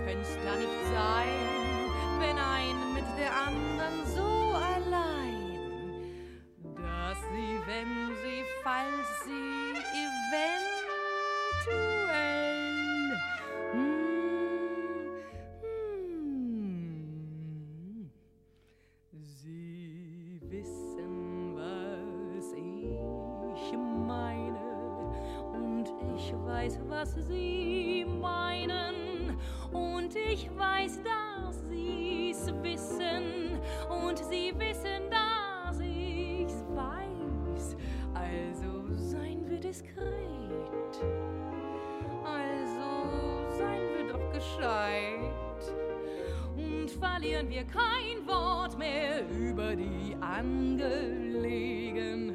Könnt's 0.05 0.37
da 0.43 0.55
nicht 0.55 0.85
sein, 0.93 1.27
wenn 2.19 2.37
ein 2.37 2.93
mit 2.93 3.05
der 3.17 3.35
anderen 3.35 4.05
so 4.15 4.53
allein, 4.55 5.59
dass 6.75 7.17
sie, 7.31 7.59
wenn 7.65 8.15
sie, 8.23 8.43
falls 8.63 9.23
sie 9.25 9.54
weiß, 26.65 26.79
was 26.89 27.13
Sie 27.27 28.05
meinen, 28.19 29.37
und 29.71 30.15
ich 30.15 30.49
weiß, 30.57 30.99
dass 31.03 31.69
Sie's 31.69 32.51
wissen, 32.63 33.59
und 33.89 34.17
Sie 34.17 34.51
wissen, 34.57 35.11
dass 35.11 35.79
ich's 35.79 36.63
weiß. 36.73 37.77
Also 38.13 38.87
seien 38.95 39.47
wir 39.47 39.59
diskret, 39.59 41.03
also 42.23 43.05
seien 43.57 43.97
wir 43.97 44.07
doch 44.11 44.31
gescheit 44.31 45.19
und 46.55 46.89
verlieren 46.89 47.47
wir 47.49 47.65
kein 47.65 48.25
Wort 48.25 48.75
mehr 48.79 49.29
über 49.29 49.75
die 49.75 50.15
Angelegenheit. 50.19 52.34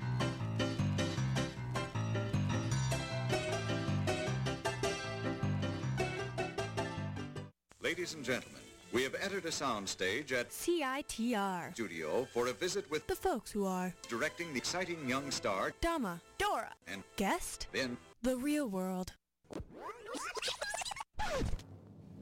Ladies 8.11 8.27
and 8.27 8.41
gentlemen, 8.41 8.61
we 8.91 9.03
have 9.03 9.15
entered 9.23 9.45
a 9.45 9.51
soundstage 9.51 10.33
at 10.33 10.49
CITR. 10.49 11.73
studio 11.73 12.27
for 12.33 12.47
a 12.47 12.51
visit 12.51 12.91
with 12.91 13.07
The 13.07 13.15
folks 13.15 13.51
who 13.51 13.65
are 13.65 13.93
directing 14.09 14.51
the 14.51 14.57
exciting 14.57 15.07
young 15.07 15.31
star 15.31 15.71
Dama, 15.79 16.19
Dora, 16.37 16.73
and 16.91 17.03
Guest, 17.15 17.67
Ben. 17.71 17.95
The 18.21 18.35
Real 18.35 18.67
World. 18.67 19.13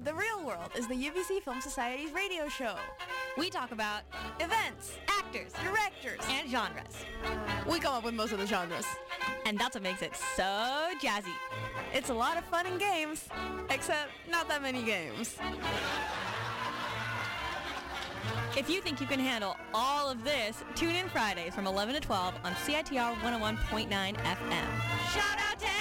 The 0.01 0.13
Real 0.13 0.45
World 0.45 0.71
is 0.77 0.87
the 0.87 0.93
UBC 0.93 1.41
Film 1.43 1.59
Society's 1.59 2.13
radio 2.13 2.47
show. 2.47 2.75
We 3.37 3.49
talk 3.49 3.73
about 3.73 4.03
events, 4.39 4.97
actors, 5.09 5.51
directors, 5.61 6.25
and 6.29 6.49
genres. 6.49 7.03
We 7.69 7.79
come 7.79 7.93
up 7.93 8.05
with 8.05 8.13
most 8.13 8.31
of 8.31 8.39
the 8.39 8.47
genres. 8.47 8.85
And 9.45 9.59
that's 9.59 9.75
what 9.75 9.83
makes 9.83 10.01
it 10.01 10.15
so 10.37 10.93
jazzy. 11.03 11.33
It's 11.93 12.11
a 12.11 12.13
lot 12.13 12.37
of 12.37 12.45
fun 12.45 12.65
and 12.65 12.79
games, 12.79 13.27
except 13.69 14.11
not 14.31 14.47
that 14.47 14.61
many 14.61 14.83
games. 14.83 15.37
If 18.57 18.69
you 18.69 18.79
think 18.79 19.01
you 19.01 19.07
can 19.07 19.19
handle 19.19 19.57
all 19.73 20.09
of 20.09 20.23
this, 20.23 20.63
tune 20.75 20.95
in 20.95 21.09
Fridays 21.09 21.53
from 21.53 21.67
11 21.67 21.95
to 21.95 21.99
12 21.99 22.35
on 22.45 22.53
CITR 22.53 23.15
101.9 23.15 23.89
FM. 23.89 24.67
Shout 25.13 25.39
out 25.39 25.59
to 25.59 25.78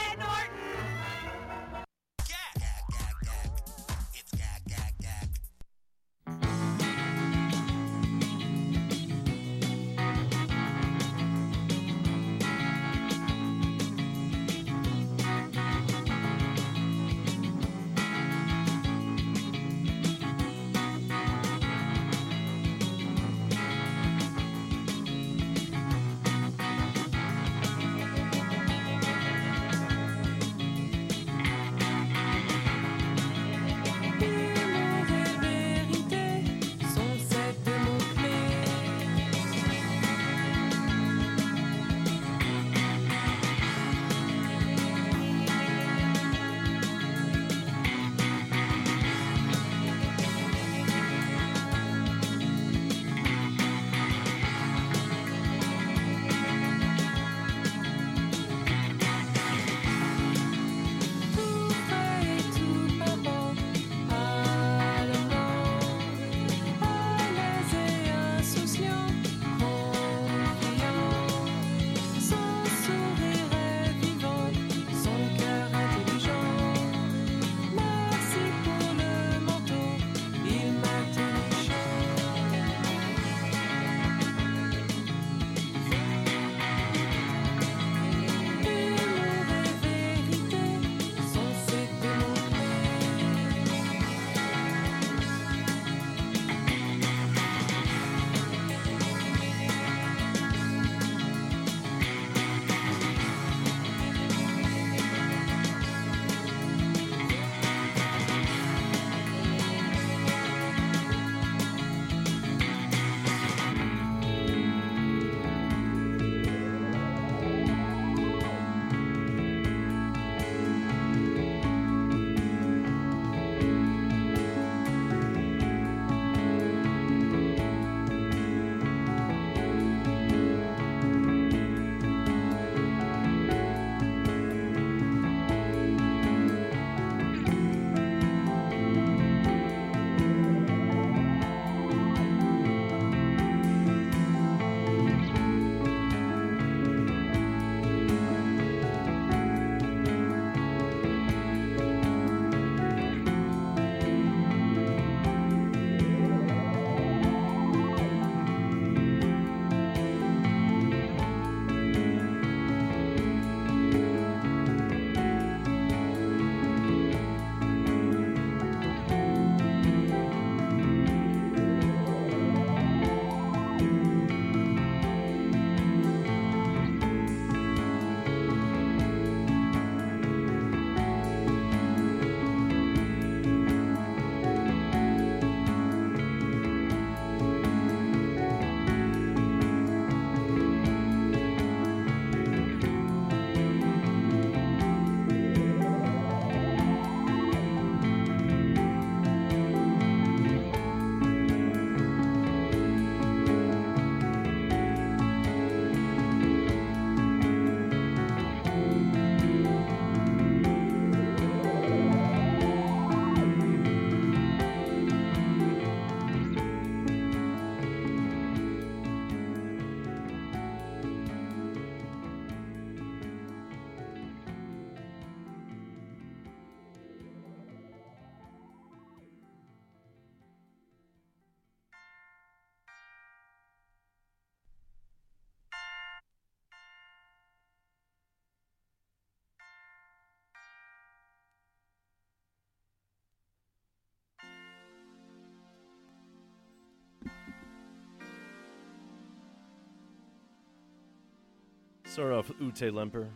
Start 252.19 252.33
off 252.33 252.51
Ute 252.61 252.93
Lemper 252.93 253.29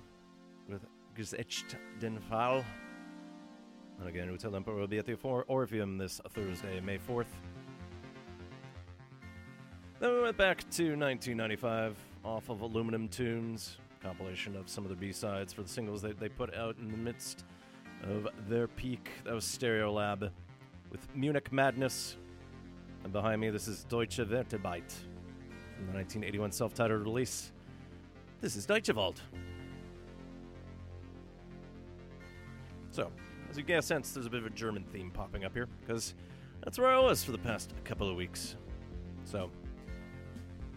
with 0.69 0.85
Gesetzt 1.17 1.77
den 2.01 2.19
Fall. 2.19 2.65
And 4.01 4.09
again, 4.09 4.29
Ute 4.29 4.51
Lemper 4.51 4.75
will 4.75 4.89
be 4.89 4.99
at 4.99 5.07
the 5.07 5.17
Or- 5.23 5.45
Orpheum 5.47 5.99
this 5.99 6.21
Thursday, 6.31 6.81
May 6.81 6.99
4th. 6.99 7.29
Then 10.01 10.15
we 10.15 10.21
went 10.23 10.37
back 10.37 10.69
to 10.71 10.97
1995 10.97 11.97
off 12.25 12.49
of 12.49 12.63
Aluminum 12.63 13.07
Tunes, 13.07 13.79
compilation 14.03 14.57
of 14.57 14.69
some 14.69 14.83
of 14.83 14.91
the 14.91 14.97
B-sides 14.97 15.53
for 15.53 15.63
the 15.63 15.69
singles 15.69 16.03
they, 16.03 16.11
they 16.11 16.29
put 16.29 16.53
out 16.57 16.77
in 16.79 16.91
the 16.91 16.97
midst 16.97 17.45
of 18.03 18.27
their 18.49 18.67
peak. 18.67 19.11
That 19.23 19.35
was 19.35 19.45
Stereolab 19.45 20.29
with 20.91 21.07
Munich 21.15 21.53
Madness. 21.53 22.17
And 23.05 23.13
behind 23.13 23.41
me, 23.41 23.51
this 23.51 23.69
is 23.69 23.85
Deutsche 23.85 24.17
Vertebite 24.17 24.91
from 24.91 25.87
the 25.87 25.93
1981 25.93 26.51
self-titled 26.51 27.03
release. 27.03 27.53
This 28.43 28.57
is 28.57 28.67
Deutsche 28.67 28.93
Wald. 28.93 29.21
So, 32.91 33.13
as 33.49 33.57
you 33.57 33.65
a 33.69 33.81
sense, 33.81 34.11
there's 34.11 34.27
a 34.27 34.31
bit 34.31 34.41
of 34.41 34.47
a 34.47 34.51
German 34.51 34.83
theme 34.83 35.13
popping 35.13 35.45
up 35.45 35.53
here, 35.53 35.69
because 35.81 36.17
that's 36.65 36.77
where 36.77 36.89
I 36.89 36.99
was 36.99 37.23
for 37.23 37.31
the 37.31 37.39
past 37.39 37.73
couple 37.85 38.11
of 38.11 38.17
weeks. 38.17 38.57
So, 39.25 39.49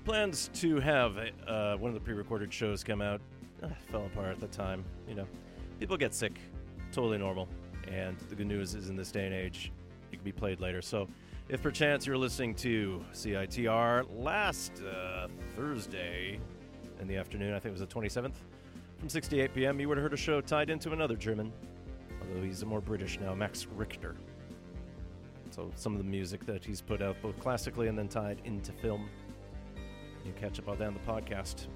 plans 0.03 0.51
to 0.53 0.79
have 0.79 1.17
uh, 1.47 1.75
one 1.77 1.89
of 1.89 1.95
the 1.95 2.01
pre-recorded 2.01 2.53
shows 2.53 2.83
come 2.83 3.01
out 3.01 3.19
uh, 3.63 3.69
fell 3.91 4.05
apart 4.05 4.29
at 4.33 4.39
the 4.39 4.47
time. 4.47 4.85
You 5.09 5.15
know, 5.15 5.27
people 5.79 5.97
get 5.97 6.13
sick, 6.13 6.39
totally 6.91 7.17
normal. 7.17 7.47
And 7.87 8.15
the 8.29 8.35
good 8.35 8.45
news 8.45 8.75
is, 8.75 8.89
in 8.89 8.95
this 8.95 9.11
day 9.11 9.25
and 9.25 9.33
age, 9.33 9.71
it 10.11 10.17
can 10.17 10.23
be 10.23 10.31
played 10.31 10.59
later. 10.59 10.83
So, 10.83 11.07
if 11.49 11.63
perchance 11.63 12.05
you're 12.05 12.15
listening 12.15 12.53
to 12.55 13.03
CITR 13.11 14.05
last 14.23 14.83
uh, 14.83 15.29
Thursday 15.55 16.39
in 16.99 17.07
the 17.07 17.17
afternoon, 17.17 17.53
I 17.53 17.59
think 17.59 17.75
it 17.75 17.79
was 17.79 17.81
the 17.81 17.87
27th, 17.87 18.33
from 18.99 19.09
6 19.09 19.27
to 19.29 19.39
8 19.39 19.53
p.m., 19.53 19.79
you 19.79 19.87
would 19.87 19.97
have 19.97 20.03
heard 20.03 20.13
a 20.13 20.17
show 20.17 20.41
tied 20.41 20.69
into 20.69 20.91
another 20.91 21.15
German, 21.15 21.51
although 22.21 22.41
he's 22.41 22.63
more 22.65 22.81
British 22.81 23.19
now, 23.19 23.33
Max 23.33 23.67
Richter. 23.75 24.15
So, 25.51 25.71
some 25.75 25.93
of 25.93 25.99
the 25.99 26.09
music 26.09 26.45
that 26.45 26.65
he's 26.65 26.81
put 26.81 27.01
out, 27.01 27.15
both 27.21 27.39
classically 27.39 27.87
and 27.87 27.97
then 27.97 28.07
tied 28.07 28.41
into 28.45 28.71
film. 28.71 29.09
You 30.25 30.33
catch 30.39 30.59
up 30.59 30.67
on 30.67 30.79
that 30.79 30.87
on 30.87 30.93
the 30.93 30.99
podcast. 31.01 31.67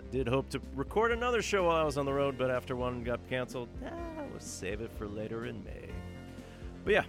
I 0.00 0.10
did 0.10 0.26
hope 0.26 0.48
to 0.50 0.60
record 0.74 1.12
another 1.12 1.42
show 1.42 1.64
while 1.64 1.76
I 1.76 1.84
was 1.84 1.98
on 1.98 2.06
the 2.06 2.12
road, 2.12 2.38
but 2.38 2.50
after 2.50 2.74
one 2.74 3.04
got 3.04 3.20
canceled, 3.28 3.68
ah, 3.84 3.90
we'll 4.30 4.40
save 4.40 4.80
it 4.80 4.90
for 4.96 5.06
later 5.06 5.46
in 5.46 5.62
May. 5.62 5.90
But 6.84 6.92
yeah, 6.94 7.04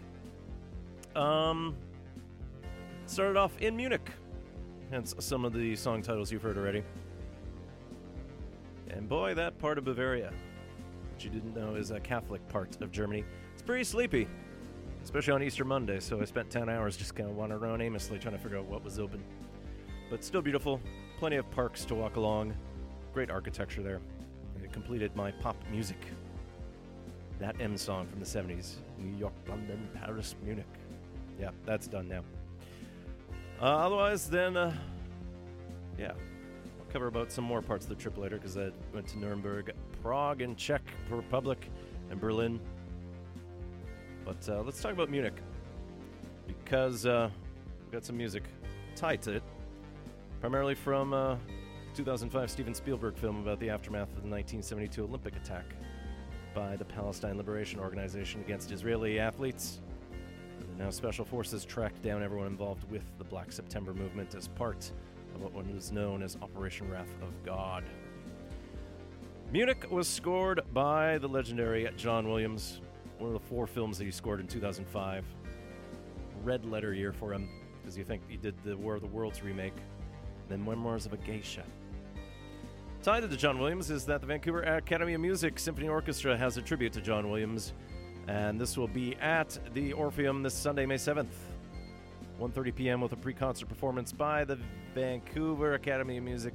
um, 1.16 1.76
started 3.06 3.38
off 3.38 3.58
in 3.60 3.76
Munich, 3.76 4.12
hence 4.92 5.16
some 5.20 5.46
of 5.46 5.54
the 5.54 5.76
song 5.76 6.02
titles 6.02 6.32
you've 6.32 6.42
heard 6.42 6.58
already. 6.58 6.84
And 8.90 9.08
boy, 9.08 9.34
that 9.36 9.58
part 9.60 9.78
of 9.78 9.86
Bavaria, 9.86 10.32
which 11.14 11.26
you 11.26 11.30
didn't 11.30 11.56
know 11.56 11.76
is 11.76 11.92
a 11.92 12.00
Catholic 12.00 12.48
part 12.48 12.82
of 12.82 12.92
Germany, 12.92 13.24
it's 13.54 13.62
pretty 13.62 13.84
sleepy, 13.84 14.28
especially 15.04 15.34
on 15.34 15.44
Easter 15.44 15.66
Monday. 15.66 16.00
So 16.00 16.22
I 16.22 16.26
spent 16.26 16.50
10 16.50 16.70
hours 16.70 16.96
just 16.98 17.16
kind 17.16 17.30
of 17.30 17.36
wandering 17.36 17.64
around 17.64 17.82
aimlessly 17.82 18.20
trying 18.20 18.36
to 18.36 18.42
figure 18.42 18.58
out 18.58 18.66
what 18.66 18.84
was 18.84 19.00
open. 19.00 19.24
But 20.10 20.24
still 20.24 20.42
beautiful, 20.42 20.80
plenty 21.20 21.36
of 21.36 21.50
parks 21.52 21.84
to 21.86 21.96
walk 21.96 22.16
along, 22.16 22.54
great 23.14 23.30
architecture 23.30 23.84
there. 23.84 24.00
And 24.56 24.64
it 24.64 24.72
completed 24.72 25.16
my 25.16 25.32
pop 25.32 25.58
music. 25.72 25.98
That 27.40 27.56
M 27.60 27.78
song 27.78 28.08
from 28.08 28.20
the 28.20 28.26
70s 28.26 28.76
New 28.98 29.16
York, 29.18 29.34
London, 29.48 29.88
Paris, 29.94 30.36
Munich. 30.44 30.66
Yeah, 31.40 31.52
that's 31.66 31.88
done 31.88 32.08
now. 32.08 32.24
Uh, 33.62 33.66
otherwise, 33.66 34.30
then, 34.30 34.58
uh, 34.58 34.74
yeah, 35.98 36.14
cover 36.98 37.06
about 37.06 37.32
some 37.32 37.44
more 37.44 37.62
parts 37.62 37.86
of 37.86 37.90
the 37.90 37.96
trip 37.96 38.18
later 38.18 38.38
because 38.38 38.58
I 38.58 38.72
went 38.92 39.08
to 39.10 39.20
Nuremberg, 39.20 39.72
Prague, 40.02 40.42
and 40.42 40.58
Czech 40.58 40.82
Republic, 41.12 41.70
and 42.10 42.20
Berlin. 42.20 42.60
But 44.26 44.50
uh, 44.50 44.64
let's 44.64 44.82
talk 44.82 44.94
about 44.94 45.12
Munich 45.12 45.36
because 46.48 47.06
uh, 47.06 47.30
we've 47.84 47.92
got 47.92 48.04
some 48.04 48.18
music 48.18 48.46
tied 48.96 49.22
to 49.22 49.34
it, 49.34 49.44
primarily 50.42 50.74
from 50.74 51.14
uh, 51.14 51.36
2005 51.94 52.50
Steven 52.50 52.74
Spielberg 52.74 53.16
film 53.16 53.42
about 53.42 53.60
the 53.60 53.70
aftermath 53.70 54.10
of 54.18 54.24
the 54.24 54.30
1972 54.30 55.04
Olympic 55.04 55.36
attack 55.36 55.76
by 56.56 56.76
the 56.76 56.86
Palestine 56.86 57.38
Liberation 57.38 57.80
Organization 57.80 58.42
against 58.42 58.72
Israeli 58.72 59.20
athletes. 59.20 59.82
Now 60.80 60.90
special 60.90 61.26
forces 61.26 61.64
tracked 61.64 62.02
down 62.02 62.24
everyone 62.24 62.48
involved 62.48 62.90
with 62.90 63.04
the 63.20 63.24
Black 63.24 63.52
September 63.52 63.94
movement 63.94 64.34
as 64.34 64.48
part 64.48 64.92
what 65.40 65.54
was 65.54 65.92
known 65.92 66.24
as 66.24 66.38
Operation 66.42 66.90
Wrath 66.90 67.14
of 67.22 67.44
God. 67.46 67.84
Munich 69.52 69.86
was 69.90 70.08
scored 70.08 70.62
by 70.74 71.18
the 71.20 71.28
legendary 71.28 71.90
John 71.96 72.28
Williams, 72.28 72.82
one 73.18 73.34
of 73.34 73.34
the 73.34 73.48
four 73.48 73.66
films 73.66 73.98
that 73.98 74.06
he 74.06 74.12
scored 74.12 74.40
in 74.40 74.48
2005. 74.48 75.26
Red 76.44 76.66
letter 76.66 76.94
year 76.94 77.14
for 77.14 77.34
him, 77.34 77.50
because 77.82 77.98
you 77.98 78.04
think 78.04 78.22
he 78.28 78.38
did 78.38 78.56
the 78.64 78.76
War 78.76 78.96
of 78.96 79.02
the 79.02 79.08
Worlds 79.08 79.42
remake, 79.42 79.76
then 80.50 80.64
Memoirs 80.64 81.06
of 81.06 81.14
a 81.14 81.18
Geisha. 81.18 81.64
Tied 83.04 83.30
to 83.30 83.38
John 83.38 83.58
Williams 83.58 83.90
is 83.90 84.06
that 84.06 84.20
the 84.20 84.28
Vancouver 84.28 84.64
Academy 84.64 85.14
of 85.14 85.22
Music 85.22 85.60
Symphony 85.60 85.88
Orchestra 85.88 86.36
has 86.36 86.58
a 86.58 86.62
tribute 86.62 86.92
to 86.94 87.02
John 87.02 87.30
Williams, 87.30 87.74
and 88.28 88.60
this 88.60 88.76
will 88.76 88.88
be 88.90 89.16
at 89.16 89.58
the 89.74 89.94
Orpheum 89.94 90.44
this 90.44 90.54
Sunday, 90.54 90.86
May 90.86 90.96
7th. 90.96 91.28
1.30 92.40 92.76
p.m. 92.76 93.02
with 93.02 93.14
a 93.14 93.16
pre-concert 93.16 93.68
performance 93.68 94.12
by 94.12 94.44
the 94.44 94.60
Vancouver 94.94 95.74
Academy 95.74 96.18
of 96.18 96.24
Music 96.24 96.54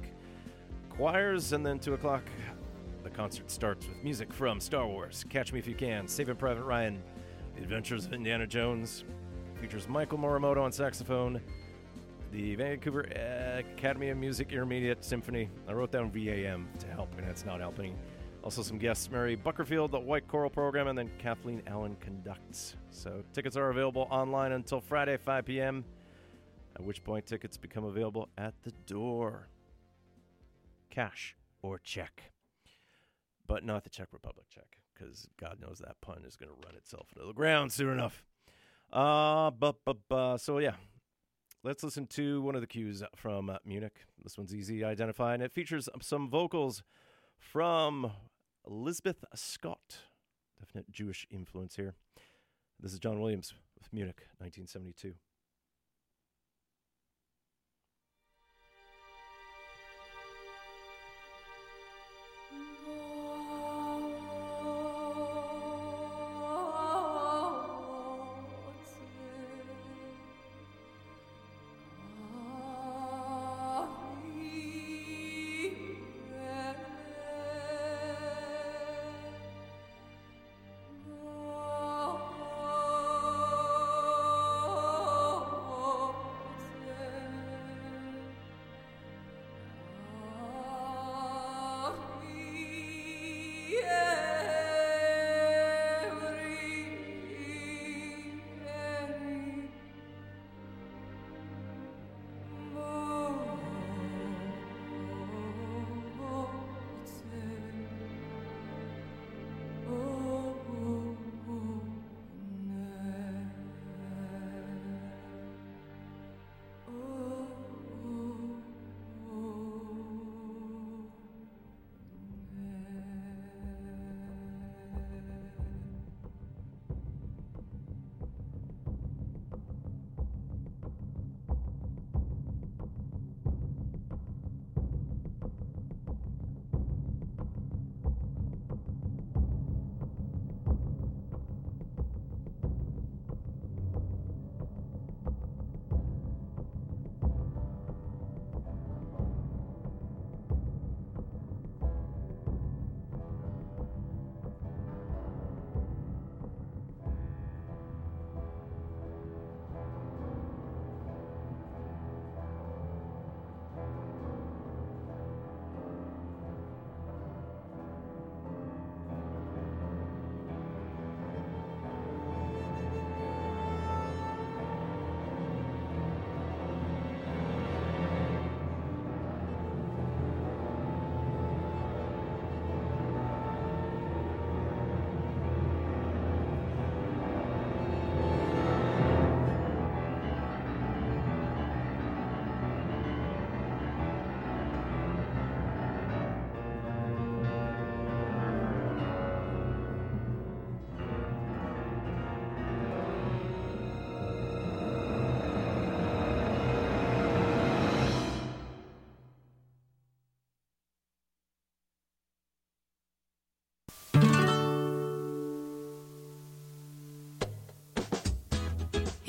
choirs, 0.89 1.51
and 1.51 1.65
then 1.65 1.77
2 1.77 1.93
o'clock 1.93 2.23
the 3.03 3.09
concert 3.09 3.51
starts 3.51 3.87
with 3.87 4.01
music 4.01 4.31
from 4.31 4.61
Star 4.61 4.87
Wars, 4.87 5.25
Catch 5.29 5.51
Me 5.51 5.59
If 5.59 5.67
You 5.67 5.75
Can, 5.75 6.07
Saving 6.07 6.37
Private 6.37 6.63
Ryan, 6.63 7.01
The 7.55 7.63
Adventures 7.63 8.05
of 8.05 8.13
Indiana 8.13 8.47
Jones, 8.47 9.03
features 9.59 9.89
Michael 9.89 10.19
Morimoto 10.19 10.61
on 10.61 10.71
saxophone, 10.71 11.41
the 12.31 12.55
Vancouver 12.55 13.01
Academy 13.01 14.09
of 14.09 14.17
Music 14.17 14.53
Intermediate 14.53 15.03
Symphony. 15.03 15.49
I 15.67 15.73
wrote 15.73 15.91
down 15.91 16.11
VAM 16.11 16.67
to 16.79 16.87
help, 16.87 17.13
and 17.17 17.27
it's 17.27 17.45
not 17.45 17.59
helping. 17.59 17.97
Also, 18.43 18.61
some 18.61 18.77
guests 18.77 19.09
Mary 19.09 19.37
Buckerfield, 19.37 19.91
the 19.91 19.99
White 19.99 20.27
Coral 20.27 20.49
Program, 20.49 20.87
and 20.87 20.97
then 20.97 21.09
Kathleen 21.17 21.61
Allen 21.65 21.95
conducts. 22.01 22.75
So, 22.91 23.23
tickets 23.31 23.55
are 23.55 23.69
available 23.69 24.05
online 24.11 24.51
until 24.51 24.81
Friday, 24.81 25.15
5 25.15 25.45
p.m., 25.45 25.85
at 26.75 26.83
which 26.83 27.01
point 27.05 27.25
tickets 27.25 27.55
become 27.55 27.85
available 27.85 28.27
at 28.37 28.53
the 28.63 28.71
door. 28.85 29.47
Cash 30.89 31.37
or 31.61 31.79
check. 31.79 32.33
But 33.47 33.63
not 33.63 33.85
the 33.85 33.89
Czech 33.89 34.09
Republic 34.11 34.47
check, 34.49 34.77
because 34.93 35.25
God 35.39 35.59
knows 35.61 35.79
that 35.79 36.01
pun 36.01 36.23
is 36.27 36.35
going 36.35 36.49
to 36.49 36.67
run 36.67 36.75
itself 36.75 37.07
into 37.15 37.25
the 37.25 37.33
ground 37.33 37.71
soon 37.71 37.93
enough. 37.93 38.25
Uh, 38.91 39.51
but, 39.51 39.77
but, 39.85 39.97
but, 40.09 40.37
so 40.37 40.57
yeah, 40.57 40.75
let's 41.63 41.81
listen 41.81 42.07
to 42.07 42.41
one 42.41 42.55
of 42.55 42.61
the 42.61 42.67
cues 42.67 43.03
from 43.15 43.57
Munich. 43.65 43.95
This 44.21 44.37
one's 44.37 44.53
easy 44.53 44.79
to 44.79 44.85
identify, 44.85 45.33
and 45.33 45.41
it 45.41 45.53
features 45.53 45.87
some 46.01 46.29
vocals 46.29 46.83
from 47.37 48.11
Elizabeth 48.67 49.25
Scott. 49.35 49.97
Definite 50.59 50.91
Jewish 50.91 51.27
influence 51.29 51.75
here. 51.75 51.95
This 52.79 52.93
is 52.93 52.99
John 52.99 53.19
Williams 53.19 53.53
with 53.77 53.91
Munich, 53.91 54.27
1972. 54.37 55.13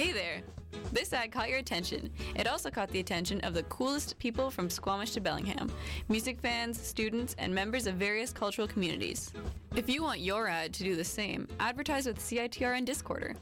Hey 0.04 0.12
there! 0.12 0.42
This 0.92 1.14
ad 1.14 1.32
caught 1.32 1.48
your 1.48 1.60
attention. 1.60 2.10
It 2.36 2.46
also 2.46 2.70
caught 2.70 2.90
the 2.90 3.00
attention 3.00 3.40
of 3.40 3.54
the 3.54 3.62
coolest 3.62 4.18
people 4.18 4.50
from 4.50 4.68
Squamish 4.68 5.12
to 5.12 5.20
Bellingham 5.22 5.72
music 6.10 6.38
fans, 6.38 6.78
students, 6.78 7.34
and 7.38 7.54
members 7.54 7.86
of 7.86 7.94
various 7.94 8.30
cultural 8.30 8.68
communities. 8.68 9.32
If 9.74 9.88
you 9.88 10.02
want 10.02 10.20
your 10.20 10.46
ad 10.46 10.74
to 10.74 10.84
do 10.84 10.94
the 10.94 11.04
same, 11.04 11.48
advertise 11.58 12.04
with 12.04 12.18
CITR 12.18 12.76
and 12.76 12.86
Discorder. 12.86 13.34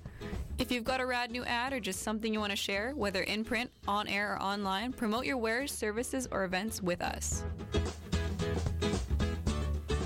If 0.57 0.71
you've 0.71 0.85
got 0.85 1.01
a 1.01 1.07
rad 1.07 1.33
new 1.33 1.43
ad 1.43 1.73
or 1.73 1.81
just 1.81 2.05
something 2.05 2.33
you 2.33 2.39
want 2.39 2.53
to 2.53 2.57
share, 2.57 2.93
whether 2.95 3.23
in 3.23 3.43
print, 3.43 3.69
on 3.89 4.07
air, 4.07 4.35
or 4.35 4.41
online, 4.41 4.93
promote 4.93 5.27
your 5.27 5.39
wares, 5.39 5.73
services, 5.73 6.29
or 6.31 6.45
events 6.45 6.81
with 6.81 7.03
us. 7.03 7.43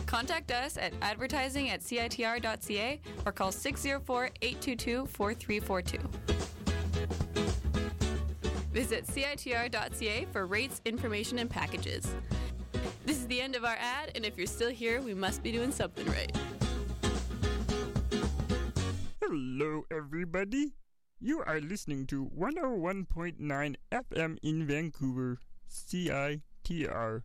Contact 0.06 0.50
us 0.52 0.78
at 0.78 0.94
advertising 1.02 1.68
at 1.68 1.82
CITR.ca 1.82 2.98
or 3.26 3.32
call 3.32 3.52
604 3.52 4.30
822 4.40 5.04
4342. 5.04 6.35
Visit 8.86 9.06
CITR.ca 9.08 10.26
for 10.30 10.46
rates, 10.46 10.80
information, 10.84 11.40
and 11.40 11.50
packages. 11.50 12.14
This 13.04 13.16
is 13.16 13.26
the 13.26 13.40
end 13.40 13.56
of 13.56 13.64
our 13.64 13.74
ad, 13.80 14.12
and 14.14 14.24
if 14.24 14.38
you're 14.38 14.46
still 14.46 14.70
here, 14.70 15.00
we 15.00 15.12
must 15.12 15.42
be 15.42 15.50
doing 15.50 15.72
something 15.72 16.06
right. 16.06 16.30
Hello, 19.20 19.82
everybody. 19.90 20.74
You 21.18 21.42
are 21.44 21.58
listening 21.60 22.06
to 22.06 22.30
101.9 22.38 23.74
FM 23.90 24.38
in 24.44 24.66
Vancouver, 24.68 25.40
CITR. 25.68 27.22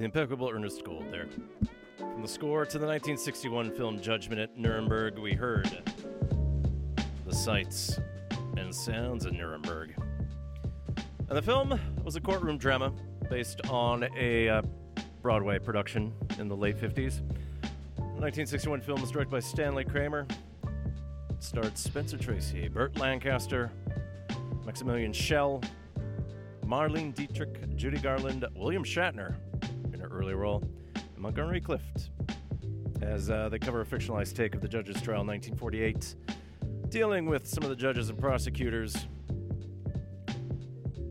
The 0.00 0.06
impeccable 0.06 0.48
Ernest 0.48 0.82
Gold 0.82 1.04
there. 1.12 1.28
From 1.98 2.22
the 2.22 2.26
score 2.26 2.64
to 2.64 2.78
the 2.78 2.86
1961 2.86 3.72
film 3.72 4.00
Judgment 4.00 4.40
at 4.40 4.56
Nuremberg, 4.56 5.18
we 5.18 5.34
heard 5.34 5.92
the 7.26 7.34
sights 7.34 8.00
and 8.56 8.74
sounds 8.74 9.26
of 9.26 9.34
Nuremberg. 9.34 9.92
And 10.96 11.36
the 11.36 11.42
film 11.42 11.78
was 12.02 12.16
a 12.16 12.20
courtroom 12.22 12.56
drama 12.56 12.94
based 13.28 13.60
on 13.68 14.08
a 14.16 14.48
uh, 14.48 14.62
Broadway 15.20 15.58
production 15.58 16.14
in 16.38 16.48
the 16.48 16.56
late 16.56 16.78
50s. 16.78 17.20
The 17.96 18.22
1961 18.22 18.80
film 18.80 19.02
was 19.02 19.10
directed 19.10 19.30
by 19.30 19.40
Stanley 19.40 19.84
Kramer. 19.84 20.26
It 21.28 21.42
starred 21.44 21.76
Spencer 21.76 22.16
Tracy, 22.16 22.68
Burt 22.68 22.96
Lancaster, 22.96 23.70
Maximilian 24.64 25.12
Schell, 25.12 25.60
Marlene 26.64 27.14
Dietrich, 27.14 27.76
Judy 27.76 27.98
Garland, 27.98 28.46
William 28.56 28.82
Shatner 28.82 29.36
in 29.36 29.49
early 30.20 30.34
role, 30.34 30.62
and 30.94 31.18
Montgomery 31.18 31.62
Clift 31.62 32.10
as 33.00 33.30
uh, 33.30 33.48
they 33.48 33.58
cover 33.58 33.80
a 33.80 33.86
fictionalized 33.86 34.34
take 34.34 34.54
of 34.54 34.60
the 34.60 34.68
judge's 34.68 35.00
trial 35.00 35.22
in 35.22 35.26
1948, 35.26 36.14
dealing 36.90 37.24
with 37.24 37.46
some 37.46 37.62
of 37.62 37.70
the 37.70 37.76
judges 37.76 38.10
and 38.10 38.18
prosecutors 38.18 39.06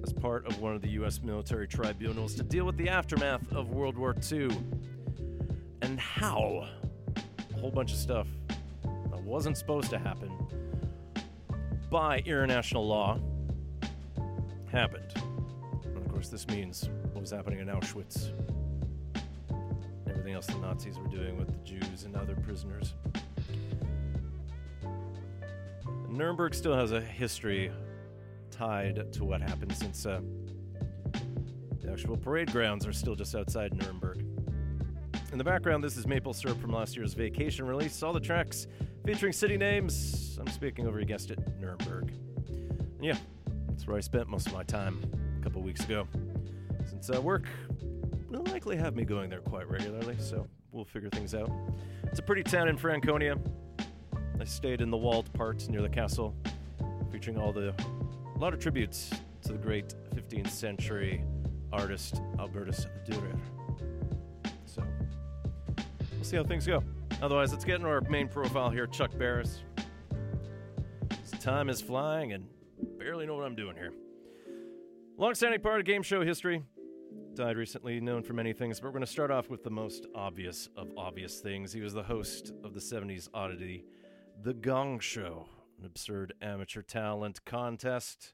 as 0.04 0.14
part 0.14 0.46
of 0.46 0.60
one 0.60 0.76
of 0.76 0.82
the 0.84 0.90
U.S. 0.90 1.22
military 1.24 1.68
tribunals 1.68 2.36
to 2.36 2.44
deal 2.44 2.66
with 2.66 2.78
the 2.78 2.88
aftermath 2.88 3.52
of 3.52 3.70
World 3.70 3.98
War 3.98 4.16
II 4.32 4.50
and 5.82 6.00
how 6.00 6.68
a 7.52 7.60
whole 7.60 7.72
bunch 7.72 7.92
of 7.92 7.98
stuff 7.98 8.28
that 8.84 9.24
wasn't 9.24 9.58
supposed 9.58 9.90
to 9.90 9.98
happen 9.98 10.32
by 11.90 12.20
international 12.20 12.88
law 12.88 13.20
happened. 14.72 15.12
And 15.84 15.98
of 15.98 16.08
course, 16.08 16.30
this 16.30 16.48
means 16.48 16.90
what 17.14 17.22
was 17.22 17.32
happening 17.32 17.60
in 17.60 17.68
Auschwitz, 17.68 18.32
else 20.40 20.48
the 20.48 20.58
Nazis 20.60 20.98
were 20.98 21.08
doing 21.08 21.38
with 21.38 21.50
the 21.50 21.58
Jews 21.66 22.06
and 22.06 22.16
other 22.16 22.34
prisoners. 22.34 22.94
Nuremberg 26.08 26.56
still 26.56 26.74
has 26.74 26.94
a 26.94 27.02
history 27.02 27.70
tied 28.50 29.12
to 29.12 29.26
what 29.26 29.42
happened 29.42 29.76
since 29.76 30.06
uh, 30.06 30.22
the 31.82 31.92
actual 31.92 32.16
parade 32.16 32.50
grounds 32.54 32.88
are 32.88 32.94
still 32.94 33.16
just 33.16 33.36
outside 33.36 33.74
Nuremberg. 33.74 34.24
In 35.34 35.38
the 35.38 35.44
background, 35.44 35.84
this 35.84 35.98
is 35.98 36.08
Maple 36.08 36.32
Syrup 36.32 36.62
from 36.62 36.72
last 36.72 36.96
year's 36.96 37.14
vacation 37.14 37.68
release. 37.68 38.02
All 38.02 38.14
the 38.14 38.22
tracks 38.22 38.66
featuring 39.06 39.34
city 39.34 39.58
names. 39.58 40.38
I'm 40.40 40.48
speaking 40.48 40.88
over, 40.88 41.02
you 41.02 41.06
guessed 41.06 41.32
it, 41.32 41.40
Nuremberg. 41.60 42.14
And 42.48 43.04
yeah, 43.04 43.18
that's 43.68 43.86
where 43.86 43.98
I 43.98 44.00
spent 44.00 44.30
most 44.30 44.48
of 44.48 44.54
my 44.54 44.64
time 44.64 45.04
a 45.38 45.44
couple 45.44 45.62
weeks 45.62 45.84
ago. 45.84 46.08
Since 46.90 47.10
uh, 47.10 47.22
work 47.22 47.44
will 48.38 48.44
likely 48.46 48.78
have 48.78 48.96
me 48.96 49.04
going 49.04 49.30
there 49.30 49.42
quite 49.42 49.70
regularly, 49.70 50.16
so 50.20 50.48
we'll 50.72 50.86
figure 50.86 51.10
things 51.10 51.34
out. 51.34 51.52
It's 52.04 52.20
a 52.20 52.24
pretty 52.24 52.44
town 52.44 52.68
in 52.68 52.78
Franconia. 52.78 53.38
I 54.40 54.44
stayed 54.44 54.82
in 54.82 54.90
the 54.90 54.98
walled 54.98 55.32
part 55.34 55.68
near 55.70 55.82
the 55.82 55.90
castle, 55.90 56.36
featuring 57.12 57.38
all 57.38 57.52
the 57.52 57.74
a 58.36 58.40
lot 58.40 58.54
of 58.54 58.60
tributes 58.60 59.10
to 59.42 59.52
the 59.52 59.58
great 59.58 59.96
15th 60.16 60.50
century 60.50 61.24
artist 61.74 62.22
Albertus 62.40 62.88
Dürer. 63.06 63.38
So 64.66 64.84
we'll 66.16 66.24
see 66.24 66.38
how 66.38 66.44
things 66.44 66.66
go. 66.66 66.84
Otherwise, 67.22 67.52
let's 67.52 67.66
get 67.66 67.76
into 67.76 67.88
our 67.88 68.02
main 68.02 68.30
profile 68.30 68.70
here, 68.70 68.88
Chuck 68.88 69.12
Barris. 69.18 69.64
Time 71.42 71.70
is 71.70 71.82
flying 71.82 72.34
and 72.34 72.46
barely 72.98 73.26
know 73.26 73.36
what 73.36 73.46
I'm 73.46 73.56
doing 73.56 73.76
here. 73.76 73.94
Long-standing 75.18 75.62
part 75.62 75.80
of 75.80 75.86
game 75.86 76.04
show 76.04 76.24
history. 76.24 76.64
Died 77.40 77.56
recently, 77.56 78.02
known 78.02 78.22
for 78.22 78.34
many 78.34 78.52
things, 78.52 78.82
but 78.82 78.88
we're 78.88 78.92
going 78.92 79.06
to 79.06 79.10
start 79.10 79.32
off 79.32 79.50
with 79.50 79.64
the 79.64 79.70
most 79.70 80.08
obvious 80.14 80.68
of 80.76 80.92
obvious 80.98 81.40
things. 81.40 81.72
He 81.72 81.80
was 81.80 81.94
the 81.94 82.04
host 82.04 82.52
of 82.66 82.74
the 82.74 82.82
70s 82.82 83.30
oddity, 83.34 83.86
The 84.44 84.54
Gong 84.54 85.00
Show, 85.00 85.48
an 85.80 85.86
absurd 85.86 86.34
amateur 86.42 86.82
talent 86.82 87.46
contest. 87.46 88.34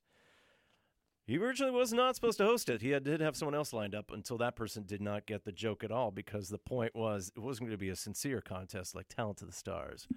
He 1.27 1.38
originally 1.38 1.72
was 1.72 1.94
not 1.94 2.15
supposed 2.15 2.40
to 2.40 2.45
host 2.45 2.68
it. 2.68 2.82
He 2.82 2.90
had, 2.90 3.03
did 3.03 3.22
have 3.22 3.36
someone 3.36 3.53
else 3.53 3.73
lined 3.73 3.94
up 3.94 4.10
until 4.11 4.40
that 4.40 4.56
person 4.56 4.86
did 4.88 5.02
not 5.02 5.27
get 5.27 5.45
the 5.45 5.52
joke 5.52 5.84
at 5.84 5.91
all 5.91 6.10
because 6.10 6.49
the 6.49 6.57
point 6.57 6.95
was 6.95 7.32
it 7.36 7.40
wasn't 7.41 7.68
going 7.68 7.77
to 7.77 7.86
be 7.86 7.90
a 7.90 7.95
sincere 7.95 8.41
contest 8.41 8.95
like 8.95 9.07
Talent 9.07 9.38
to 9.38 9.45
the 9.45 9.52
Stars 9.52 10.07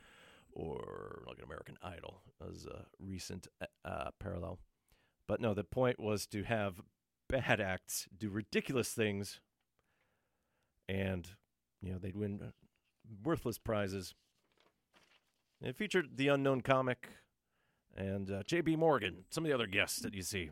or 0.51 1.25
like 1.27 1.37
an 1.37 1.45
American 1.45 1.77
Idol 1.83 2.23
as 2.51 2.65
a 2.65 2.87
recent 2.99 3.49
uh, 3.85 4.13
parallel. 4.19 4.59
But 5.27 5.43
no, 5.43 5.53
the 5.53 5.63
point 5.63 6.01
was 6.01 6.27
to 6.29 6.43
have 6.45 6.81
bad 7.29 7.61
acts 7.61 8.09
do 8.17 8.29
ridiculous 8.29 8.93
things 8.93 9.41
and, 10.89 11.29
you 11.83 11.93
know, 11.93 11.99
they'd 11.99 12.17
win 12.17 12.41
uh, 12.43 12.51
worthless 13.23 13.59
prizes. 13.59 14.15
It 15.61 15.77
featured 15.77 16.17
the 16.17 16.29
unknown 16.29 16.63
comic 16.63 17.09
and 17.97 18.31
uh, 18.31 18.43
Jaye 18.43 18.65
P. 18.65 18.77
Morgan, 18.77 19.25
some 19.31 19.45
of 19.45 19.49
the 19.49 19.55
other 19.55 19.67
guests 19.67 20.01
that 20.01 20.15
you 20.15 20.23
see. 20.23 20.51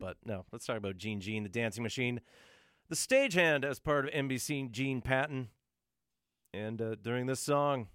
But 0.00 0.16
no, 0.24 0.44
let's 0.52 0.66
talk 0.66 0.76
about 0.76 0.96
Gene 0.96 1.20
Gene, 1.20 1.42
the 1.42 1.48
dancing 1.48 1.82
machine, 1.82 2.20
the 2.88 2.96
stagehand 2.96 3.64
as 3.64 3.78
part 3.78 4.06
of 4.06 4.12
NBC, 4.12 4.70
Gene 4.70 5.00
Patton. 5.00 5.48
And 6.54 6.80
uh, 6.80 6.94
during 7.02 7.26
this 7.26 7.40
song, 7.40 7.88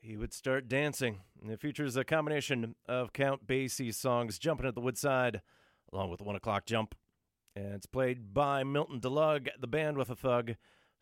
he 0.00 0.16
would 0.16 0.32
start 0.32 0.68
dancing. 0.68 1.20
And 1.42 1.50
it 1.50 1.60
features 1.60 1.96
a 1.96 2.04
combination 2.04 2.76
of 2.86 3.12
Count 3.12 3.46
Basie's 3.46 3.96
songs, 3.96 4.38
Jumping 4.38 4.66
at 4.66 4.74
the 4.74 4.80
Woodside, 4.80 5.42
along 5.92 6.10
with 6.10 6.20
One 6.20 6.36
O'Clock 6.36 6.66
Jump. 6.66 6.94
And 7.56 7.74
it's 7.74 7.86
played 7.86 8.34
by 8.34 8.64
Milton 8.64 9.00
DeLugg, 9.00 9.48
the 9.60 9.66
band 9.66 9.96
with 9.96 10.10
a 10.10 10.16
thug. 10.16 10.56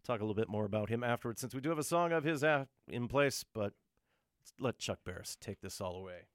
Talk 0.05 0.21
a 0.21 0.25
little 0.25 0.35
bit 0.35 0.49
more 0.49 0.65
about 0.65 0.89
him 0.89 1.03
afterwards, 1.05 1.41
since 1.41 1.55
we 1.55 1.61
do 1.61 1.69
have 1.69 1.79
a 1.79 1.85
song 1.85 2.13
of 2.13 2.25
his 2.25 2.43
uh, 2.43 2.65
in 2.89 3.09
place, 3.09 3.45
but 3.55 3.73
let 4.59 4.79
Chuck 4.79 4.99
Barris 5.05 5.37
take 5.41 5.61
this 5.61 5.81
all 5.81 5.97
away. 5.97 6.27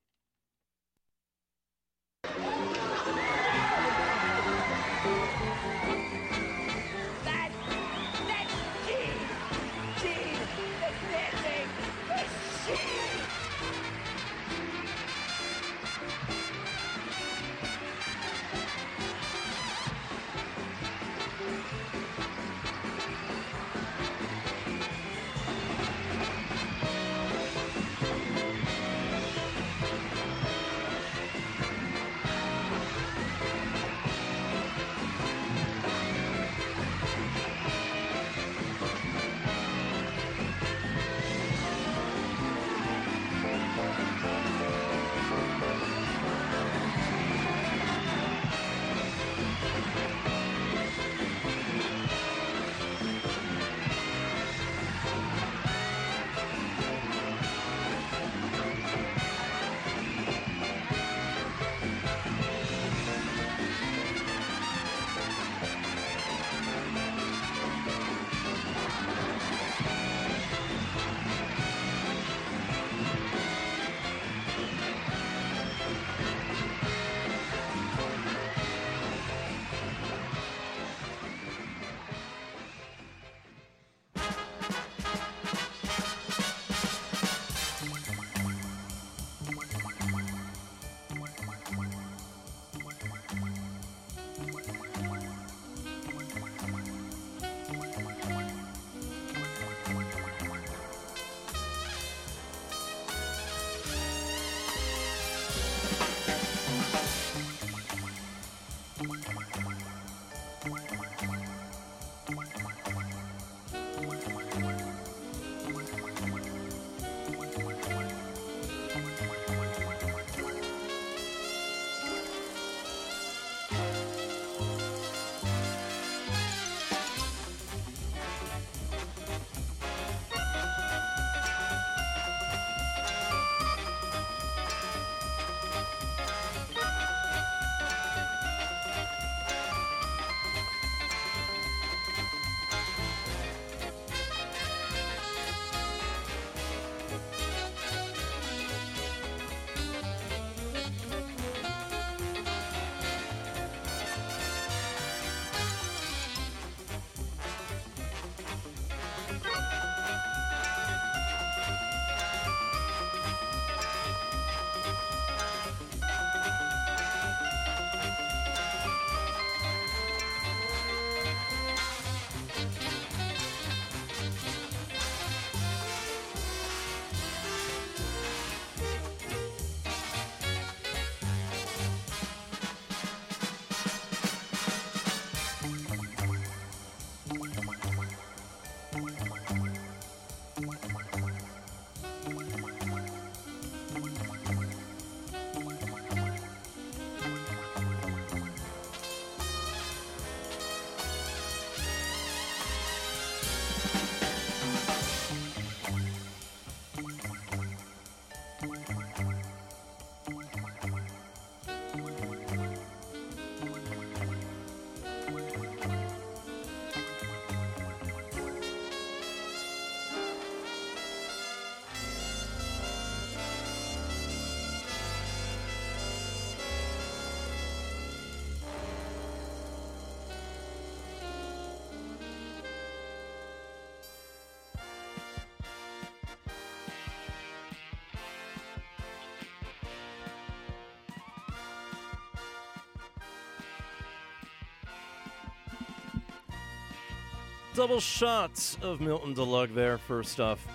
Double 247.77 247.99
shots 247.99 248.75
of 248.81 249.01
Milton 249.01 249.35
DeLugg 249.35 249.71
there. 249.75 249.99
First 249.99 250.39
off, 250.39 250.65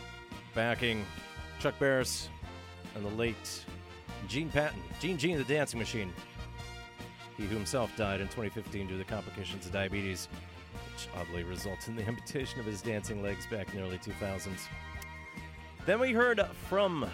backing 0.55 1.05
Chuck 1.59 1.77
Barris 1.81 2.29
and 2.95 3.05
the 3.05 3.09
late 3.09 3.65
Gene 4.29 4.49
Patton, 4.49 4.81
Gene 5.01 5.19
Gene 5.19 5.37
the 5.37 5.43
Dancing 5.43 5.81
Machine. 5.81 6.13
He 7.37 7.43
who 7.43 7.57
himself 7.57 7.91
died 7.97 8.21
in 8.21 8.29
2015 8.29 8.87
due 8.87 8.93
to 8.93 8.99
the 8.99 9.03
complications 9.03 9.67
of 9.67 9.73
diabetes, 9.73 10.29
which 10.93 11.09
oddly 11.17 11.43
resulted 11.43 11.89
in 11.89 11.97
the 11.97 12.03
amputation 12.07 12.61
of 12.61 12.67
his 12.67 12.81
dancing 12.81 13.21
legs 13.21 13.49
back 13.51 13.75
in 13.75 13.81
the 13.81 13.83
early 13.85 13.99
2000s. 13.99 14.61
Then 15.85 15.99
we 15.99 16.13
heard 16.13 16.41
from 16.69 17.11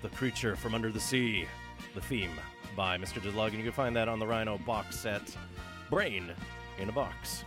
The 0.00 0.08
Creature 0.08 0.56
from 0.56 0.74
Under 0.74 0.90
the 0.90 1.00
Sea, 1.00 1.46
the 1.94 2.00
theme 2.00 2.32
by 2.74 2.96
Mr. 2.96 3.20
DeLugg, 3.20 3.48
and 3.48 3.58
you 3.58 3.64
can 3.64 3.72
find 3.72 3.94
that 3.94 4.08
on 4.08 4.20
the 4.20 4.26
Rhino 4.26 4.56
box 4.56 4.98
set, 4.98 5.36
Brain 5.90 6.32
in 6.78 6.88
a 6.88 6.92
Box. 6.92 7.44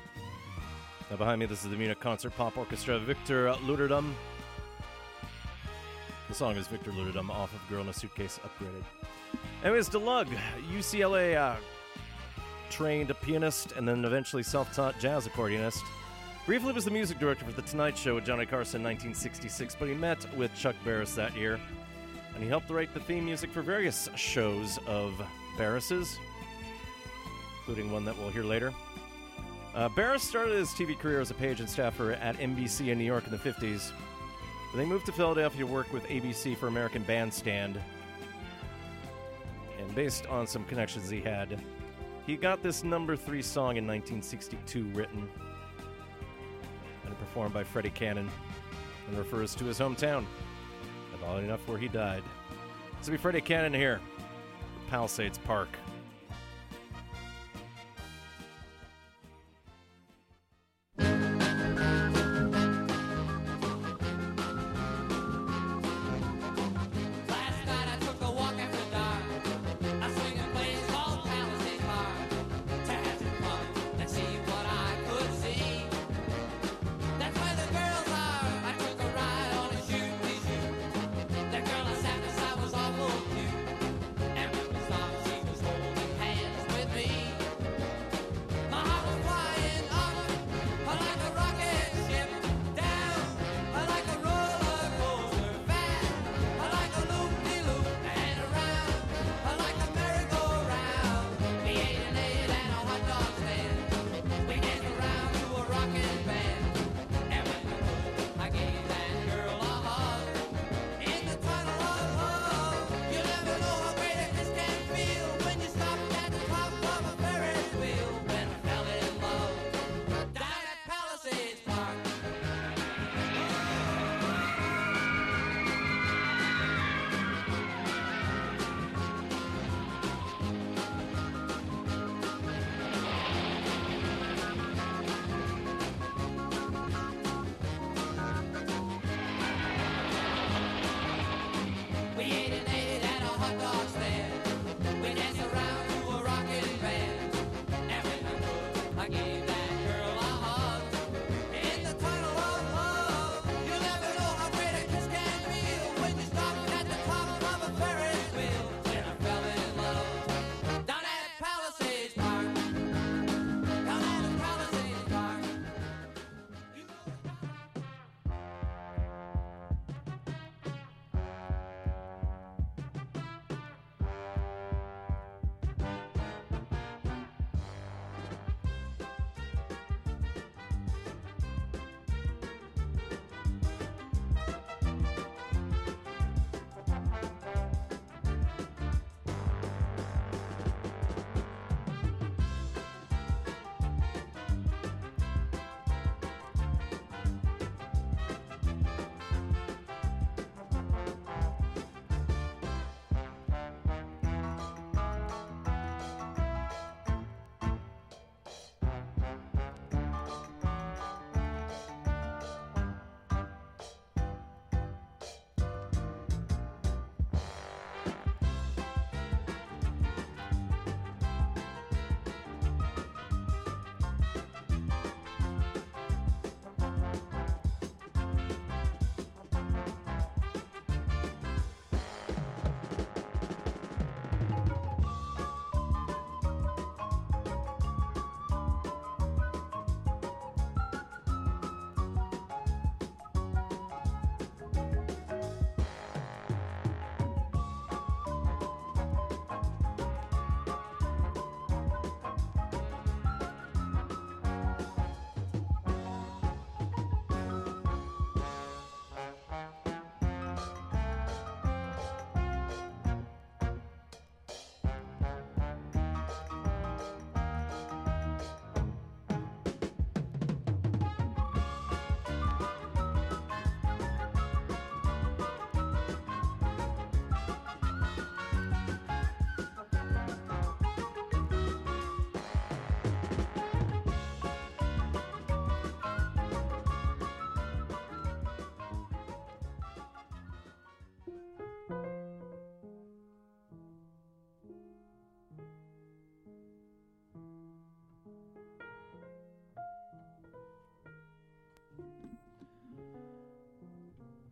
Now 1.12 1.18
behind 1.18 1.42
me, 1.42 1.46
this 1.46 1.66
is 1.66 1.70
the 1.70 1.76
Munich 1.76 2.00
Concert 2.00 2.34
Pop 2.38 2.58
Orchestra, 2.58 2.98
Victor 2.98 3.52
Luderdum. 3.66 4.14
The 6.30 6.34
song 6.34 6.56
is 6.56 6.70
Victor 6.70 6.92
Luderdum 6.92 7.30
off 7.30 7.54
of 7.54 7.60
Girl 7.70 7.82
in 7.82 7.90
a 7.90 7.94
Suitcase 7.94 8.40
Upgraded. 8.46 8.82
Anyways, 9.62 9.90
DeLugg, 9.90 10.30
UCLA 10.74 11.36
uh, 11.36 11.58
trained 12.70 13.14
pianist 13.24 13.74
and 13.74 13.86
then 13.86 14.06
eventually 14.06 14.42
self 14.42 14.74
taught 14.74 14.98
jazz 15.02 15.28
accordionist. 15.28 15.82
Briefly 16.46 16.72
was 16.72 16.86
the 16.86 16.92
music 16.92 17.20
director 17.20 17.44
for 17.44 17.52
The 17.52 17.64
Tonight 17.64 17.98
Show 17.98 18.16
with 18.16 18.24
Johnny 18.24 18.46
Carson 18.46 18.80
in 18.80 18.86
1966, 18.86 19.76
but 19.78 19.90
he 19.90 19.94
met 19.94 20.26
with 20.38 20.56
Chuck 20.56 20.78
Barris 20.86 21.14
that 21.16 21.36
year, 21.36 21.60
and 22.34 22.42
he 22.42 22.48
helped 22.48 22.70
write 22.70 22.94
the 22.94 23.02
theme 23.02 23.26
music 23.26 23.52
for 23.52 23.62
various 23.62 24.08
shows 24.16 24.80
of 24.88 25.22
Barris's, 25.58 26.18
including 27.60 27.92
one 27.92 28.06
that 28.06 28.18
we'll 28.18 28.30
hear 28.30 28.46
later. 28.46 28.72
Uh, 29.74 29.88
Barris 29.90 30.22
started 30.22 30.58
his 30.58 30.70
TV 30.70 30.98
career 30.98 31.22
as 31.22 31.32
a 31.32 31.34
page 31.34 31.62
and 31.62 31.70
staffer 31.70 32.12
at 32.14 32.38
NBC 32.38 32.90
in 32.90 32.98
New 32.98 33.06
York 33.06 33.26
in 33.26 33.32
the 33.32 33.38
50s. 33.38 33.92
Then 34.74 34.86
he 34.86 34.90
moved 34.90 35.06
to 35.06 35.12
Philadelphia 35.12 35.66
to 35.66 35.72
work 35.72 35.92
with 35.94 36.04
ABC 36.08 36.58
for 36.58 36.68
American 36.68 37.04
Bandstand. 37.04 37.80
And 39.80 39.96
based 39.96 40.26
on 40.28 40.46
some 40.46 40.66
connections 40.66 41.10
he 41.10 41.22
had, 41.22 41.62
he 42.26 42.36
got 42.36 42.62
this 42.62 42.84
number 42.84 43.16
three 43.16 43.42
song 43.42 43.78
in 43.78 43.88
1962 43.88 44.84
written 44.94 45.28
and 47.06 47.20
performed 47.20 47.54
by 47.54 47.64
Freddie 47.64 47.90
Cannon 47.90 48.30
and 49.08 49.18
refers 49.18 49.56
to 49.56 49.66
his 49.66 49.80
hometown, 49.80 50.26
and 51.14 51.24
oddly 51.26 51.46
enough, 51.46 51.68
where 51.68 51.78
he 51.78 51.88
died. 51.88 52.24
Will 53.04 53.12
be 53.12 53.18
Freddie 53.18 53.42
Cannon 53.42 53.74
here, 53.74 54.00
Palisades 54.90 55.40
Park. 55.40 55.70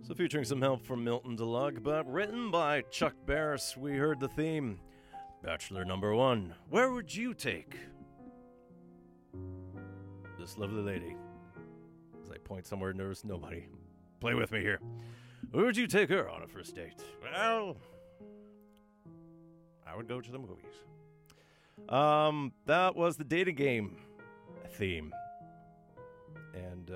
So, 0.10 0.16
featuring 0.16 0.44
some 0.44 0.60
help 0.60 0.84
from 0.84 1.04
Milton 1.04 1.38
DeLugg, 1.38 1.84
but 1.84 2.12
written 2.12 2.50
by 2.50 2.82
Chuck 2.90 3.14
Barris, 3.28 3.78
we 3.78 3.96
heard 3.96 4.20
the 4.20 4.28
theme 4.28 4.80
Bachelor 5.44 5.86
number 5.86 6.16
one. 6.16 6.56
Where 6.72 6.92
would 6.92 7.16
you 7.16 7.36
take 7.36 7.78
this 10.40 10.58
lovely 10.58 10.82
lady? 10.82 11.16
As 12.24 12.32
I 12.32 12.40
point 12.40 12.66
somewhere, 12.66 12.92
there's 12.92 13.24
nobody. 13.24 13.68
Play 14.20 14.34
with 14.34 14.52
me 14.52 14.62
here. 14.62 14.80
Where 15.52 15.66
would 15.66 15.78
you 15.78 15.86
take 15.86 16.10
her 16.10 16.28
on 16.28 16.42
a 16.42 16.48
first 16.48 16.74
date? 16.74 17.04
Well, 17.22 17.78
I 19.86 19.96
would 19.96 20.08
go 20.08 20.22
to 20.22 20.32
the 20.32 20.40
movies. 20.40 20.74
Um, 21.88 22.52
that 22.66 22.96
was 22.96 23.16
the 23.16 23.24
dating 23.24 23.58
game 23.58 23.98
theme. 24.72 25.14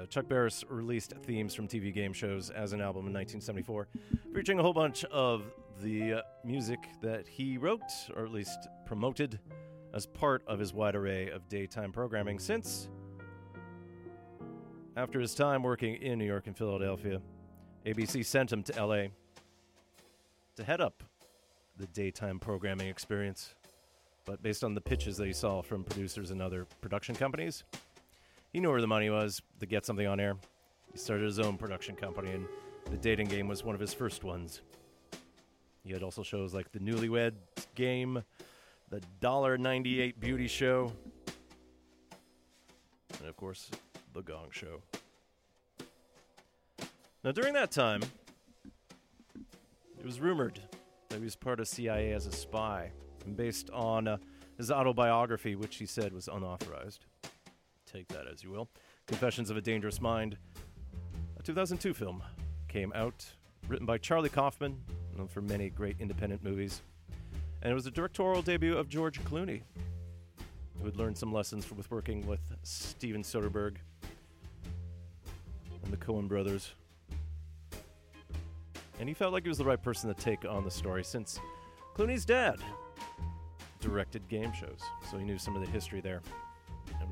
Uh, 0.04 0.06
Chuck 0.08 0.28
Barris 0.28 0.66
released 0.68 1.14
themes 1.24 1.54
from 1.54 1.68
TV 1.68 1.94
game 1.94 2.12
shows 2.12 2.50
as 2.50 2.74
an 2.74 2.82
album 2.82 3.08
in 3.08 3.14
1974, 3.14 3.88
featuring 4.34 4.60
a 4.60 4.62
whole 4.62 4.74
bunch 4.74 5.06
of 5.06 5.44
the 5.82 6.16
uh, 6.16 6.22
music 6.44 6.80
that 7.02 7.26
he 7.26 7.58
wrote, 7.58 7.82
or 8.16 8.26
at 8.26 8.32
least 8.32 8.68
promoted, 8.86 9.40
as 9.94 10.06
part 10.06 10.44
of 10.46 10.60
his 10.60 10.74
wide 10.74 10.96
array 10.96 11.30
of 11.30 11.48
daytime 11.48 11.94
programming 11.94 12.38
since, 12.38 12.90
after 14.98 15.22
his 15.22 15.34
time 15.34 15.64
working 15.64 15.96
in 15.96 16.20
New 16.20 16.26
York 16.26 16.48
and 16.48 16.58
Philadelphia, 16.58 17.22
ABC 17.86 18.26
sent 18.26 18.52
him 18.52 18.62
to 18.64 18.86
LA 18.86 19.06
to 20.58 20.64
head 20.66 20.82
up 20.82 21.04
the 21.78 21.88
daytime 21.88 22.40
programming 22.40 22.88
experience. 22.88 23.56
But 24.26 24.44
based 24.44 24.64
on 24.66 24.74
the 24.74 24.82
pitches 24.82 25.16
that 25.18 25.28
he 25.28 25.34
saw 25.34 25.62
from 25.62 25.84
producers 25.84 26.32
and 26.32 26.42
other 26.42 26.66
production 26.82 27.16
companies, 27.16 27.64
he 28.54 28.60
knew 28.60 28.70
where 28.70 28.82
the 28.82 28.88
money 28.88 29.10
was 29.10 29.42
to 29.60 29.66
get 29.66 29.86
something 29.86 30.06
on 30.08 30.20
air. 30.20 30.36
He 30.92 31.00
started 31.00 31.26
his 31.26 31.40
own 31.40 31.58
production 31.58 31.96
company, 31.96 32.32
and 32.32 32.48
the 32.90 32.98
dating 32.98 33.28
game 33.28 33.48
was 33.48 33.64
one 33.64 33.74
of 33.74 33.82
his 33.82 33.94
first 33.94 34.24
ones. 34.24 34.62
He 35.84 35.92
had 35.92 36.04
also 36.04 36.22
shows 36.22 36.54
like 36.54 36.72
the 36.72 36.80
Newlywed 36.80 37.34
Game, 37.74 38.24
the 38.90 39.02
Dollar 39.20 39.58
Ninety 39.58 40.00
Eight 40.00 40.20
Beauty 40.20 40.48
Show, 40.48 40.94
and 43.20 43.28
of 43.28 43.36
course, 43.36 43.72
the 44.14 44.22
Gong 44.22 44.48
Show. 44.52 44.82
Now, 47.24 47.32
during 47.32 47.54
that 47.56 47.72
time, 47.72 48.02
it 49.98 50.06
was 50.06 50.20
rumored 50.20 50.60
that 51.10 51.18
he 51.18 51.24
was 51.24 51.36
part 51.36 51.60
of 51.60 51.68
CIA 51.68 52.14
as 52.14 52.28
a 52.28 52.32
spy, 52.32 52.92
and 53.26 53.36
based 53.36 53.70
on 53.72 54.08
uh, 54.08 54.18
his 54.58 54.70
autobiography, 54.70 55.56
which 55.56 55.78
he 55.78 55.86
said 55.88 56.14
was 56.14 56.28
unauthorized. 56.28 57.06
Take 57.94 58.08
that 58.08 58.26
as 58.26 58.44
you 58.44 58.50
will. 58.50 58.70
Confessions 59.06 59.52
of 59.52 59.58
a 59.58 59.62
Dangerous 59.62 60.02
Mind, 60.02 60.36
a 61.40 61.44
2002 61.44 61.94
film, 61.94 62.24
came 62.68 62.92
out, 62.96 63.24
written 63.68 63.86
by 63.86 64.00
Charlie 64.00 64.30
Kaufman, 64.30 64.82
known 65.16 65.28
for 65.28 65.42
many 65.42 65.70
great 65.70 65.98
independent 66.00 66.44
movies, 66.44 66.82
and 67.62 67.72
it 67.72 67.76
was 67.76 67.84
the 67.84 67.92
directorial 67.92 68.42
debut 68.42 68.76
of 68.76 68.90
George 68.90 69.24
Clooney, 69.26 69.62
who 70.80 70.86
had 70.86 70.98
learned 70.98 71.16
some 71.16 71.32
lessons 71.32 71.66
from, 71.66 71.78
with 71.78 71.92
working 71.92 72.26
with 72.26 72.40
Steven 72.64 73.22
Soderbergh 73.22 73.76
and 75.84 75.94
the 75.94 75.98
Coen 75.98 76.28
brothers. 76.28 76.74
And 79.00 79.08
he 79.08 79.14
felt 79.14 79.34
like 79.34 79.44
he 79.44 79.50
was 79.50 79.60
the 79.60 79.66
right 79.66 79.82
person 79.82 80.12
to 80.12 80.20
take 80.20 80.46
on 80.46 80.64
the 80.64 80.72
story 80.72 81.04
since 81.04 81.40
Clooney's 81.96 82.26
dad 82.26 82.58
directed 83.80 84.28
game 84.30 84.52
shows, 84.52 84.80
so 85.12 85.20
he 85.20 85.26
knew 85.26 85.38
some 85.38 85.56
of 85.56 85.64
the 85.64 85.70
history 85.70 86.02
there 86.02 86.24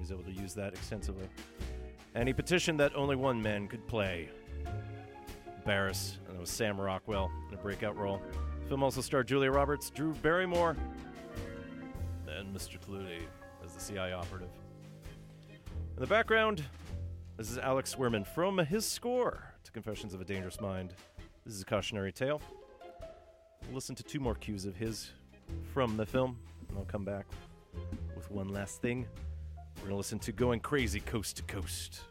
was 0.02 0.12
able 0.12 0.24
to 0.24 0.32
use 0.32 0.54
that 0.56 0.74
extensively. 0.74 1.28
And 2.16 2.28
he 2.28 2.34
petitioned 2.34 2.80
that 2.80 2.96
only 2.96 3.16
one 3.16 3.42
man 3.42 3.68
could 3.68 3.88
play 3.88 4.30
Barris, 5.66 6.18
and 6.28 6.36
it 6.36 6.40
was 6.40 6.50
Sam 6.50 6.80
Rockwell 6.80 7.32
in 7.48 7.54
a 7.54 7.62
breakout 7.62 7.96
role. 7.96 8.22
The 8.64 8.68
film 8.68 8.84
also 8.84 9.02
starred 9.02 9.28
Julia 9.28 9.52
Roberts, 9.52 9.90
Drew 9.92 10.14
Barrymore, 10.16 10.76
and 12.28 12.54
Mr. 12.54 12.80
Clooney 12.80 13.22
as 13.64 13.74
the 13.74 13.94
CI 13.94 14.12
operative. 14.12 14.50
In 15.96 16.02
the 16.02 16.08
background, 16.08 16.64
this 17.38 17.52
is 17.52 17.58
Alex 17.58 17.96
Wurman 17.96 18.26
from 18.26 18.58
his 18.58 18.86
score 18.86 19.54
to 19.64 19.72
Confessions 19.72 20.14
of 20.14 20.22
a 20.22 20.26
Dangerous 20.26 20.60
Mind. 20.60 20.94
This 21.46 21.56
is 21.56 21.62
a 21.62 21.66
cautionary 21.66 22.12
tale. 22.12 22.42
We'll 23.66 23.76
listen 23.76 23.96
to 23.96 24.04
two 24.04 24.20
more 24.20 24.36
cues 24.36 24.66
of 24.66 24.76
his 24.76 25.12
from 25.74 25.96
the 25.96 26.06
film, 26.06 26.40
and 26.70 26.78
I'll 26.78 26.86
come 26.86 27.06
back 27.06 27.28
with 28.16 28.32
one 28.32 28.50
last 28.50 28.82
thing. 28.82 29.06
We're 29.82 29.88
going 29.88 29.94
to 29.96 29.98
listen 29.98 30.20
to 30.20 30.32
Going 30.32 30.60
Crazy 30.60 31.00
Coast 31.00 31.38
to 31.38 31.44
Coast. 31.44 32.02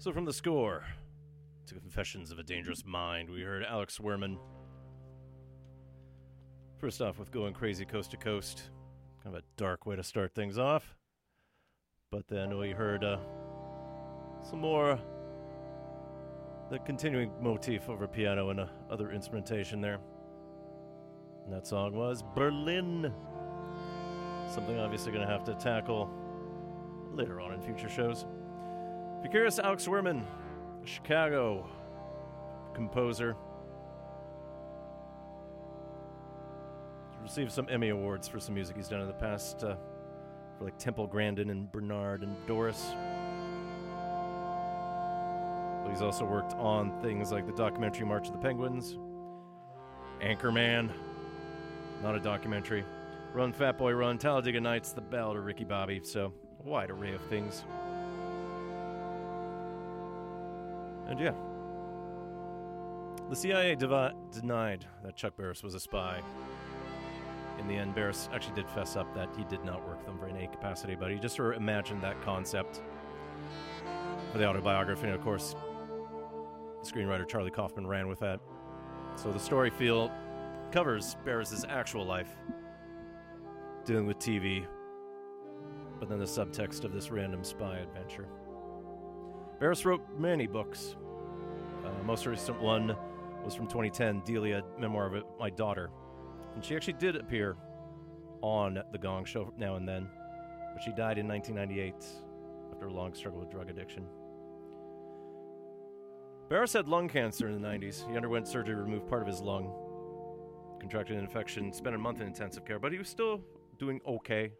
So, 0.00 0.12
from 0.12 0.24
the 0.24 0.32
score 0.32 0.82
to 1.66 1.74
Confessions 1.74 2.30
of 2.30 2.38
a 2.38 2.42
Dangerous 2.42 2.86
Mind, 2.86 3.28
we 3.28 3.42
heard 3.42 3.62
Alex 3.62 3.98
Wurman. 3.98 4.38
First 6.78 7.02
off, 7.02 7.18
with 7.18 7.30
Going 7.30 7.52
Crazy 7.52 7.84
Coast 7.84 8.10
to 8.12 8.16
Coast. 8.16 8.70
Kind 9.22 9.36
of 9.36 9.42
a 9.42 9.44
dark 9.58 9.84
way 9.84 9.96
to 9.96 10.02
start 10.02 10.34
things 10.34 10.56
off. 10.56 10.96
But 12.10 12.26
then 12.28 12.56
we 12.56 12.70
heard 12.70 13.04
uh, 13.04 13.18
some 14.42 14.60
more. 14.60 14.98
The 16.70 16.78
continuing 16.78 17.30
motif 17.38 17.90
over 17.90 18.08
piano 18.08 18.48
and 18.48 18.60
uh, 18.60 18.66
other 18.90 19.10
instrumentation 19.10 19.82
there. 19.82 19.98
And 21.44 21.52
that 21.52 21.66
song 21.66 21.92
was 21.92 22.24
Berlin. 22.34 23.12
Something 24.50 24.78
obviously 24.78 25.12
going 25.12 25.26
to 25.26 25.30
have 25.30 25.44
to 25.44 25.54
tackle 25.56 26.08
later 27.12 27.38
on 27.38 27.52
in 27.52 27.60
future 27.60 27.90
shows. 27.90 28.24
If 29.20 29.24
you're 29.24 29.32
curious, 29.32 29.58
Alex 29.58 29.86
Wurman, 29.86 30.22
Chicago 30.86 31.68
composer, 32.72 33.36
received 37.22 37.52
some 37.52 37.68
Emmy 37.68 37.90
awards 37.90 38.26
for 38.26 38.40
some 38.40 38.54
music 38.54 38.76
he's 38.76 38.88
done 38.88 39.02
in 39.02 39.06
the 39.06 39.12
past, 39.12 39.62
uh, 39.62 39.74
for 40.56 40.64
like 40.64 40.78
Temple 40.78 41.06
Grandin 41.06 41.50
and 41.50 41.70
Bernard 41.70 42.22
and 42.22 42.34
Doris. 42.46 42.94
But 45.84 45.90
he's 45.90 46.00
also 46.00 46.24
worked 46.24 46.54
on 46.54 46.98
things 47.02 47.30
like 47.30 47.46
the 47.46 47.52
documentary 47.52 48.06
March 48.06 48.28
of 48.28 48.32
the 48.32 48.38
Penguins, 48.38 48.96
Anchorman, 50.22 50.90
not 52.02 52.14
a 52.14 52.20
documentary, 52.20 52.86
Run 53.34 53.52
Fat 53.52 53.76
Boy 53.76 53.92
Run, 53.92 54.16
Talladega 54.16 54.62
Nights, 54.62 54.92
The 54.92 55.02
Ballad 55.02 55.36
of 55.36 55.44
Ricky 55.44 55.64
Bobby. 55.64 56.00
So 56.02 56.32
a 56.64 56.66
wide 56.66 56.90
array 56.90 57.12
of 57.12 57.20
things. 57.26 57.64
Oh, 61.10 61.12
and 61.12 61.20
yeah, 61.20 61.32
the 63.28 63.36
CIA 63.36 63.74
denied 63.74 64.86
that 65.04 65.16
Chuck 65.16 65.36
Barris 65.36 65.62
was 65.62 65.74
a 65.74 65.80
spy. 65.80 66.20
In 67.58 67.66
the 67.68 67.74
end, 67.74 67.94
Barris 67.94 68.28
actually 68.32 68.54
did 68.54 68.68
fess 68.70 68.96
up 68.96 69.12
that 69.14 69.28
he 69.36 69.44
did 69.44 69.64
not 69.64 69.86
work 69.86 70.04
them 70.06 70.18
for 70.18 70.26
any 70.26 70.46
capacity, 70.46 70.94
but 70.94 71.10
he 71.10 71.18
just 71.18 71.36
sort 71.36 71.54
of 71.54 71.60
imagined 71.60 72.02
that 72.02 72.20
concept 72.22 72.80
for 74.32 74.38
the 74.38 74.46
autobiography. 74.46 75.06
And 75.06 75.14
of 75.14 75.20
course, 75.20 75.54
screenwriter 76.82 77.28
Charlie 77.28 77.50
Kaufman 77.50 77.86
ran 77.86 78.08
with 78.08 78.20
that. 78.20 78.40
So 79.16 79.30
the 79.32 79.38
story 79.38 79.70
feel 79.70 80.10
covers 80.70 81.16
Barris's 81.24 81.66
actual 81.68 82.06
life, 82.06 82.30
dealing 83.84 84.06
with 84.06 84.18
TV, 84.18 84.64
but 85.98 86.08
then 86.08 86.20
the 86.20 86.24
subtext 86.24 86.84
of 86.84 86.92
this 86.92 87.10
random 87.10 87.44
spy 87.44 87.78
adventure. 87.78 88.28
Barris 89.60 89.84
wrote 89.84 90.00
many 90.18 90.46
books. 90.46 90.96
Uh, 91.84 92.02
most 92.04 92.24
recent 92.24 92.58
one 92.62 92.96
was 93.44 93.54
from 93.54 93.66
2010, 93.66 94.22
Delia, 94.24 94.62
memoir 94.78 95.14
of 95.14 95.24
my 95.38 95.50
daughter. 95.50 95.90
And 96.54 96.64
she 96.64 96.74
actually 96.74 96.94
did 96.94 97.14
appear 97.14 97.56
on 98.40 98.82
The 98.90 98.98
Gong 98.98 99.26
Show 99.26 99.52
now 99.58 99.76
and 99.76 99.86
then, 99.86 100.08
but 100.72 100.82
she 100.82 100.92
died 100.92 101.18
in 101.18 101.28
1998 101.28 101.94
after 102.72 102.86
a 102.86 102.92
long 102.92 103.12
struggle 103.12 103.40
with 103.40 103.50
drug 103.50 103.68
addiction. 103.68 104.06
Barris 106.48 106.72
had 106.72 106.88
lung 106.88 107.06
cancer 107.06 107.46
in 107.46 107.60
the 107.60 107.68
90s. 107.68 108.08
He 108.08 108.16
underwent 108.16 108.48
surgery 108.48 108.74
to 108.74 108.80
remove 108.80 109.06
part 109.06 109.20
of 109.20 109.28
his 109.28 109.42
lung, 109.42 109.72
contracted 110.80 111.18
an 111.18 111.22
infection, 111.22 111.70
spent 111.70 111.94
a 111.94 111.98
month 111.98 112.22
in 112.22 112.26
intensive 112.26 112.64
care, 112.64 112.78
but 112.78 112.92
he 112.92 112.98
was 112.98 113.08
still 113.08 113.42
doing 113.78 114.00
okay. 114.06 114.52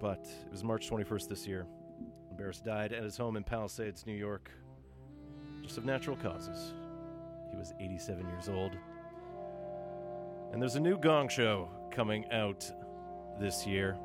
But 0.00 0.26
it 0.44 0.52
was 0.52 0.62
March 0.62 0.90
21st 0.90 1.28
this 1.28 1.46
year. 1.46 1.66
Barris 2.36 2.60
died 2.60 2.92
at 2.92 3.02
his 3.02 3.16
home 3.16 3.36
in 3.36 3.44
Palisades, 3.44 4.04
New 4.06 4.14
York, 4.14 4.50
just 5.62 5.78
of 5.78 5.84
natural 5.84 6.16
causes. 6.16 6.74
He 7.50 7.56
was 7.56 7.72
87 7.80 8.28
years 8.28 8.48
old. 8.48 8.76
And 10.52 10.60
there's 10.60 10.74
a 10.76 10.80
new 10.80 10.98
Gong 10.98 11.28
Show 11.28 11.68
coming 11.90 12.30
out 12.30 12.70
this 13.40 13.66
year. 13.66 13.96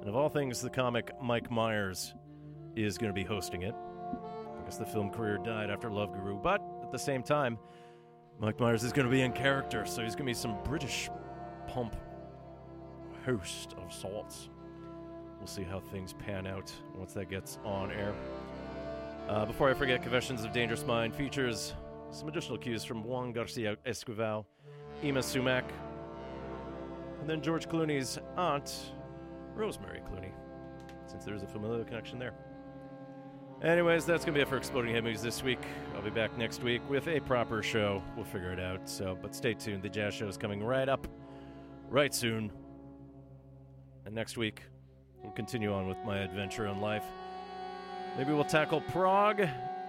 And 0.00 0.08
of 0.08 0.16
all 0.16 0.28
things, 0.28 0.60
the 0.60 0.70
comic 0.70 1.10
Mike 1.20 1.50
Myers 1.50 2.14
is 2.76 2.96
going 2.96 3.12
to 3.12 3.14
be 3.14 3.24
hosting 3.24 3.62
it. 3.62 3.74
I 3.74 4.64
guess 4.64 4.76
the 4.76 4.86
film 4.86 5.10
career 5.10 5.38
died 5.38 5.70
after 5.70 5.90
Love 5.90 6.12
Guru, 6.12 6.36
but 6.36 6.62
at 6.82 6.92
the 6.92 6.98
same 6.98 7.22
time, 7.22 7.58
Mike 8.38 8.58
Myers 8.60 8.84
is 8.84 8.92
going 8.92 9.06
to 9.06 9.10
be 9.10 9.22
in 9.22 9.32
character, 9.32 9.84
so 9.84 10.02
he's 10.02 10.14
going 10.14 10.26
to 10.26 10.30
be 10.30 10.34
some 10.34 10.56
British 10.64 11.10
pump 11.66 11.96
host 13.26 13.74
of 13.76 13.92
sorts. 13.92 14.48
We'll 15.40 15.46
see 15.46 15.64
how 15.64 15.80
things 15.80 16.12
pan 16.12 16.46
out 16.46 16.70
once 16.94 17.14
that 17.14 17.30
gets 17.30 17.58
on 17.64 17.90
air. 17.90 18.14
Uh, 19.26 19.46
before 19.46 19.70
I 19.70 19.74
forget, 19.74 20.02
Confessions 20.02 20.44
of 20.44 20.52
Dangerous 20.52 20.84
Mind 20.84 21.14
features 21.14 21.72
some 22.10 22.28
additional 22.28 22.58
cues 22.58 22.84
from 22.84 23.02
Juan 23.02 23.32
Garcia 23.32 23.76
Esquivel, 23.86 24.44
Yma 25.02 25.24
Sumac, 25.24 25.64
and 27.20 27.28
then 27.28 27.40
George 27.40 27.68
Clooney's 27.68 28.18
aunt, 28.36 28.92
Rosemary 29.54 30.00
Clooney, 30.00 30.32
since 31.06 31.24
there's 31.24 31.42
a 31.42 31.46
familiar 31.46 31.84
connection 31.84 32.18
there. 32.18 32.34
Anyways, 33.62 34.06
that's 34.06 34.24
going 34.24 34.34
to 34.34 34.38
be 34.38 34.42
it 34.42 34.48
for 34.48 34.56
Exploding 34.56 34.94
Head 34.94 35.04
Movies 35.04 35.22
this 35.22 35.42
week. 35.42 35.60
I'll 35.94 36.02
be 36.02 36.10
back 36.10 36.36
next 36.38 36.62
week 36.62 36.80
with 36.88 37.08
a 37.08 37.20
proper 37.20 37.62
show. 37.62 38.02
We'll 38.16 38.24
figure 38.24 38.52
it 38.52 38.60
out. 38.60 38.88
So, 38.88 39.18
but 39.20 39.34
stay 39.34 39.52
tuned. 39.52 39.82
The 39.82 39.88
jazz 39.90 40.14
show 40.14 40.28
is 40.28 40.38
coming 40.38 40.62
right 40.62 40.88
up, 40.88 41.06
right 41.90 42.14
soon. 42.14 42.50
And 44.06 44.14
next 44.14 44.38
week, 44.38 44.62
we'll 45.22 45.32
continue 45.32 45.72
on 45.72 45.86
with 45.86 45.98
my 46.04 46.18
adventure 46.18 46.66
in 46.66 46.80
life. 46.80 47.04
Maybe 48.16 48.32
we'll 48.32 48.44
tackle 48.44 48.80
Prague, 48.80 49.42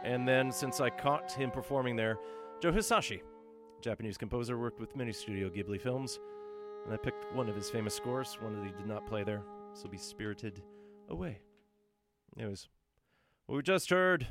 and 0.04 0.28
then 0.28 0.52
since 0.52 0.80
I 0.80 0.90
caught 0.90 1.32
him 1.32 1.52
performing 1.52 1.96
there, 1.96 2.18
Joe 2.62 2.72
Hisaishi, 2.72 3.22
Japanese 3.82 4.18
composer, 4.18 4.58
worked 4.58 4.80
with 4.80 4.96
many 4.96 5.12
Studio 5.12 5.50
Ghibli 5.50 5.82
films, 5.82 6.20
and 6.86 6.94
I 6.94 6.98
picked 6.98 7.34
one 7.34 7.50
of 7.50 7.56
his 7.56 7.70
famous 7.70 7.96
scores, 7.96 8.38
one 8.42 8.56
that 8.56 8.66
he 8.66 8.72
did 8.72 8.88
not 8.88 9.08
play 9.08 9.24
there. 9.24 9.42
This 9.74 9.84
will 9.84 9.92
be 9.92 9.98
Spirited 9.98 10.62
Away. 11.10 11.40
Anyways, 12.38 12.68
what 13.46 13.56
we 13.56 13.62
just 13.62 13.90
heard 13.90 14.28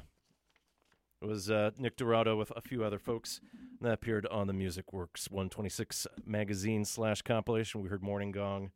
was 1.23 1.51
uh, 1.51 1.71
Nick 1.79 1.97
Dorado 1.97 2.37
with 2.37 2.53
a 2.57 2.61
few 2.61 2.83
other 2.83 2.99
folks 2.99 3.41
that 3.81 3.93
appeared 3.93 4.27
on 4.27 4.47
the 4.47 4.53
Music 4.53 4.93
Works 4.93 5.31
126 5.31 6.07
magazine 6.25 6.85
slash 6.85 7.23
compilation. 7.23 7.83
We 7.83 7.89
heard 7.89 8.03
Morning 8.03 8.31
Gong. 8.31 8.71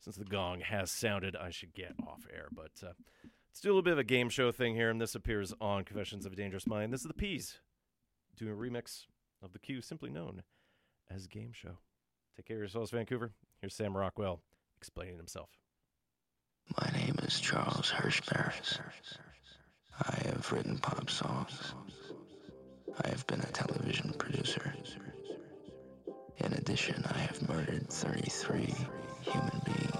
Since 0.00 0.16
the 0.16 0.24
gong 0.24 0.60
has 0.60 0.90
sounded, 0.90 1.34
I 1.36 1.50
should 1.50 1.74
get 1.74 1.94
off 2.06 2.26
air, 2.32 2.48
but 2.52 2.70
uh, 2.82 2.92
let's 3.24 3.60
do 3.60 3.68
a 3.68 3.70
little 3.70 3.82
bit 3.82 3.92
of 3.92 3.98
a 3.98 4.04
game 4.04 4.28
show 4.28 4.52
thing 4.52 4.74
here, 4.74 4.90
and 4.90 5.00
this 5.00 5.14
appears 5.14 5.52
on 5.60 5.84
Confessions 5.84 6.26
of 6.26 6.32
a 6.32 6.36
Dangerous 6.36 6.66
Mind. 6.66 6.92
This 6.92 7.00
is 7.00 7.08
the 7.08 7.14
Peas 7.14 7.58
doing 8.36 8.52
a 8.52 8.54
remix 8.54 9.06
of 9.42 9.52
the 9.52 9.58
cue 9.58 9.80
simply 9.80 10.10
known 10.10 10.42
as 11.10 11.26
Game 11.26 11.52
Show. 11.52 11.78
Take 12.36 12.46
care 12.46 12.56
of 12.56 12.60
yourselves, 12.60 12.90
Vancouver. 12.90 13.32
Here's 13.60 13.74
Sam 13.74 13.96
Rockwell 13.96 14.42
explaining 14.76 15.16
himself. 15.16 15.48
My 16.78 16.90
name 16.92 17.14
is 17.22 17.40
Charles 17.40 17.88
Hirsch 17.90 18.20
Barris. 18.22 18.78
I 20.02 20.16
have 20.26 20.52
written 20.52 20.78
pop 20.78 21.08
songs. 21.08 21.74
I 23.02 23.08
have 23.08 23.26
been 23.26 23.40
a 23.40 23.46
television 23.46 24.12
producer. 24.18 24.74
In 26.38 26.52
addition, 26.52 27.02
I 27.08 27.18
have 27.18 27.48
murdered 27.48 27.88
33 27.88 28.74
human 29.26 29.60
beings. 29.64 29.95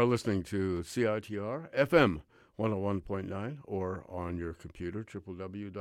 Are 0.00 0.06
listening 0.06 0.42
to 0.42 0.82
CITR 0.82 1.68
FM 1.76 2.22
101.9 2.58 3.58
or 3.64 4.02
on 4.08 4.38
your 4.38 4.54
computer, 4.54 5.04
www.citr.ca. 5.04 5.76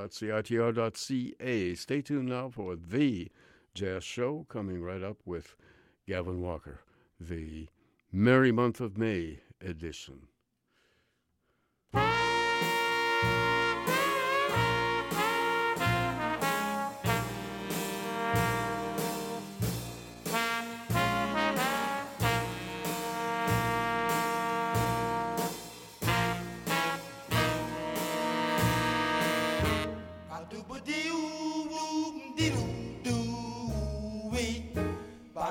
Stay 1.75 2.01
tuned 2.01 2.27
now 2.27 2.49
for 2.49 2.75
the 2.75 3.31
Jazz 3.73 4.03
Show 4.03 4.45
coming 4.49 4.81
right 4.81 5.01
up 5.01 5.19
with 5.23 5.55
Gavin 6.05 6.41
Walker, 6.41 6.81
the 7.17 7.69
Merry 8.11 8.51
Month 8.51 8.81
of 8.81 8.97
May 8.97 9.39
edition. 9.61 10.27